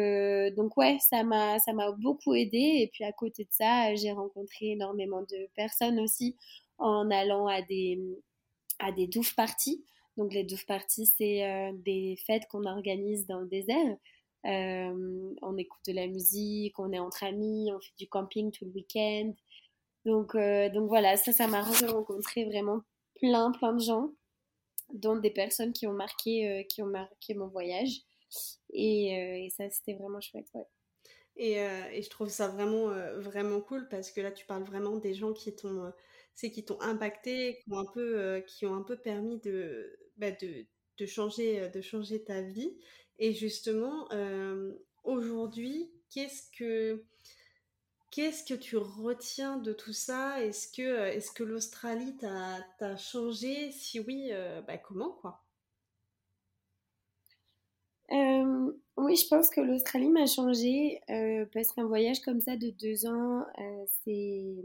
donc 0.56 0.76
ouais, 0.78 0.98
ça 1.00 1.22
m'a, 1.22 1.58
ça 1.60 1.72
m'a 1.72 1.92
beaucoup 1.92 2.34
aidé. 2.34 2.58
Et 2.58 2.90
puis 2.92 3.04
à 3.04 3.12
côté 3.12 3.44
de 3.44 3.50
ça, 3.52 3.94
j'ai 3.94 4.10
rencontré 4.12 4.70
énormément 4.72 5.22
de 5.22 5.48
personnes 5.54 6.00
aussi 6.00 6.36
en 6.78 7.10
allant 7.10 7.46
à 7.46 7.62
des, 7.62 8.00
à 8.78 8.90
des 8.92 9.06
douves 9.06 9.34
parties. 9.34 9.84
Donc 10.16 10.32
les 10.34 10.44
douves 10.44 10.66
parties, 10.66 11.06
c'est 11.06 11.72
des 11.84 12.16
fêtes 12.26 12.46
qu'on 12.50 12.64
organise 12.64 13.26
dans 13.26 13.40
le 13.40 13.48
désert. 13.48 13.96
On 14.45 15.57
écoute 15.57 15.80
de 15.86 15.93
la 15.93 16.07
musique, 16.07 16.78
on 16.78 16.93
est 16.93 16.99
entre 16.99 17.24
amis, 17.24 17.70
on 17.72 17.80
fait 17.80 17.97
du 17.99 18.09
camping 18.09 18.51
tout 18.51 18.64
le 18.64 18.72
week-end. 18.72 19.32
Donc, 20.05 20.34
donc 20.34 20.88
voilà, 20.88 21.16
ça, 21.16 21.32
ça 21.32 21.47
m'a 21.47 21.62
rencontré 21.62 22.45
vraiment 22.47 22.80
plein, 23.20 23.53
plein 23.53 23.74
de 23.74 23.80
gens, 23.80 24.12
dont 24.93 25.16
des 25.16 25.30
personnes 25.30 25.72
qui 25.72 25.86
ont 25.86 25.93
marqué, 25.93 26.66
qui 26.68 26.82
ont 26.82 26.86
marqué 26.86 27.34
mon 27.34 27.49
voyage. 27.49 28.01
Et, 28.72 29.49
ça, 29.57 29.68
c'était 29.70 29.95
vraiment 29.95 30.20
chouette. 30.20 30.51
Et, 31.36 31.53
et, 31.53 32.03
je 32.03 32.11
trouve 32.11 32.28
ça 32.28 32.49
vraiment, 32.49 32.88
vraiment 33.18 33.61
cool 33.61 33.88
parce 33.91 34.11
que 34.11 34.20
là, 34.20 34.30
tu 34.30 34.47
parles 34.47 34.64
vraiment 34.64 34.97
des 34.97 35.14
gens 35.14 35.32
qui 35.32 35.55
t'ont 35.55 35.93
c'est 36.41 36.51
qui 36.51 36.64
t'ont 36.64 36.80
impacté, 36.80 37.59
qui 37.62 37.72
ont 37.72 37.78
un 37.78 37.84
peu, 37.84 38.43
qui 38.47 38.66
ont 38.66 38.74
un 38.74 38.82
peu 38.82 38.97
permis 38.97 39.38
de, 39.41 39.99
bah, 40.16 40.30
de, 40.30 40.66
de, 40.99 41.07
changer, 41.07 41.68
de 41.68 41.80
changer 41.82 42.24
ta 42.24 42.41
vie. 42.41 42.76
Et 43.20 43.32
justement, 43.34 44.08
aujourd'hui, 45.04 45.90
qu'est-ce 46.10 46.42
que 46.58 47.04
Qu'est-ce 48.10 48.42
que 48.42 48.54
tu 48.54 48.76
retiens 48.76 49.58
de 49.58 49.72
tout 49.72 49.92
ça? 49.92 50.42
Est-ce 50.42 50.66
que, 50.66 51.10
est 51.10 51.32
que 51.32 51.44
l'Australie 51.44 52.16
t'a 52.16 52.96
changé? 52.96 53.70
Si 53.70 54.00
oui, 54.00 54.32
bah 54.66 54.78
comment 54.78 55.10
quoi? 55.12 55.44
Oui, 58.96 59.16
je 59.16 59.28
pense 59.28 59.48
que 59.50 59.60
l'Australie 59.60 60.08
m'a 60.08 60.26
changé 60.26 61.00
parce 61.52 61.72
qu'un 61.72 61.86
voyage 61.86 62.20
comme 62.20 62.40
ça 62.40 62.56
de 62.56 62.70
deux 62.70 63.06
ans, 63.06 63.44
c'est 64.04 64.56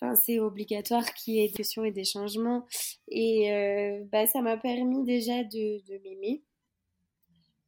enfin, 0.00 0.14
obligatoire 0.38 1.12
qu'il 1.14 1.34
y 1.34 1.40
ait 1.40 1.48
des 1.48 1.54
questions 1.54 1.84
et 1.84 1.90
des 1.90 2.04
changements. 2.04 2.66
Et 3.08 4.00
bah, 4.12 4.26
ça 4.28 4.42
m'a 4.42 4.56
permis 4.56 5.02
déjà 5.04 5.42
de, 5.42 5.82
de 5.88 5.98
m'aimer. 6.04 6.44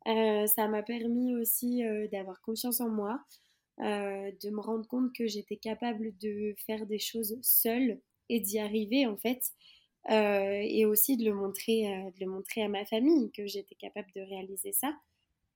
Ça 0.06 0.68
m'a 0.68 0.82
permis 0.82 1.34
aussi 1.34 1.82
d'avoir 2.10 2.40
confiance 2.42 2.80
en 2.80 2.88
moi. 2.88 3.20
Euh, 3.80 4.30
de 4.40 4.50
me 4.50 4.60
rendre 4.60 4.86
compte 4.86 5.12
que 5.12 5.26
j'étais 5.26 5.56
capable 5.56 6.16
de 6.18 6.54
faire 6.64 6.86
des 6.86 7.00
choses 7.00 7.36
seule 7.42 8.00
et 8.28 8.38
d'y 8.38 8.58
arriver 8.60 9.06
en 9.06 9.16
fait. 9.16 9.52
Euh, 10.10 10.60
et 10.62 10.84
aussi 10.84 11.16
de 11.16 11.24
le 11.24 11.34
montrer, 11.34 11.92
euh, 11.92 12.10
de 12.10 12.24
le 12.24 12.30
montrer 12.30 12.62
à 12.62 12.68
ma 12.68 12.84
famille 12.84 13.32
que 13.32 13.46
j'étais 13.46 13.74
capable 13.74 14.08
de 14.14 14.20
réaliser 14.20 14.72
ça. 14.72 14.94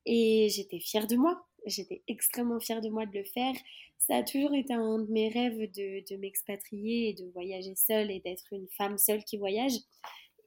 Et 0.07 0.49
j'étais 0.51 0.81
fière 0.81 1.07
de 1.07 1.17
moi. 1.17 1.45
J'étais 1.67 2.03
extrêmement 2.09 2.59
fière 2.59 2.81
de 2.81 2.89
moi 2.89 3.07
de 3.07 3.17
le 3.17 3.25
faire. 3.25 3.55
Ça 3.99 4.17
a 4.17 4.23
toujours 4.23 4.55
été 4.55 4.73
un 4.73 4.99
de 4.99 5.13
mes 5.13 5.29
rêves 5.29 5.71
de, 5.73 6.03
de 6.11 6.17
m'expatrier 6.17 7.11
et 7.11 7.15
de 7.15 7.31
voyager 7.33 7.75
seule 7.77 8.11
et 8.11 8.21
d'être 8.21 8.53
une 8.53 8.69
femme 8.69 8.99
seule 8.99 9.23
qui 9.25 9.37
voyage. 9.37 9.75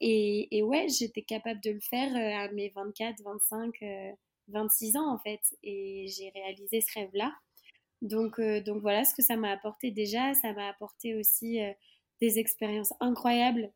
Et, 0.04 0.64
ouais, 0.64 0.88
j'étais 0.90 1.22
capable 1.22 1.62
de 1.62 1.72
le 1.72 1.80
faire 1.80 2.10
à 2.16 2.52
mes 2.52 2.70
24, 2.70 3.22
25, 3.24 3.76
26 4.48 4.98
ans 4.98 5.14
en 5.14 5.20
fait. 5.20 5.42
Et 5.64 6.08
j'ai 6.08 6.30
réalisé 6.30 6.82
ce 6.82 7.00
rêve-là. 7.00 7.32
Donc, 8.02 8.40
euh, 8.40 8.62
donc 8.62 8.82
voilà 8.82 9.04
ce 9.06 9.14
que 9.14 9.22
ça 9.22 9.38
m'a 9.38 9.52
apporté 9.52 9.92
déjà. 9.92 10.34
Ça 10.34 10.54
m'a 10.54 10.68
apporté 10.68 11.16
aussi 11.16 11.62
euh, 11.62 11.72
des 12.20 12.40
expériences 12.40 12.94
incroyables. 13.00 13.72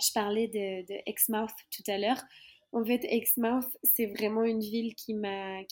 Je 0.00 0.12
parlais 0.14 0.48
de, 0.48 0.84
Exmouth 1.06 1.50
tout 1.70 1.90
à 1.90 1.98
l'heure. 1.98 2.22
En 2.72 2.84
fait, 2.84 3.04
Exmouth, 3.04 3.66
c'est 3.82 4.06
vraiment 4.06 4.44
une 4.44 4.60
ville 4.60 4.94
qui 4.94 5.14
m'a 5.14 5.62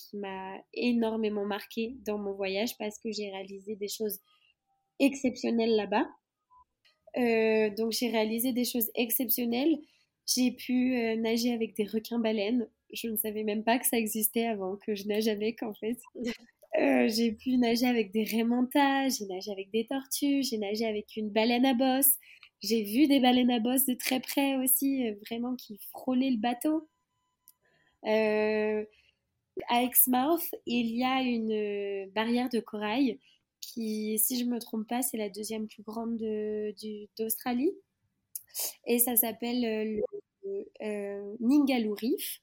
énormément 0.73 1.45
marqué 1.45 1.95
dans 2.07 2.19
mon 2.19 2.33
voyage 2.33 2.77
parce 2.79 2.99
que 2.99 3.13
j'ai 3.13 3.31
réalisé 3.31 3.77
des 3.77 3.89
choses 3.89 4.19
exceptionnelles 4.99 5.77
là-bas. 5.77 6.07
Euh, 7.17 7.71
donc 7.71 7.93
j'ai 7.93 8.09
réalisé 8.09 8.53
des 8.53 8.65
choses 8.65 8.91
exceptionnelles. 8.95 9.79
J'ai 10.27 10.53
pu 10.53 11.17
nager 11.19 11.53
avec 11.53 11.77
des 11.77 11.85
requins-baleines. 11.85 12.69
Je 12.93 13.09
ne 13.09 13.17
savais 13.17 13.45
même 13.45 13.63
pas 13.63 13.79
que 13.79 13.87
ça 13.87 13.99
existait 13.99 14.47
avant 14.47 14.77
que 14.77 14.95
je 14.95 15.07
nage 15.07 15.29
avec 15.29 15.63
en 15.63 15.75
fait. 15.75 15.99
Euh, 16.79 17.09
j'ai 17.09 17.31
pu 17.33 17.57
nager 17.57 17.87
avec 17.87 18.11
des 18.11 18.25
raimentas, 18.25 19.09
j'ai 19.11 19.27
nagé 19.27 19.53
avec 19.53 19.71
des 19.71 19.87
tortues, 19.87 20.43
j'ai 20.43 20.59
nagé 20.59 20.85
avec 20.87 21.17
une 21.17 21.31
baleine 21.31 21.65
à 21.67 21.75
bosse. 21.75 22.15
J'ai 22.63 22.83
vu 22.83 23.07
des 23.07 23.21
baleines 23.21 23.51
à 23.51 23.61
bosse 23.61 23.87
de 23.87 23.95
très 23.95 24.21
près 24.21 24.57
aussi, 24.57 25.07
euh, 25.07 25.15
vraiment 25.27 25.55
qui 25.55 25.79
frôlaient 25.93 26.31
le 26.31 26.39
bateau. 26.39 26.89
Euh, 28.07 28.85
à 29.69 29.83
Exmouth, 29.85 30.55
il 30.67 30.97
y 30.97 31.05
a 31.05 31.23
une 31.23 32.11
barrière 32.11 32.49
de 32.49 32.59
corail 32.61 33.21
qui, 33.67 34.19
si 34.19 34.39
je 34.39 34.45
ne 34.45 34.51
me 34.51 34.59
trompe 34.61 34.89
pas, 34.89 35.03
c'est 35.03 35.17
la 35.17 35.29
deuxième 35.29 35.67
plus 35.69 35.83
grande 35.83 36.19
d'Australie. 37.19 37.73
Et 38.87 38.99
ça 38.99 39.17
s'appelle 39.17 40.03
le 40.81 41.35
Ningaloo 41.41 41.95
Reef. 41.95 42.41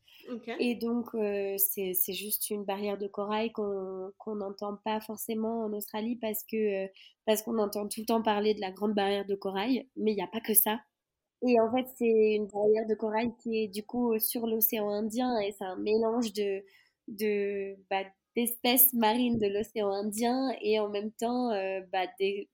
Et 0.60 0.76
donc, 0.76 1.14
euh, 1.16 1.58
c'est 1.58 2.14
juste 2.14 2.50
une 2.50 2.64
barrière 2.64 2.98
de 2.98 3.08
corail 3.08 3.52
qu'on 3.52 4.36
n'entend 4.36 4.78
pas 4.78 5.00
forcément 5.02 5.64
en 5.66 5.74
Australie 5.74 6.16
parce 6.16 6.44
que 6.44 6.86
euh, 6.86 6.88
parce 7.26 7.42
qu'on 7.42 7.58
entend 7.60 7.88
tout 7.88 8.02
le 8.02 8.06
temps 8.06 8.22
parler 8.22 8.54
de 8.54 8.62
la 8.62 8.72
grande 8.72 8.94
barrière 8.94 9.26
de 9.26 9.36
corail, 9.36 9.88
mais 9.96 10.12
il 10.12 10.16
n'y 10.16 10.22
a 10.22 10.28
pas 10.28 10.42
que 10.42 10.54
ça. 10.54 10.80
Et 11.48 11.60
en 11.60 11.72
fait, 11.72 11.88
c'est 11.98 12.36
une 12.36 12.48
barrière 12.48 12.88
de 12.88 12.96
corail 12.96 13.32
qui 13.40 13.64
est 13.64 13.68
du 13.68 13.84
coup 13.84 14.18
sur 14.20 14.48
l'océan 14.48 14.90
Indien 14.90 15.40
et 15.40 15.52
c'est 15.52 15.66
un 15.66 15.76
mélange 15.78 16.34
de, 16.34 16.64
de 17.08 17.76
bah, 17.90 18.04
d'espèces 18.36 18.94
marines 18.94 19.40
de 19.40 19.48
l'océan 19.48 19.92
Indien 19.92 20.56
et 20.62 20.80
en 20.80 20.90
même 20.90 21.12
temps 21.12 21.52
euh, 21.52 21.82
bah, 21.92 22.08
des 22.20 22.50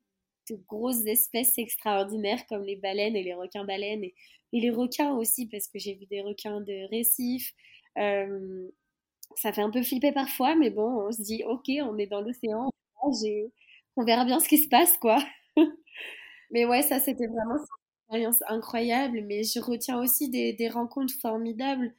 de 0.50 0.56
grosses 0.68 1.06
espèces 1.06 1.58
extraordinaires 1.58 2.46
comme 2.48 2.64
les 2.64 2.78
baleines 2.78 3.18
et 3.18 3.24
les 3.24 3.34
requins-baleines 3.34 4.04
et 4.06 4.16
et 4.54 4.60
les 4.60 4.72
requins 4.72 5.14
aussi, 5.14 5.48
parce 5.48 5.68
que 5.68 5.80
j'ai 5.80 5.96
vu 5.96 6.06
des 6.06 6.22
requins 6.22 6.62
de 6.62 6.90
récif. 6.90 7.54
Euh, 7.98 8.70
ça 9.36 9.52
fait 9.54 9.62
un 9.62 9.72
peu 9.72 9.84
flipper 9.84 10.12
parfois, 10.12 10.56
mais 10.56 10.70
bon, 10.70 11.08
on 11.08 11.12
se 11.12 11.22
dit, 11.22 11.44
ok, 11.46 11.66
on 11.84 11.98
est 11.98 12.08
dans 12.08 12.22
l'océan, 12.22 12.70
on 13.02 14.04
verra 14.04 14.26
bien 14.26 14.40
ce 14.40 14.48
qui 14.48 14.58
se 14.60 14.70
passe, 14.70 14.98
quoi. 14.98 15.20
mais 16.52 16.66
ouais, 16.66 16.82
ça, 16.82 17.00
c'était 17.00 17.28
vraiment 17.28 17.56
une 17.58 18.18
expérience 18.20 18.44
incroyable, 18.48 19.22
mais 19.28 19.44
je 19.44 19.60
retiens 19.60 20.00
aussi 20.00 20.30
des, 20.30 20.70
rencontres 20.70 21.14
formidables. 21.22 21.94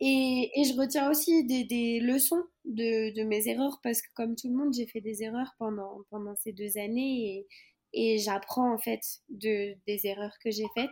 Et, 0.00 0.50
je 0.56 0.78
retiens 0.78 1.10
aussi 1.10 1.44
des 1.44 2.00
leçons 2.00 2.44
de, 2.64 3.22
mes 3.24 3.48
erreurs, 3.48 3.80
parce 3.82 4.02
que 4.02 4.08
comme 4.14 4.36
tout 4.36 4.48
le 4.48 4.56
monde, 4.56 4.74
j'ai 4.74 4.86
fait 4.86 5.00
des 5.00 5.22
erreurs 5.22 5.52
pendant, 5.58 6.02
pendant 6.10 6.36
ces 6.36 6.52
deux 6.52 6.78
années, 6.78 7.46
et, 7.92 8.14
et 8.14 8.18
j'apprends 8.18 8.72
en 8.72 8.78
fait 8.78 9.00
de, 9.28 9.74
des 9.86 10.06
erreurs 10.06 10.36
que 10.42 10.50
j'ai 10.50 10.66
faites. 10.74 10.90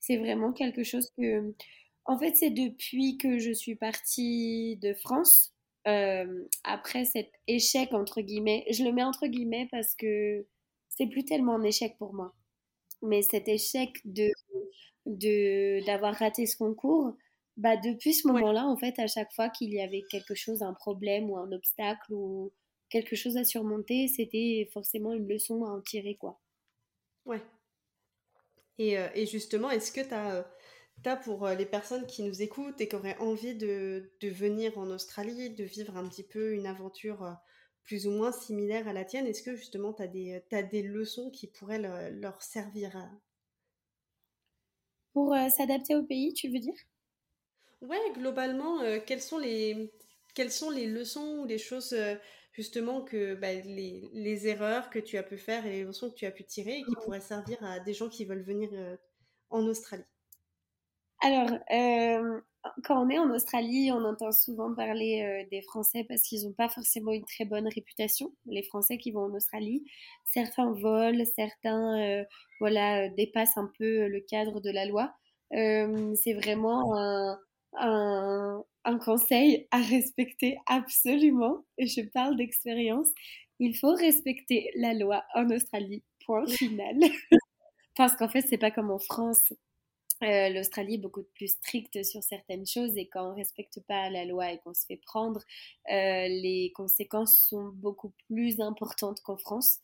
C'est 0.00 0.16
vraiment 0.16 0.52
quelque 0.52 0.84
chose 0.84 1.10
que... 1.18 1.54
En 2.06 2.18
fait, 2.18 2.34
c'est 2.34 2.50
depuis 2.50 3.18
que 3.18 3.38
je 3.38 3.52
suis 3.52 3.76
partie 3.76 4.76
de 4.78 4.94
France, 4.94 5.52
euh, 5.88 6.44
après 6.64 7.04
cet 7.04 7.30
échec, 7.46 7.92
entre 7.94 8.20
guillemets, 8.20 8.64
je 8.70 8.84
le 8.84 8.92
mets 8.92 9.02
entre 9.02 9.26
guillemets 9.26 9.68
parce 9.70 9.94
que 9.94 10.46
c'est 10.88 11.06
plus 11.06 11.24
tellement 11.24 11.54
un 11.54 11.62
échec 11.62 11.96
pour 11.98 12.14
moi. 12.14 12.34
Mais 13.02 13.22
cet 13.22 13.48
échec 13.48 14.00
de 14.04 14.30
d'avoir 15.86 16.14
raté 16.14 16.46
ce 16.46 16.56
concours, 16.56 17.16
bah 17.60 17.76
depuis 17.76 18.14
ce 18.14 18.26
moment-là, 18.28 18.66
en 18.66 18.76
fait, 18.76 18.98
à 18.98 19.06
chaque 19.06 19.32
fois 19.32 19.48
qu'il 19.50 19.72
y 19.72 19.80
avait 19.80 20.02
quelque 20.10 20.34
chose, 20.34 20.62
un 20.62 20.74
problème 20.74 21.30
ou 21.30 21.36
un 21.36 21.52
obstacle 21.52 22.12
ou 22.12 22.52
quelque 22.88 23.16
chose 23.16 23.36
à 23.36 23.44
surmonter, 23.44 24.08
c'était 24.08 24.68
forcément 24.72 25.12
une 25.12 25.28
leçon 25.28 25.64
à 25.64 25.70
en 25.70 25.80
tirer, 25.80 26.16
quoi. 26.16 26.40
Ouais, 27.26 27.42
euh, 28.80 29.08
et, 29.14 29.26
justement, 29.26 29.70
est-ce 29.70 29.92
que 29.92 30.00
tu 30.00 30.14
as, 30.14 30.46
as, 31.04 31.16
pour 31.16 31.46
euh, 31.46 31.54
les 31.54 31.66
personnes 31.66 32.06
qui 32.06 32.22
nous 32.22 32.42
écoutent 32.42 32.80
et 32.80 32.88
qui 32.88 32.96
auraient 32.96 33.18
envie 33.18 33.54
de, 33.54 34.10
de, 34.20 34.28
venir 34.28 34.78
en 34.78 34.88
Australie, 34.90 35.50
de 35.50 35.64
vivre 35.64 35.96
un 35.96 36.08
petit 36.08 36.22
peu 36.22 36.52
une 36.54 36.66
aventure 36.66 37.22
euh, 37.22 37.32
plus 37.84 38.06
ou 38.06 38.10
moins 38.10 38.32
similaire 38.32 38.88
à 38.88 38.92
la 38.92 39.04
tienne, 39.04 39.26
est-ce 39.26 39.42
que 39.42 39.56
justement 39.56 39.92
tu 39.92 40.02
as 40.02 40.56
as 40.56 40.62
des 40.62 40.82
leçons 40.82 41.30
qui 41.30 41.46
pourraient 41.46 42.10
leur 42.12 42.40
servir 42.42 42.92
Pour 45.12 45.34
s'adapter 45.50 45.96
au 45.96 46.04
pays, 46.04 46.32
tu 46.34 46.48
veux 46.48 46.60
dire? 46.60 46.74
Ouais, 47.82 47.98
globalement, 48.14 48.78
quelles, 49.06 49.22
sont 49.22 49.38
les, 49.38 49.90
quelles 50.34 50.50
sont 50.50 50.70
les 50.70 50.86
leçons 50.86 51.38
ou 51.40 51.46
les 51.46 51.58
choses 51.58 51.94
justement 52.52 53.02
que 53.02 53.34
bah, 53.34 53.52
les, 53.52 54.10
les, 54.12 54.48
erreurs 54.48 54.90
que 54.90 54.98
tu 54.98 55.16
as 55.16 55.22
pu 55.22 55.38
faire 55.38 55.66
et 55.66 55.70
les 55.70 55.84
leçons 55.84 56.10
que 56.10 56.14
tu 56.14 56.26
as 56.26 56.30
pu 56.30 56.44
tirer 56.44 56.78
et 56.78 56.82
qui 56.82 56.94
pourraient 57.04 57.20
servir 57.20 57.62
à 57.64 57.80
des 57.80 57.94
gens 57.94 58.08
qui 58.08 58.24
veulent 58.24 58.42
venir 58.42 58.70
euh, 58.72 58.96
en 59.50 59.66
Australie? 59.66 60.04
Alors, 61.22 61.50
euh, 61.72 62.40
quand 62.84 63.04
on 63.04 63.08
est 63.10 63.18
en 63.18 63.30
Australie, 63.30 63.90
on 63.92 64.04
entend 64.04 64.32
souvent 64.32 64.74
parler 64.74 65.22
euh, 65.22 65.48
des 65.50 65.62
Français 65.62 66.04
parce 66.08 66.22
qu'ils 66.22 66.44
n'ont 66.44 66.52
pas 66.52 66.68
forcément 66.68 67.12
une 67.12 67.24
très 67.24 67.44
bonne 67.44 67.68
réputation. 67.68 68.32
Les 68.46 68.62
Français 68.62 68.98
qui 68.98 69.12
vont 69.12 69.24
en 69.24 69.34
Australie, 69.34 69.84
certains 70.24 70.72
volent, 70.72 71.24
certains 71.36 72.24
voilà, 72.58 73.08
dépassent 73.10 73.58
un 73.58 73.70
peu 73.78 74.06
le 74.06 74.20
cadre 74.20 74.60
de 74.60 74.70
la 74.70 74.86
loi. 74.86 75.14
c'est 75.50 76.34
vraiment 76.34 76.96
un 76.98 77.38
un, 77.78 78.62
un 78.84 78.98
conseil 78.98 79.66
à 79.70 79.78
respecter 79.78 80.58
absolument, 80.66 81.64
et 81.78 81.86
je 81.86 82.02
parle 82.02 82.36
d'expérience, 82.36 83.08
il 83.58 83.76
faut 83.76 83.94
respecter 83.94 84.70
la 84.76 84.94
loi 84.94 85.22
en 85.34 85.50
Australie, 85.50 86.02
point 86.24 86.46
final. 86.46 86.96
Parce 87.96 88.16
qu'en 88.16 88.28
fait, 88.28 88.42
c'est 88.42 88.58
pas 88.58 88.70
comme 88.70 88.90
en 88.90 88.98
France. 88.98 89.42
Euh, 90.22 90.50
L'Australie 90.50 90.94
est 90.94 90.98
beaucoup 90.98 91.24
plus 91.34 91.48
stricte 91.48 92.02
sur 92.04 92.22
certaines 92.22 92.66
choses 92.66 92.96
et 92.98 93.08
quand 93.08 93.32
on 93.32 93.34
respecte 93.34 93.80
pas 93.88 94.10
la 94.10 94.26
loi 94.26 94.52
et 94.52 94.58
qu'on 94.58 94.74
se 94.74 94.84
fait 94.84 94.98
prendre, 94.98 95.40
euh, 95.90 96.28
les 96.28 96.72
conséquences 96.74 97.38
sont 97.48 97.70
beaucoup 97.74 98.12
plus 98.28 98.60
importantes 98.60 99.20
qu'en 99.22 99.38
France 99.38 99.78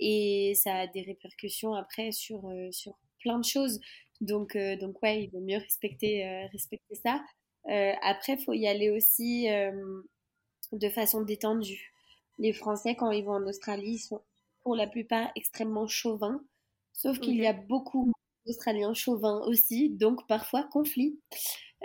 et 0.00 0.54
ça 0.56 0.76
a 0.76 0.86
des 0.86 1.02
répercussions 1.02 1.74
après 1.74 2.10
sur, 2.12 2.48
euh, 2.48 2.70
sur 2.72 2.98
plein 3.20 3.38
de 3.38 3.44
choses. 3.44 3.80
Donc, 4.22 4.56
donc 4.56 5.02
ouais, 5.02 5.24
il 5.24 5.30
vaut 5.30 5.40
mieux 5.40 5.58
respecter, 5.58 6.46
respecter 6.52 6.94
ça. 6.94 7.22
après, 8.02 8.34
il 8.34 8.44
faut 8.44 8.54
y 8.54 8.66
aller 8.66 8.88
aussi 8.88 9.48
de 10.72 10.88
façon 10.88 11.22
détendue. 11.22 11.92
Les 12.38 12.52
Français, 12.52 12.94
quand 12.94 13.10
ils 13.10 13.24
vont 13.24 13.34
en 13.34 13.46
Australie, 13.46 13.98
sont 13.98 14.22
pour 14.62 14.76
la 14.76 14.86
plupart 14.86 15.30
extrêmement 15.36 15.86
chauvins, 15.86 16.40
sauf 16.92 17.18
qu'il 17.18 17.36
y 17.36 17.46
a 17.46 17.52
beaucoup 17.52 18.12
d'Australiens 18.46 18.94
chauvins 18.94 19.40
aussi, 19.46 19.90
donc 19.90 20.26
parfois 20.26 20.64
conflit. 20.64 21.18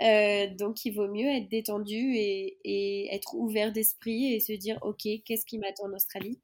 Euh, 0.00 0.46
donc 0.54 0.84
il 0.84 0.92
vaut 0.92 1.08
mieux 1.08 1.28
être 1.28 1.48
détendu 1.48 2.14
et, 2.14 3.08
être 3.12 3.34
ouvert 3.34 3.72
d'esprit 3.72 4.32
et 4.32 4.38
se 4.38 4.52
dire 4.52 4.78
ok 4.82 5.02
qu'est-ce 5.24 5.44
qui 5.44 5.58
m'attend 5.58 5.86
en 5.86 5.94
Australie? 5.94 6.38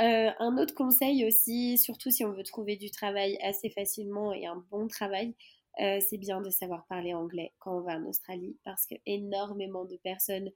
Euh, 0.00 0.30
un 0.40 0.58
autre 0.58 0.74
conseil 0.74 1.24
aussi, 1.26 1.78
surtout 1.78 2.10
si 2.10 2.24
on 2.24 2.32
veut 2.32 2.42
trouver 2.42 2.76
du 2.76 2.90
travail 2.90 3.38
assez 3.42 3.70
facilement 3.70 4.32
et 4.32 4.46
un 4.46 4.64
bon 4.70 4.88
travail, 4.88 5.34
euh, 5.80 6.00
c'est 6.00 6.18
bien 6.18 6.40
de 6.40 6.50
savoir 6.50 6.86
parler 6.86 7.14
anglais 7.14 7.52
quand 7.60 7.76
on 7.78 7.80
va 7.80 7.96
en 7.96 8.06
Australie 8.06 8.56
parce 8.64 8.86
que 8.86 8.94
énormément 9.06 9.84
de 9.84 9.96
personnes 9.96 10.50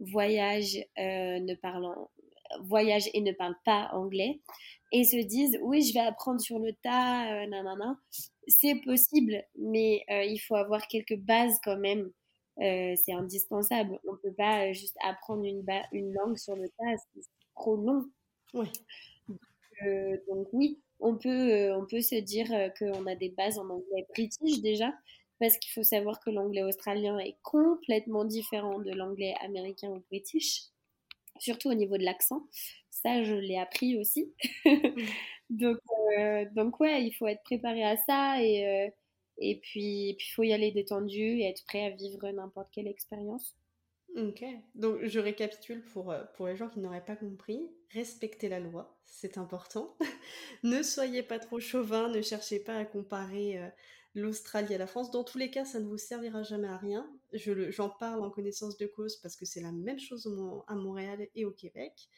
voyagent 0.00 0.78
ne 0.96 1.54
voyagent 2.62 3.10
et 3.14 3.20
ne 3.20 3.32
parlent 3.32 3.58
pas 3.64 3.90
anglais 3.92 4.40
et 4.92 5.04
se 5.04 5.16
disent 5.16 5.58
oui 5.62 5.82
je 5.82 5.92
vais 5.94 6.00
apprendre 6.00 6.40
sur 6.40 6.58
le 6.58 6.72
tas 6.82 7.46
nanana 7.46 7.98
c'est 8.48 8.76
possible 8.84 9.44
mais 9.58 10.04
il 10.08 10.38
faut 10.38 10.56
avoir 10.56 10.86
quelques 10.88 11.16
bases 11.18 11.58
quand 11.64 11.76
même. 11.78 12.10
C'est 12.58 13.12
indispensable. 13.12 13.98
On 14.08 14.16
peut 14.16 14.34
pas 14.34 14.72
juste 14.72 14.96
apprendre 15.04 15.44
une, 15.44 15.64
une 15.92 16.12
langue 16.12 16.36
sur 16.38 16.56
le 16.56 16.68
tas 16.68 16.96
c'est 17.14 17.22
trop 17.56 17.76
long 17.76 18.06
oui. 18.54 18.68
donc 20.28 20.48
oui 20.52 20.78
on 21.00 21.16
peut, 21.16 21.72
on 21.74 21.86
peut 21.86 22.02
se 22.02 22.16
dire 22.16 22.48
qu'on 22.78 23.06
a 23.06 23.14
des 23.14 23.30
bases 23.30 23.58
en 23.58 23.68
anglais 23.70 24.06
british 24.14 24.60
déjà, 24.60 24.92
parce 25.38 25.56
qu'il 25.56 25.72
faut 25.72 25.82
savoir 25.82 26.20
que 26.20 26.30
l'anglais 26.30 26.62
australien 26.62 27.18
est 27.18 27.36
complètement 27.42 28.26
différent 28.26 28.78
de 28.78 28.92
l'anglais 28.92 29.34
américain 29.40 29.88
ou 29.88 30.02
british 30.10 30.70
surtout 31.40 31.70
au 31.70 31.74
niveau 31.74 31.98
de 31.98 32.04
l'accent. 32.04 32.46
Ça, 32.90 33.22
je 33.24 33.34
l'ai 33.34 33.56
appris 33.56 33.98
aussi. 33.98 34.32
donc, 35.50 35.78
euh, 36.18 36.44
donc, 36.54 36.78
ouais, 36.80 37.04
il 37.04 37.12
faut 37.12 37.26
être 37.26 37.42
préparé 37.42 37.82
à 37.82 37.96
ça 37.96 38.42
et, 38.42 38.66
euh, 38.66 38.90
et 39.38 39.56
puis 39.56 40.16
il 40.18 40.32
faut 40.34 40.42
y 40.42 40.52
aller 40.52 40.70
détendu 40.70 41.18
et 41.18 41.48
être 41.48 41.64
prêt 41.64 41.84
à 41.84 41.90
vivre 41.90 42.28
n'importe 42.30 42.68
quelle 42.72 42.88
expérience. 42.88 43.56
Ok, 44.16 44.44
donc 44.74 45.04
je 45.04 45.20
récapitule 45.20 45.84
pour, 45.84 46.10
euh, 46.10 46.24
pour 46.34 46.48
les 46.48 46.56
gens 46.56 46.68
qui 46.68 46.80
n'auraient 46.80 47.04
pas 47.04 47.16
compris. 47.16 47.70
Respectez 47.92 48.48
la 48.48 48.58
loi, 48.58 48.98
c'est 49.04 49.38
important. 49.38 49.96
ne 50.64 50.82
soyez 50.82 51.22
pas 51.22 51.38
trop 51.38 51.60
chauvin, 51.60 52.08
ne 52.08 52.20
cherchez 52.20 52.58
pas 52.58 52.76
à 52.76 52.84
comparer 52.84 53.60
l'Australie 54.14 54.74
à 54.74 54.78
la 54.78 54.86
France. 54.86 55.10
Dans 55.10 55.24
tous 55.24 55.38
les 55.38 55.50
cas, 55.50 55.64
ça 55.64 55.80
ne 55.80 55.86
vous 55.86 55.96
servira 55.96 56.42
jamais 56.42 56.68
à 56.68 56.76
rien. 56.76 57.08
J'en 57.32 57.88
parle 57.88 58.22
en 58.22 58.30
connaissance 58.30 58.76
de 58.78 58.86
cause 58.86 59.16
parce 59.16 59.36
que 59.36 59.44
c'est 59.44 59.60
la 59.60 59.72
même 59.72 59.98
chose 59.98 60.28
à 60.66 60.74
Montréal 60.74 61.26
et 61.34 61.44
au 61.44 61.52
Québec. 61.52 62.08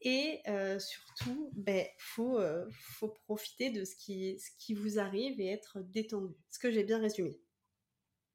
Et 0.00 0.40
euh, 0.46 0.78
surtout, 0.78 1.50
ben, 1.54 1.84
faut, 1.98 2.38
euh, 2.38 2.66
faut 2.70 3.08
profiter 3.26 3.70
de 3.70 3.84
ce 3.84 3.96
qui, 3.96 4.38
ce 4.38 4.50
qui 4.58 4.74
vous 4.74 4.98
arrive 4.98 5.40
et 5.40 5.48
être 5.48 5.80
détendu. 5.80 6.34
Ce 6.50 6.58
que 6.58 6.70
j'ai 6.70 6.84
bien 6.84 6.98
résumé. 6.98 7.40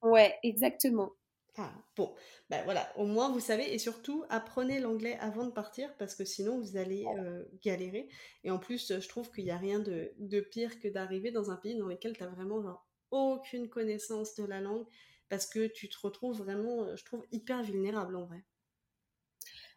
Ouais, 0.01 0.38
exactement. 0.43 1.14
Ah, 1.58 1.72
bon, 1.95 2.16
ben 2.49 2.64
voilà, 2.64 2.91
au 2.97 3.06
moins 3.06 3.32
vous 3.32 3.39
savez, 3.39 3.74
et 3.74 3.78
surtout 3.78 4.24
apprenez 4.30 4.80
l'anglais 4.80 5.18
avant 5.20 5.45
de 5.45 5.51
partir 5.51 5.95
parce 5.97 6.16
que 6.16 6.26
sinon 6.26 6.60
vous 6.60 6.78
allez 6.78 7.06
euh, 7.20 7.45
galérer. 7.64 8.10
Et 8.43 8.49
en 8.49 8.58
plus, 8.58 8.99
je 8.99 9.08
trouve 9.08 9.32
qu'il 9.32 9.43
n'y 9.43 9.51
a 9.51 9.58
rien 9.58 9.80
de, 9.80 10.14
de 10.18 10.41
pire 10.41 10.80
que 10.80 10.88
d'arriver 10.88 11.30
dans 11.30 11.51
un 11.51 11.56
pays 11.56 11.76
dans 11.78 11.86
lequel 11.88 12.18
tu 12.18 12.24
as 12.24 12.28
vraiment 12.28 12.62
genre, 12.64 12.88
aucune 13.12 13.70
connaissance 13.70 14.34
de 14.34 14.45
la 14.45 14.62
langue 14.62 14.88
parce 15.30 15.45
que 15.45 15.68
tu 15.68 15.89
te 15.89 15.97
retrouves 16.01 16.38
vraiment, 16.38 16.86
euh, 16.86 16.95
je 16.95 17.06
trouve, 17.06 17.24
hyper 17.32 17.62
vulnérable 17.64 18.16
en 18.16 18.26
vrai. 18.26 18.43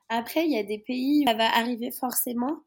Après, 0.09 0.45
il 0.47 0.53
y 0.53 0.59
a 0.59 0.63
des 0.63 0.79
pays 0.79 1.25
où 1.25 1.29
ça 1.29 1.35
va 1.35 1.55
arriver 1.55 1.91
forcément. 1.91 2.63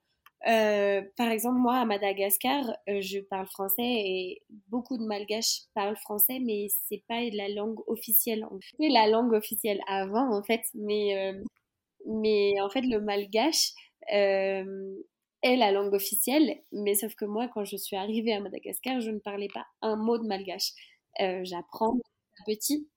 Euh, 0.48 1.02
par 1.18 1.30
exemple, 1.30 1.58
moi, 1.60 1.76
à 1.78 1.86
Madagascar, 1.86 2.64
euh, 2.88 3.02
je 3.02 3.20
parle 3.20 3.48
français 3.48 3.84
et 3.84 4.42
beaucoup 4.70 4.98
de 4.98 5.04
Malgaches 5.04 5.64
parlent 5.74 5.98
français, 5.98 6.40
mais 6.40 6.68
c'est 6.88 7.04
pas 7.08 7.22
la 7.34 7.50
langue 7.50 7.80
officielle. 7.88 8.46
C'est 8.80 8.90
la 8.90 9.08
langue 9.08 9.34
officielle 9.34 9.82
avant, 9.88 10.34
en 10.34 10.44
fait, 10.44 10.62
mais, 10.76 11.34
mais 12.08 12.60
en 12.62 12.70
fait, 12.70 12.82
le 12.82 13.00
Malgache 13.02 13.74
est 14.08 15.56
la 15.56 15.72
langue 15.72 15.94
officielle, 15.94 16.58
mais 16.72 16.96
sauf 16.96 17.16
que 17.16 17.26
moi, 17.26 17.48
quand 17.54 17.64
je 17.66 17.78
suis 17.78 17.96
arrivée 17.96 18.34
à 18.34 18.40
Madagascar, 18.42 19.02
je 19.02 19.12
ne 19.12 19.20
parlais 19.20 19.48
pas 19.54 19.66
un 19.82 19.96
mot 19.96 20.18
de 20.18 20.28
Malgache. 20.28 20.72
J'apprends 21.44 21.98
petit. 22.46 22.88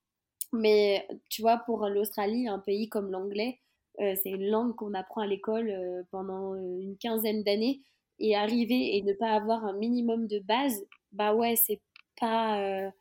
Mais 0.52 1.06
tu 1.30 1.42
vois, 1.42 1.58
pour 1.58 1.86
l'Australie, 1.88 2.48
un 2.48 2.58
pays 2.58 2.88
comme 2.88 3.10
l'anglais, 3.10 3.60
euh, 3.60 3.71
c'est 3.98 4.30
une 4.30 4.48
langue 4.48 4.74
qu'on 4.74 4.94
apprend 4.94 5.20
à 5.20 5.26
l'école 5.26 5.70
euh, 5.70 6.02
pendant 6.10 6.54
euh, 6.54 6.78
une 6.80 6.96
quinzaine 6.96 7.42
d'années. 7.42 7.82
Et 8.18 8.36
arriver 8.36 8.96
et 8.96 9.02
ne 9.02 9.14
pas 9.14 9.32
avoir 9.32 9.64
un 9.64 9.72
minimum 9.72 10.28
de 10.28 10.38
base, 10.38 10.84
bah 11.10 11.34
ouais, 11.34 11.56
c'est 11.56 11.80
pas, 12.20 12.92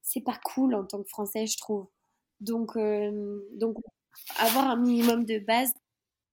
c'est 0.00 0.22
pas 0.22 0.38
cool 0.42 0.74
en 0.74 0.86
tant 0.86 1.02
que 1.02 1.08
français, 1.08 1.46
je 1.46 1.58
trouve. 1.58 1.88
Donc, 2.38 2.78
donc 3.52 3.76
avoir 4.38 4.68
un 4.68 4.76
minimum 4.76 5.26
de 5.26 5.38
base. 5.38 5.70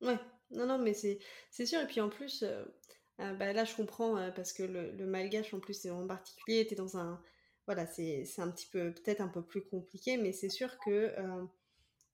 Ouais, 0.02 0.18
non, 0.52 0.66
non, 0.66 0.78
mais 0.78 0.94
c'est, 0.94 1.20
sûr. 1.66 1.82
Et 1.82 1.88
puis 1.88 2.00
en 2.00 2.08
plus, 2.08 2.46
bah 3.18 3.52
là, 3.52 3.66
je 3.66 3.76
comprends 3.76 4.16
parce 4.34 4.54
que 4.54 4.64
le, 4.64 5.06
malgache, 5.06 5.54
en 5.54 5.60
plus, 5.60 5.86
en 5.88 6.08
particulier, 6.08 6.62
était 6.62 6.76
dans 6.76 6.96
un 6.96 7.20
voilà, 7.68 7.86
c'est 7.86 8.24
un 8.38 8.50
petit 8.50 8.68
peu, 8.68 8.94
peut-être 8.94 9.20
un 9.20 9.28
peu 9.28 9.42
plus 9.42 9.62
compliqué, 9.62 10.16
mais 10.16 10.32
c'est 10.32 10.50
sûr 10.50 10.80
que, 10.80 10.90
euh, 10.90 11.44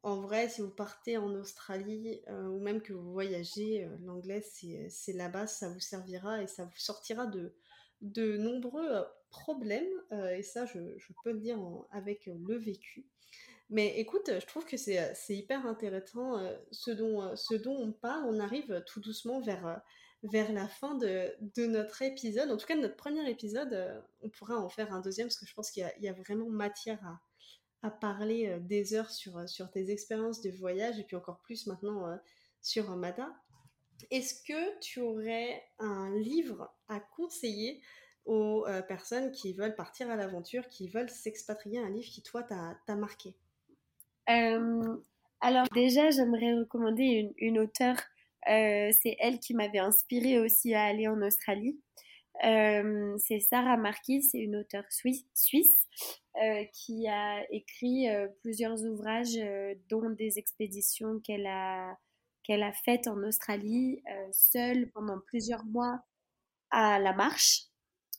en 0.03 0.17
vrai, 0.17 0.49
si 0.49 0.61
vous 0.61 0.69
partez 0.69 1.17
en 1.17 1.33
Australie 1.33 2.21
euh, 2.27 2.47
ou 2.47 2.59
même 2.59 2.81
que 2.81 2.93
vous 2.93 3.11
voyagez, 3.11 3.85
euh, 3.85 3.97
l'anglais, 4.03 4.41
c'est 4.41 5.13
la 5.13 5.29
base, 5.29 5.55
ça 5.55 5.69
vous 5.69 5.79
servira 5.79 6.41
et 6.41 6.47
ça 6.47 6.65
vous 6.65 6.77
sortira 6.77 7.25
de, 7.25 8.37
nombreux 8.37 9.05
problèmes. 9.29 9.87
et 10.35 10.43
ça, 10.43 10.65
je, 10.65 10.79
peux 11.23 11.31
le 11.31 11.39
dire 11.39 11.57
avec 11.91 12.25
le 12.25 12.57
vécu. 12.57 13.05
Mais 13.69 13.97
écoute, 13.97 14.29
je 14.39 14.45
trouve 14.45 14.65
que 14.65 14.77
c'est 14.77 15.15
hyper 15.29 15.65
intéressant 15.65 16.37
ce, 16.71 16.91
dont, 16.91 17.33
on 17.65 17.91
parle. 17.93 18.25
On 18.25 18.39
arrive 18.39 18.83
tout 18.85 18.99
doucement 18.99 19.39
vers 19.41 19.81
la 20.31 20.67
fin 20.67 20.95
de, 20.95 21.65
notre 21.65 22.01
épisode, 22.01 22.49
en 22.49 22.57
tout 22.57 22.65
cas 22.65 22.75
notre 22.75 22.95
premier 22.95 23.29
épisode, 23.29 23.73
euh, 23.73 23.99
on 24.21 24.29
pourra 24.29 24.57
en 24.57 24.69
faire 24.69 24.93
un 24.93 25.01
deuxième 25.01 25.27
parce 25.27 25.37
que 25.37 25.45
je 25.45 25.53
pense 25.53 25.69
qu'il 25.71 25.89
y, 25.99 26.07
a 26.07 26.13
vraiment 26.13 26.49
matière 26.49 26.99
à, 27.05 27.19
parler 27.91 28.47
euh, 28.47 28.59
des 28.59 28.93
heures 28.93 29.09
sur, 29.09 29.37
euh, 29.37 29.47
sur 29.47 29.71
tes 29.71 29.91
expériences 29.91 30.41
de 30.41 30.49
voyage 30.51 30.99
et 30.99 31.03
puis 31.03 31.15
encore 31.15 31.39
plus 31.41 31.67
maintenant 31.67 32.17
sur 32.61 32.89
Mada. 32.95 33.29
Est-ce 34.11 34.43
que 34.43 34.79
tu 34.79 34.99
aurais 34.99 35.63
un 35.79 36.13
livre 36.17 36.73
à 36.87 36.99
conseiller 36.99 37.81
aux 38.25 38.65
personnes 38.87 39.31
qui 39.31 39.53
veulent 39.53 39.75
partir 39.75 40.09
à 40.09 40.15
l'aventure, 40.15 40.67
qui 40.69 40.87
veulent 40.87 41.09
s'expatrier, 41.09 41.79
un 41.79 41.89
livre 41.89 42.09
qui 42.09 42.23
toi 42.23 42.43
t'a 42.43 42.95
marqué? 42.95 43.35
Alors 45.41 45.67
déjà, 45.73 46.09
j'aimerais 46.09 46.53
recommander 46.53 47.03
une, 47.03 47.33
une 47.37 47.59
auteure 47.59 47.97
euh, 48.49 48.91
c'est 49.01 49.15
elle 49.19 49.39
qui 49.39 49.53
m'avait 49.53 49.79
inspirée 49.79 50.39
aussi 50.39 50.73
à 50.73 50.83
aller 50.83 51.07
en 51.07 51.21
Australie. 51.21 51.79
Euh, 52.45 53.15
c'est 53.19 53.39
Sarah 53.39 53.77
Marquis, 53.77 54.23
c'est 54.23 54.39
une 54.39 54.57
auteure 54.57 54.85
suisse, 54.89 55.87
euh, 56.41 56.63
qui 56.73 57.07
a 57.07 57.45
écrit 57.51 58.07
plusieurs 58.41 58.83
ouvrages, 58.83 59.37
dont 59.89 60.09
des 60.09 60.39
expéditions 60.39 61.19
qu'elle 61.19 61.47
a, 61.47 61.97
qu'elle 62.43 62.63
a 62.63 62.73
faites 62.73 63.07
en 63.07 63.21
Australie, 63.23 64.03
seule 64.31 64.89
pendant 64.91 65.19
plusieurs 65.19 65.65
mois 65.65 66.01
à 66.71 66.99
la 66.99 67.13
marche, 67.13 67.67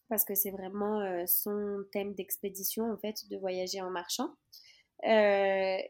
parce 0.08 0.24
que 0.24 0.34
c'est 0.34 0.52
vraiment 0.52 1.26
son 1.26 1.84
thème 1.92 2.14
d'expédition, 2.14 2.90
en 2.90 2.96
fait, 2.96 3.28
de 3.30 3.36
voyager 3.36 3.82
en 3.82 3.90
marchant. 3.90 4.34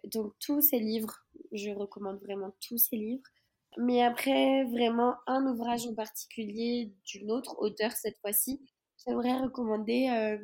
donc 0.05 0.32
tous 0.41 0.61
ces 0.61 0.80
livres, 0.80 1.24
je 1.53 1.70
recommande 1.70 2.20
vraiment 2.20 2.53
tous 2.61 2.78
ces 2.78 2.97
livres. 2.97 3.34
Mais 3.78 4.02
après, 4.02 4.64
vraiment, 4.64 5.14
un 5.26 5.46
ouvrage 5.46 5.86
en 5.86 5.94
particulier 5.94 6.92
d'une 7.06 7.30
autre 7.30 7.56
auteure 7.58 7.92
cette 7.92 8.18
fois-ci, 8.20 8.60
j'aimerais 9.04 9.36
recommander 9.38 10.08
euh, 10.10 10.38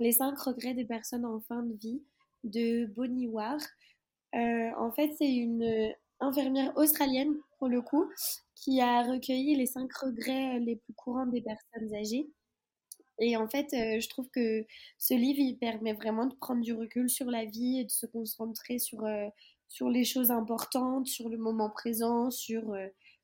Les 0.00 0.12
cinq 0.12 0.38
regrets 0.38 0.74
des 0.74 0.84
personnes 0.84 1.24
en 1.24 1.40
fin 1.40 1.62
de 1.62 1.74
vie 1.74 2.02
de 2.44 2.86
Bonnie 2.86 3.28
Ware. 3.28 3.60
en 4.34 4.92
fait, 4.92 5.12
c'est 5.18 5.32
une 5.32 5.92
infirmière 6.20 6.76
australienne, 6.76 7.36
pour 7.58 7.68
le 7.68 7.82
coup, 7.82 8.10
qui 8.54 8.80
a 8.80 9.02
recueilli 9.02 9.56
les 9.56 9.66
cinq 9.66 9.92
regrets 9.94 10.58
les 10.60 10.76
plus 10.76 10.94
courants 10.94 11.26
des 11.26 11.42
personnes 11.42 11.94
âgées. 11.94 12.28
Et 13.20 13.36
en 13.36 13.48
fait, 13.48 13.68
je 13.72 14.08
trouve 14.08 14.28
que 14.30 14.64
ce 14.96 15.14
livre, 15.14 15.40
il 15.40 15.58
permet 15.58 15.92
vraiment 15.92 16.26
de 16.26 16.34
prendre 16.36 16.62
du 16.62 16.72
recul 16.72 17.10
sur 17.10 17.30
la 17.30 17.44
vie 17.44 17.80
et 17.80 17.84
de 17.84 17.90
se 17.90 18.06
concentrer 18.06 18.78
sur, 18.78 19.04
sur 19.68 19.88
les 19.88 20.04
choses 20.04 20.30
importantes, 20.30 21.06
sur 21.06 21.28
le 21.28 21.36
moment 21.36 21.70
présent, 21.70 22.30
sur, 22.30 22.74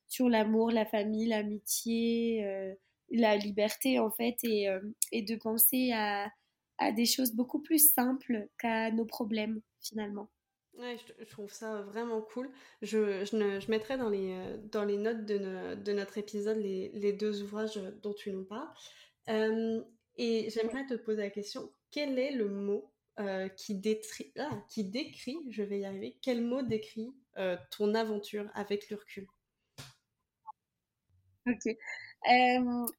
sur 0.06 0.28
l'amour, 0.28 0.70
la 0.70 0.84
famille, 0.84 1.28
l'amitié, 1.28 2.76
la 3.10 3.36
liberté, 3.36 3.98
en 3.98 4.10
fait, 4.10 4.36
et, 4.42 4.68
et 5.12 5.22
de 5.22 5.36
penser 5.36 5.92
à, 5.92 6.30
à 6.78 6.92
des 6.92 7.06
choses 7.06 7.32
beaucoup 7.32 7.60
plus 7.60 7.92
simples 7.92 8.48
qu'à 8.58 8.90
nos 8.90 9.04
problèmes, 9.04 9.60
finalement. 9.80 10.28
Ouais, 10.78 10.96
je, 11.20 11.24
trouve 11.24 11.52
ça 11.52 11.82
vraiment 11.82 12.20
cool. 12.20 12.50
Je, 12.82 13.24
je, 13.24 13.60
je, 13.60 13.70
mettrai 13.70 13.96
dans 13.96 14.10
les, 14.10 14.36
dans 14.72 14.84
les 14.84 14.98
notes 14.98 15.24
de, 15.24 15.74
de 15.76 15.92
notre 15.92 16.18
épisode 16.18 16.56
les, 16.56 16.90
les, 16.94 17.12
deux 17.12 17.42
ouvrages 17.42 17.80
dont 18.02 18.12
tu 18.12 18.32
nous 18.32 18.44
parles. 18.44 18.68
Euh, 19.28 19.80
et 20.16 20.50
j'aimerais 20.50 20.84
te 20.86 20.94
poser 20.94 21.22
la 21.22 21.30
question, 21.30 21.70
quel 21.90 22.18
est 22.18 22.32
le 22.32 22.48
mot 22.48 22.92
euh, 23.20 23.48
qui, 23.48 23.76
détri... 23.76 24.32
ah, 24.38 24.62
qui 24.68 24.84
décrit, 24.84 25.36
je 25.50 25.62
vais 25.62 25.80
y 25.80 25.84
arriver, 25.84 26.16
quel 26.20 26.42
mot 26.42 26.62
décrit 26.62 27.12
euh, 27.36 27.56
ton 27.70 27.94
aventure 27.94 28.50
avec 28.54 28.90
le 28.90 28.98
Ok. 31.46 31.76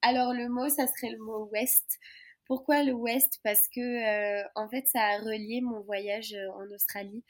alors 0.02 0.34
le 0.34 0.48
mot, 0.48 0.70
ça 0.70 0.88
serait 0.88 1.12
le 1.12 1.18
mot 1.18 1.50
West. 1.52 2.00
Pourquoi 2.46 2.84
le 2.84 2.94
Ouest? 2.94 3.40
Parce 3.44 3.68
que 3.68 3.82
euh, 3.82 4.48
en 4.56 4.70
fait, 4.70 4.88
ça 4.88 5.02
a 5.02 5.18
relié 5.20 5.62
mon 5.62 5.82
voyage 5.82 6.36
en 6.54 6.70
Australie. 6.72 7.24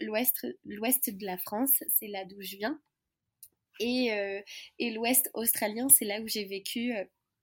L'Ouest, 0.00 0.46
l'Ouest 0.64 1.10
de 1.10 1.26
la 1.26 1.36
France, 1.38 1.72
c'est 1.88 2.08
là 2.08 2.24
d'où 2.24 2.40
je 2.40 2.56
viens. 2.56 2.80
Et, 3.78 4.42
et 4.78 4.90
l'Ouest 4.90 5.30
australien, 5.34 5.88
c'est 5.88 6.06
là 6.06 6.20
où 6.20 6.26
j'ai 6.28 6.44
vécu 6.44 6.94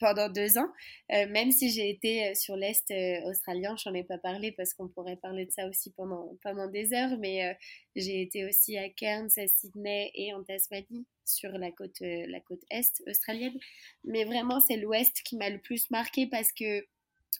pendant 0.01 0.29
deux 0.29 0.57
ans, 0.57 0.67
euh, 1.13 1.27
même 1.29 1.51
si 1.51 1.69
j'ai 1.69 1.89
été 1.89 2.25
euh, 2.25 2.33
sur 2.33 2.55
l'Est 2.55 2.89
euh, 2.89 3.29
australien, 3.29 3.75
j'en 3.77 3.93
ai 3.93 4.03
pas 4.03 4.17
parlé 4.17 4.51
parce 4.51 4.73
qu'on 4.73 4.87
pourrait 4.87 5.15
parler 5.15 5.45
de 5.45 5.51
ça 5.51 5.67
aussi 5.67 5.91
pendant, 5.91 6.35
pendant 6.41 6.67
des 6.67 6.91
heures, 6.93 7.17
mais 7.19 7.55
j'ai 7.95 8.23
été 8.23 8.43
aussi 8.45 8.77
à 8.77 8.89
Cairns, 8.89 9.29
à 9.37 9.47
Sydney 9.47 10.11
et 10.15 10.33
en 10.33 10.43
Tasmanie, 10.43 11.05
sur 11.23 11.51
la 11.51 11.71
côte, 11.71 11.99
la 12.01 12.39
côte 12.39 12.63
Est 12.71 13.03
australienne. 13.07 13.57
Mais 14.03 14.25
vraiment, 14.25 14.59
c'est 14.59 14.77
l'Ouest 14.77 15.21
qui 15.23 15.37
m'a 15.37 15.49
le 15.49 15.59
plus 15.59 15.89
marqué 15.91 16.25
parce 16.25 16.51
que 16.51 16.83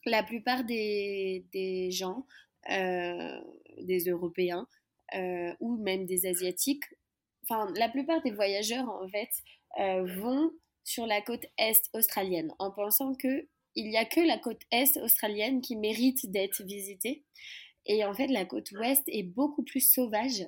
la 0.06 0.22
plupart 0.22 0.64
des, 0.64 1.44
des 1.52 1.90
gens, 1.90 2.28
des 2.70 4.04
Européens 4.08 4.68
ou 5.60 5.78
même 5.78 6.06
des 6.06 6.28
Asiatiques, 6.28 6.84
enfin, 7.44 7.72
la 7.76 7.90
plupart 7.90 8.22
des 8.22 8.32
voyageurs, 8.32 8.88
en 8.88 9.08
fait, 9.08 9.32
vont 10.20 10.52
sur 10.84 11.06
la 11.06 11.22
côte 11.22 11.46
est 11.58 11.90
australienne 11.94 12.54
en 12.60 12.72
pensant 12.72 13.16
que 13.16 13.48
il 13.76 13.90
n'y 13.90 13.98
a 13.98 14.06
que 14.06 14.20
la 14.20 14.38
côte 14.38 14.62
est 14.72 14.98
australienne 14.98 15.62
qui 15.62 15.76
mérite 15.76 16.30
d'être 16.30 16.64
visitée. 16.64 17.24
Et 17.86 18.04
en 18.04 18.14
fait, 18.14 18.28
la 18.28 18.46
côte 18.46 18.72
ouest 18.72 19.04
est 19.08 19.24
beaucoup 19.24 19.64
plus 19.64 19.92
sauvage. 19.92 20.46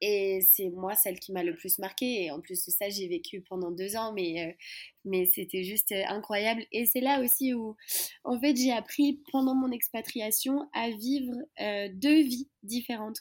Et 0.00 0.40
c'est 0.40 0.68
moi 0.70 0.96
celle 0.96 1.20
qui 1.20 1.30
m'a 1.30 1.44
le 1.44 1.54
plus 1.54 1.78
marqué. 1.78 2.24
Et 2.24 2.30
en 2.30 2.40
plus 2.40 2.64
de 2.64 2.70
ça, 2.70 2.88
j'ai 2.88 3.06
vécu 3.06 3.42
pendant 3.42 3.70
deux 3.70 3.96
ans, 3.96 4.12
mais, 4.12 4.48
euh, 4.48 4.52
mais 5.04 5.26
c'était 5.26 5.62
juste 5.62 5.92
incroyable. 6.08 6.66
Et 6.72 6.86
c'est 6.86 7.00
là 7.00 7.20
aussi 7.20 7.54
où, 7.54 7.76
en 8.24 8.40
fait, 8.40 8.56
j'ai 8.56 8.72
appris 8.72 9.22
pendant 9.30 9.54
mon 9.54 9.70
expatriation 9.70 10.68
à 10.72 10.90
vivre 10.90 11.34
euh, 11.60 11.88
deux 11.92 12.22
vies 12.22 12.48
différentes 12.64 13.20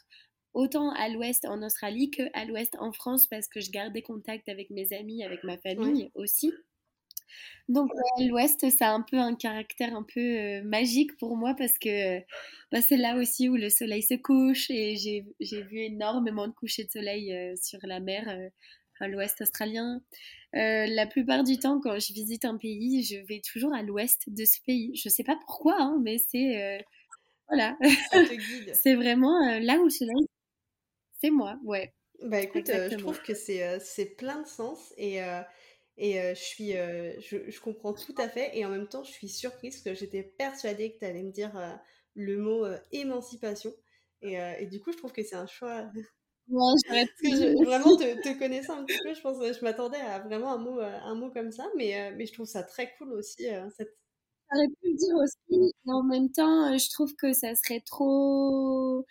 autant 0.53 0.91
à 0.91 1.09
l'ouest 1.09 1.45
en 1.45 1.61
Australie 1.63 2.11
qu'à 2.11 2.45
l'ouest 2.45 2.75
en 2.79 2.91
France 2.91 3.27
parce 3.27 3.47
que 3.47 3.61
je 3.61 3.71
gardais 3.71 4.01
contact 4.01 4.49
avec 4.49 4.69
mes 4.69 4.93
amis, 4.93 5.23
avec 5.23 5.43
ma 5.43 5.57
famille 5.57 6.11
aussi. 6.15 6.51
Donc 7.69 7.91
l'ouest, 8.19 8.69
ça 8.69 8.89
a 8.89 8.93
un 8.93 9.01
peu 9.01 9.17
un 9.17 9.35
caractère 9.35 9.95
un 9.95 10.03
peu 10.03 10.19
euh, 10.19 10.63
magique 10.63 11.15
pour 11.17 11.37
moi 11.37 11.55
parce 11.57 11.77
que 11.77 12.19
bah, 12.71 12.81
c'est 12.81 12.97
là 12.97 13.15
aussi 13.15 13.49
où 13.49 13.55
le 13.55 13.69
soleil 13.69 14.03
se 14.03 14.15
couche 14.15 14.69
et 14.69 14.95
j'ai 14.97 15.61
vu 15.63 15.79
énormément 15.79 16.47
de 16.47 16.53
couchers 16.53 16.83
de 16.83 16.91
soleil 16.91 17.33
euh, 17.33 17.55
sur 17.61 17.79
la 17.83 17.99
mer 17.99 18.27
euh, 18.27 18.49
à 18.99 19.07
l'ouest 19.07 19.41
australien. 19.41 20.01
la 20.53 21.07
plupart 21.07 21.43
du 21.43 21.57
temps, 21.57 21.79
quand 21.79 21.99
je 21.99 22.13
visite 22.13 22.45
un 22.45 22.57
pays, 22.57 23.03
je 23.03 23.17
vais 23.27 23.41
toujours 23.41 23.73
à 23.73 23.81
l'ouest 23.81 24.23
de 24.27 24.45
ce 24.45 24.59
pays. 24.65 24.95
Je 24.95 25.09
ne 25.09 25.11
sais 25.11 25.23
pas 25.23 25.37
pourquoi, 25.47 25.75
hein, 25.79 25.99
mais 26.03 26.17
c'est... 26.19 26.85
voilà. 27.47 27.77
c'est 28.73 28.93
vraiment 28.93 29.59
là 29.59 29.79
où 29.79 29.85
le 29.85 29.89
soleil 29.89 30.27
c'est 31.21 31.29
moi, 31.29 31.57
ouais. 31.63 31.93
Bah 32.23 32.39
écoute, 32.39 32.69
euh, 32.69 32.89
je 32.89 32.97
trouve 32.97 33.21
que 33.21 33.33
c'est 33.33 33.63
euh, 33.63 33.79
c'est 33.81 34.05
plein 34.05 34.41
de 34.41 34.47
sens 34.47 34.93
et, 34.97 35.23
euh, 35.23 35.41
et 35.97 36.13
je 36.35 36.39
suis 36.39 36.73
je, 36.73 37.49
je, 37.49 37.59
comprends 37.59 37.93
tout 37.93 38.13
à 38.17 38.29
fait 38.29 38.57
et 38.57 38.65
en 38.65 38.69
même 38.69 38.87
temps 38.87 39.03
je 39.03 39.11
suis 39.11 39.27
surprise 39.27 39.75
parce 39.75 39.83
que 39.83 39.93
j'étais 39.99 40.23
persuadée 40.23 40.93
que 40.93 40.99
tu 40.99 41.05
allais 41.05 41.23
me 41.23 41.31
dire 41.31 41.51
le 42.15 42.37
mot 42.37 42.65
émancipation 42.91 43.71
et, 44.21 44.35
et, 44.59 44.65
du 44.67 44.79
coup 44.79 44.91
je 44.91 44.97
trouve 44.97 45.11
que 45.11 45.23
c'est 45.23 45.35
un 45.35 45.47
choix. 45.47 45.89
Ouais, 46.47 46.73
je, 47.23 47.63
vraiment 47.63 47.95
te, 47.97 48.21
te, 48.21 48.37
connaissant 48.37 48.77
un 48.79 48.85
petit 48.85 48.99
peu, 49.03 49.13
je 49.13 49.21
pense 49.21 49.37
je 49.37 49.63
m'attendais 49.63 49.99
à 49.99 50.19
vraiment 50.19 50.53
un 50.53 50.57
mot 50.57 50.79
un 50.79 51.15
mot 51.15 51.31
comme 51.31 51.51
ça, 51.51 51.65
mais 51.75 52.13
mais 52.15 52.25
je 52.25 52.33
trouve 52.33 52.47
ça 52.47 52.63
très 52.63 52.93
cool 52.97 53.13
aussi 53.13 53.47
cette. 53.75 53.97
J'aurais 54.53 54.67
pu 54.67 54.89
le 54.89 54.95
dire 54.95 55.15
aussi, 55.15 55.73
mais 55.85 55.93
en 55.93 56.03
même 56.03 56.31
temps 56.31 56.77
je 56.77 56.89
trouve 56.91 57.15
que 57.15 57.33
ça 57.33 57.55
serait 57.55 57.81
trop 57.81 59.05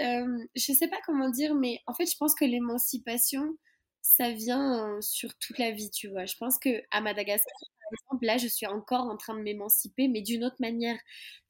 euh, 0.00 0.44
je 0.54 0.72
sais 0.72 0.88
pas 0.88 0.98
comment 1.06 1.30
dire, 1.30 1.54
mais 1.54 1.80
en 1.86 1.94
fait, 1.94 2.06
je 2.06 2.16
pense 2.16 2.34
que 2.34 2.44
l'émancipation, 2.44 3.56
ça 4.02 4.30
vient 4.30 4.98
sur 5.00 5.36
toute 5.38 5.58
la 5.58 5.70
vie, 5.70 5.90
tu 5.90 6.08
vois. 6.08 6.26
Je 6.26 6.36
pense 6.36 6.58
que 6.58 6.82
à 6.90 7.00
Madagascar, 7.00 7.52
par 7.60 7.92
exemple, 7.92 8.26
là, 8.26 8.38
je 8.38 8.48
suis 8.48 8.66
encore 8.66 9.04
en 9.04 9.16
train 9.16 9.34
de 9.36 9.42
m'émanciper, 9.42 10.08
mais 10.08 10.22
d'une 10.22 10.44
autre 10.44 10.56
manière. 10.58 10.98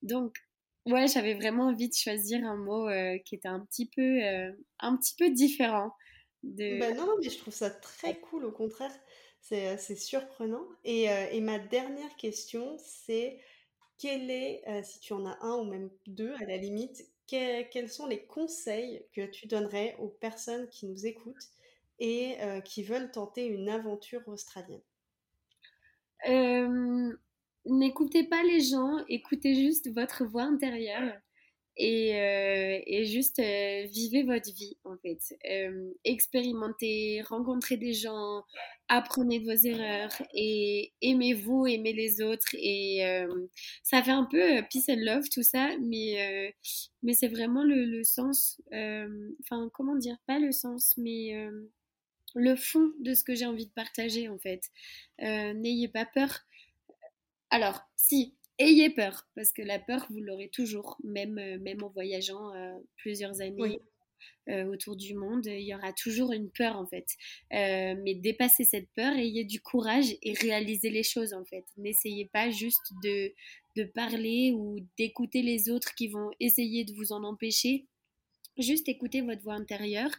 Donc, 0.02 0.36
ouais, 0.86 1.08
j'avais 1.08 1.34
vraiment 1.34 1.68
envie 1.68 1.88
de 1.88 1.94
choisir 1.94 2.44
un 2.44 2.56
mot 2.56 2.88
euh, 2.88 3.18
qui 3.24 3.34
était 3.34 3.48
un 3.48 3.60
petit 3.60 3.86
peu, 3.86 4.22
euh, 4.22 4.52
un 4.80 4.96
petit 4.96 5.14
peu 5.16 5.30
différent. 5.30 5.92
Bah 6.42 6.92
non, 6.92 7.08
mais 7.22 7.30
je 7.30 7.38
trouve 7.38 7.54
ça 7.54 7.70
très 7.70 8.20
cool, 8.20 8.44
au 8.44 8.52
contraire. 8.52 8.92
C'est 9.40 9.96
surprenant. 9.96 10.64
Et, 10.84 11.04
et, 11.04 11.40
ma 11.40 11.58
dernière 11.58 12.16
question, 12.16 12.76
c'est 12.78 13.40
quel 13.98 14.30
est, 14.30 14.62
si 14.82 15.00
tu 15.00 15.12
en 15.14 15.26
as 15.26 15.38
un 15.42 15.56
ou 15.56 15.64
même 15.64 15.90
deux 16.06 16.34
à 16.34 16.44
la 16.44 16.56
limite, 16.56 17.02
quels 17.26 17.88
sont 17.88 18.06
les 18.06 18.24
conseils 18.26 19.04
que 19.12 19.26
tu 19.26 19.46
donnerais 19.46 19.96
aux 19.98 20.08
personnes 20.08 20.68
qui 20.68 20.86
nous 20.86 21.06
écoutent 21.06 21.48
et 21.98 22.36
euh, 22.40 22.60
qui 22.60 22.82
veulent 22.82 23.10
tenter 23.10 23.46
une 23.46 23.68
aventure 23.68 24.26
australienne? 24.28 24.82
Euh, 26.28 27.16
N'écoutez 27.66 28.24
pas 28.24 28.42
les 28.42 28.60
gens, 28.60 28.98
écoutez 29.08 29.54
juste 29.54 29.90
votre 29.90 30.26
voix 30.26 30.42
intérieure 30.42 31.14
et, 31.76 32.14
euh, 32.20 32.80
et 32.86 33.04
juste 33.04 33.38
euh, 33.38 33.86
vivez 33.86 34.22
votre 34.22 34.52
vie 34.52 34.76
en 34.84 34.96
fait. 34.98 35.18
Euh, 35.50 35.92
expérimentez, 36.04 37.22
rencontrez 37.28 37.76
des 37.76 37.92
gens, 37.92 38.44
apprenez 38.88 39.40
de 39.40 39.44
vos 39.46 39.66
erreurs 39.66 40.12
et 40.34 40.92
aimez-vous, 41.02 41.66
aimez 41.66 41.92
les 41.92 42.20
autres 42.20 42.54
et 42.54 43.02
ça 43.82 44.02
fait 44.02 44.10
un 44.12 44.24
peu 44.24 44.62
peace 44.70 44.88
and 44.88 45.00
love 45.00 45.28
tout 45.32 45.42
ça, 45.42 45.70
mais 45.80 46.54
mais 47.02 47.14
c'est 47.14 47.28
vraiment 47.28 47.64
le 47.64 48.02
sens, 48.04 48.60
enfin 48.70 49.70
comment 49.72 49.96
dire, 49.96 50.16
pas 50.26 50.38
le 50.38 50.52
sens, 50.52 50.94
mais 50.96 51.34
le 52.34 52.56
fond 52.56 52.92
de 53.00 53.14
ce 53.14 53.24
que 53.24 53.34
j'ai 53.34 53.46
envie 53.46 53.66
de 53.66 53.72
partager 53.72 54.28
en 54.28 54.38
fait. 54.38 54.62
N'ayez 55.20 55.88
pas 55.88 56.06
peur. 56.06 56.40
Alors, 57.50 57.80
si, 57.94 58.34
ayez 58.58 58.90
peur, 58.90 59.26
parce 59.34 59.52
que 59.52 59.62
la 59.62 59.78
peur, 59.78 60.06
vous 60.10 60.20
l'aurez 60.20 60.48
toujours, 60.48 60.96
même, 61.02 61.38
euh, 61.38 61.58
même 61.58 61.82
en 61.82 61.88
voyageant 61.88 62.54
euh, 62.54 62.74
plusieurs 62.96 63.40
années 63.40 63.80
euh, 64.48 64.64
autour 64.66 64.96
du 64.96 65.14
monde, 65.14 65.46
il 65.46 65.60
y 65.60 65.74
aura 65.74 65.92
toujours 65.92 66.32
une 66.32 66.50
peur 66.50 66.76
en 66.76 66.86
fait. 66.86 67.06
mais 67.50 68.14
dépassez 68.14 68.64
cette 68.64 68.88
peur, 68.94 69.14
ayez 69.14 69.44
du 69.44 69.60
courage 69.60 70.16
et 70.22 70.32
réalisez 70.34 70.90
les 70.90 71.02
choses 71.02 71.34
en 71.34 71.44
fait. 71.44 71.64
N'essayez 71.76 72.26
pas 72.26 72.50
juste 72.50 72.92
de, 73.02 73.32
de 73.76 73.84
parler 73.84 74.52
ou 74.52 74.78
d'écouter 74.98 75.42
les 75.42 75.70
autres 75.70 75.94
qui 75.94 76.08
vont 76.08 76.30
essayer 76.40 76.84
de 76.84 76.92
vous 76.94 77.12
en 77.12 77.24
empêcher. 77.24 77.86
Juste 78.56 78.88
écoutez 78.88 79.20
votre 79.20 79.42
voix 79.42 79.54
intérieure, 79.54 80.10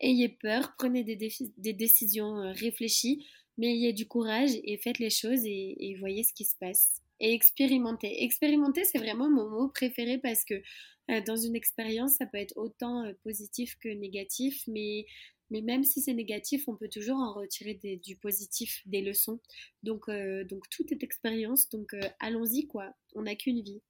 ayez 0.00 0.28
peur, 0.28 0.74
prenez 0.78 1.04
des, 1.04 1.30
des 1.56 1.72
décisions 1.72 2.52
réfléchies, 2.52 3.24
mais 3.56 3.68
ayez 3.68 3.92
du 3.92 4.06
courage 4.06 4.50
et 4.64 4.78
faites 4.78 4.98
les 4.98 5.10
choses 5.10 5.44
et 5.46 5.96
voyez 6.00 6.24
ce 6.24 6.34
qui 6.34 6.44
se 6.44 6.56
passe 6.58 7.03
et 7.20 7.32
expérimenter. 7.32 8.24
Expérimenter, 8.24 8.84
c'est 8.84 8.98
vraiment 8.98 9.30
mon 9.30 9.48
mot 9.48 9.68
préféré 9.68 10.18
parce 10.18 10.44
que 10.44 10.54
euh, 11.10 11.20
dans 11.26 11.36
une 11.36 11.56
expérience, 11.56 12.16
ça 12.16 12.26
peut 12.26 12.38
être 12.38 12.56
autant 12.56 13.04
euh, 13.04 13.12
positif 13.22 13.76
que 13.80 13.88
négatif, 13.88 14.62
mais, 14.66 15.06
mais 15.50 15.60
même 15.60 15.84
si 15.84 16.00
c'est 16.00 16.14
négatif, 16.14 16.66
on 16.68 16.76
peut 16.76 16.88
toujours 16.88 17.18
en 17.18 17.34
retirer 17.34 17.74
du 18.02 18.16
positif, 18.16 18.82
des 18.86 19.02
leçons. 19.02 19.40
Donc, 19.82 20.08
euh, 20.08 20.44
donc 20.44 20.68
tout 20.70 20.84
est 20.90 21.02
expérience, 21.02 21.68
donc 21.68 21.94
allons-y 22.20 22.66
quoi, 22.66 22.94
on 23.14 23.22
n'a 23.22 23.34
qu'une 23.34 23.62
vie. 23.62 23.82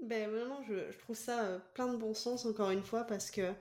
Ben 0.00 0.30
vraiment, 0.30 0.62
je, 0.62 0.96
trouve 0.98 1.16
ça 1.16 1.44
euh, 1.44 1.58
plein 1.74 1.92
de 1.92 1.98
bon 1.98 2.14
sens 2.14 2.46
encore 2.46 2.70
une 2.70 2.82
fois 2.82 3.04
parce 3.04 3.30
que 3.30 3.52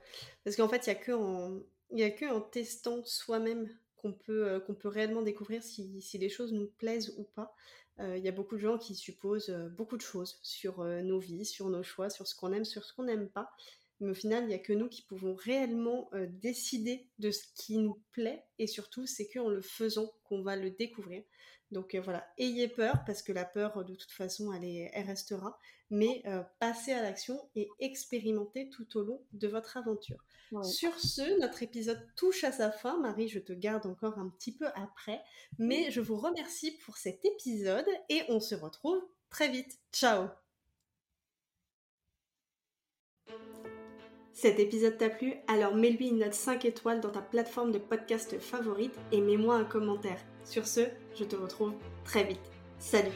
parce 0.43 0.55
qu'en 0.55 0.69
fait, 0.69 0.87
il 0.87 0.89
y 0.89 0.91
a 0.91 0.95
que 0.95 1.11
en 1.11 1.59
a 1.91 2.09
que 2.11 2.33
en 2.33 2.39
testant 2.39 3.03
soi-même 3.03 3.67
qu'on 3.97 4.13
peut 4.13 4.47
euh, 4.47 4.59
qu'on 4.61 4.73
peut 4.73 4.87
réellement 4.87 5.21
découvrir 5.21 5.61
si, 5.61 6.01
si 6.01 6.17
les 6.17 6.29
choses 6.29 6.53
nous 6.53 6.67
plaisent 6.77 7.13
ou 7.17 7.23
pas. 7.23 7.53
Euh, 7.99 8.17
il 8.17 8.23
y 8.23 8.27
a 8.29 8.31
beaucoup 8.31 8.55
de 8.55 8.61
gens 8.61 8.77
qui 8.77 8.95
supposent 8.95 9.49
beaucoup 9.77 9.97
de 9.97 10.01
choses 10.01 10.39
sur 10.41 10.83
nos 10.83 11.19
vies, 11.19 11.45
sur 11.45 11.69
nos 11.69 11.83
choix, 11.83 12.09
sur 12.09 12.27
ce 12.27 12.35
qu'on 12.35 12.53
aime, 12.53 12.65
sur 12.65 12.83
ce 12.83 12.93
qu'on 12.93 13.03
n'aime 13.03 13.29
pas. 13.29 13.49
Mais 13.99 14.11
au 14.11 14.13
final, 14.13 14.45
il 14.45 14.47
n'y 14.47 14.53
a 14.53 14.59
que 14.59 14.71
nous 14.71 14.87
qui 14.87 15.01
pouvons 15.01 15.35
réellement 15.35 16.09
décider 16.29 17.09
de 17.19 17.31
ce 17.31 17.43
qui 17.55 17.77
nous 17.77 18.01
plaît 18.11 18.45
et 18.57 18.67
surtout, 18.67 19.05
c'est 19.05 19.27
qu'en 19.27 19.49
le 19.49 19.61
faisant 19.61 20.09
qu'on 20.23 20.41
va 20.41 20.55
le 20.55 20.71
découvrir. 20.71 21.23
Donc 21.71 21.93
euh, 21.93 22.01
voilà, 22.01 22.25
ayez 22.37 22.67
peur 22.67 23.03
parce 23.05 23.21
que 23.21 23.31
la 23.31 23.45
peur 23.45 23.83
de 23.85 23.95
toute 23.95 24.11
façon 24.11 24.51
elle, 24.53 24.65
est, 24.65 24.89
elle 24.93 25.05
restera, 25.05 25.57
mais 25.89 26.21
euh, 26.25 26.43
passez 26.59 26.91
à 26.93 27.01
l'action 27.01 27.39
et 27.55 27.69
expérimentez 27.79 28.69
tout 28.69 28.97
au 28.97 29.03
long 29.03 29.23
de 29.33 29.47
votre 29.47 29.77
aventure. 29.77 30.23
Sur 30.63 30.99
ce, 30.99 31.39
notre 31.39 31.63
épisode 31.63 32.03
touche 32.15 32.43
à 32.43 32.51
sa 32.51 32.71
fin. 32.71 32.97
Marie, 32.97 33.27
je 33.27 33.39
te 33.39 33.53
garde 33.53 33.85
encore 33.85 34.17
un 34.17 34.29
petit 34.29 34.51
peu 34.51 34.67
après, 34.75 35.21
mais 35.59 35.91
je 35.91 36.01
vous 36.01 36.17
remercie 36.17 36.71
pour 36.85 36.97
cet 36.97 37.23
épisode 37.23 37.87
et 38.09 38.23
on 38.29 38.39
se 38.39 38.55
retrouve 38.55 39.01
très 39.29 39.49
vite. 39.49 39.79
Ciao 39.91 40.27
Cet 44.33 44.57
épisode 44.59 44.97
t'a 44.97 45.09
plu? 45.09 45.35
Alors 45.47 45.75
mets-lui 45.75 46.07
une 46.07 46.19
note 46.19 46.33
5 46.33 46.63
étoiles 46.63 47.01
dans 47.01 47.11
ta 47.11 47.21
plateforme 47.21 47.71
de 47.71 47.77
podcast 47.77 48.39
favorite 48.39 48.95
et 49.11 49.19
mets-moi 49.19 49.55
un 49.55 49.65
commentaire. 49.65 50.19
Sur 50.45 50.65
ce, 50.65 50.81
je 51.15 51.25
te 51.25 51.35
retrouve 51.35 51.73
très 52.05 52.23
vite. 52.23 52.39
Salut 52.79 53.11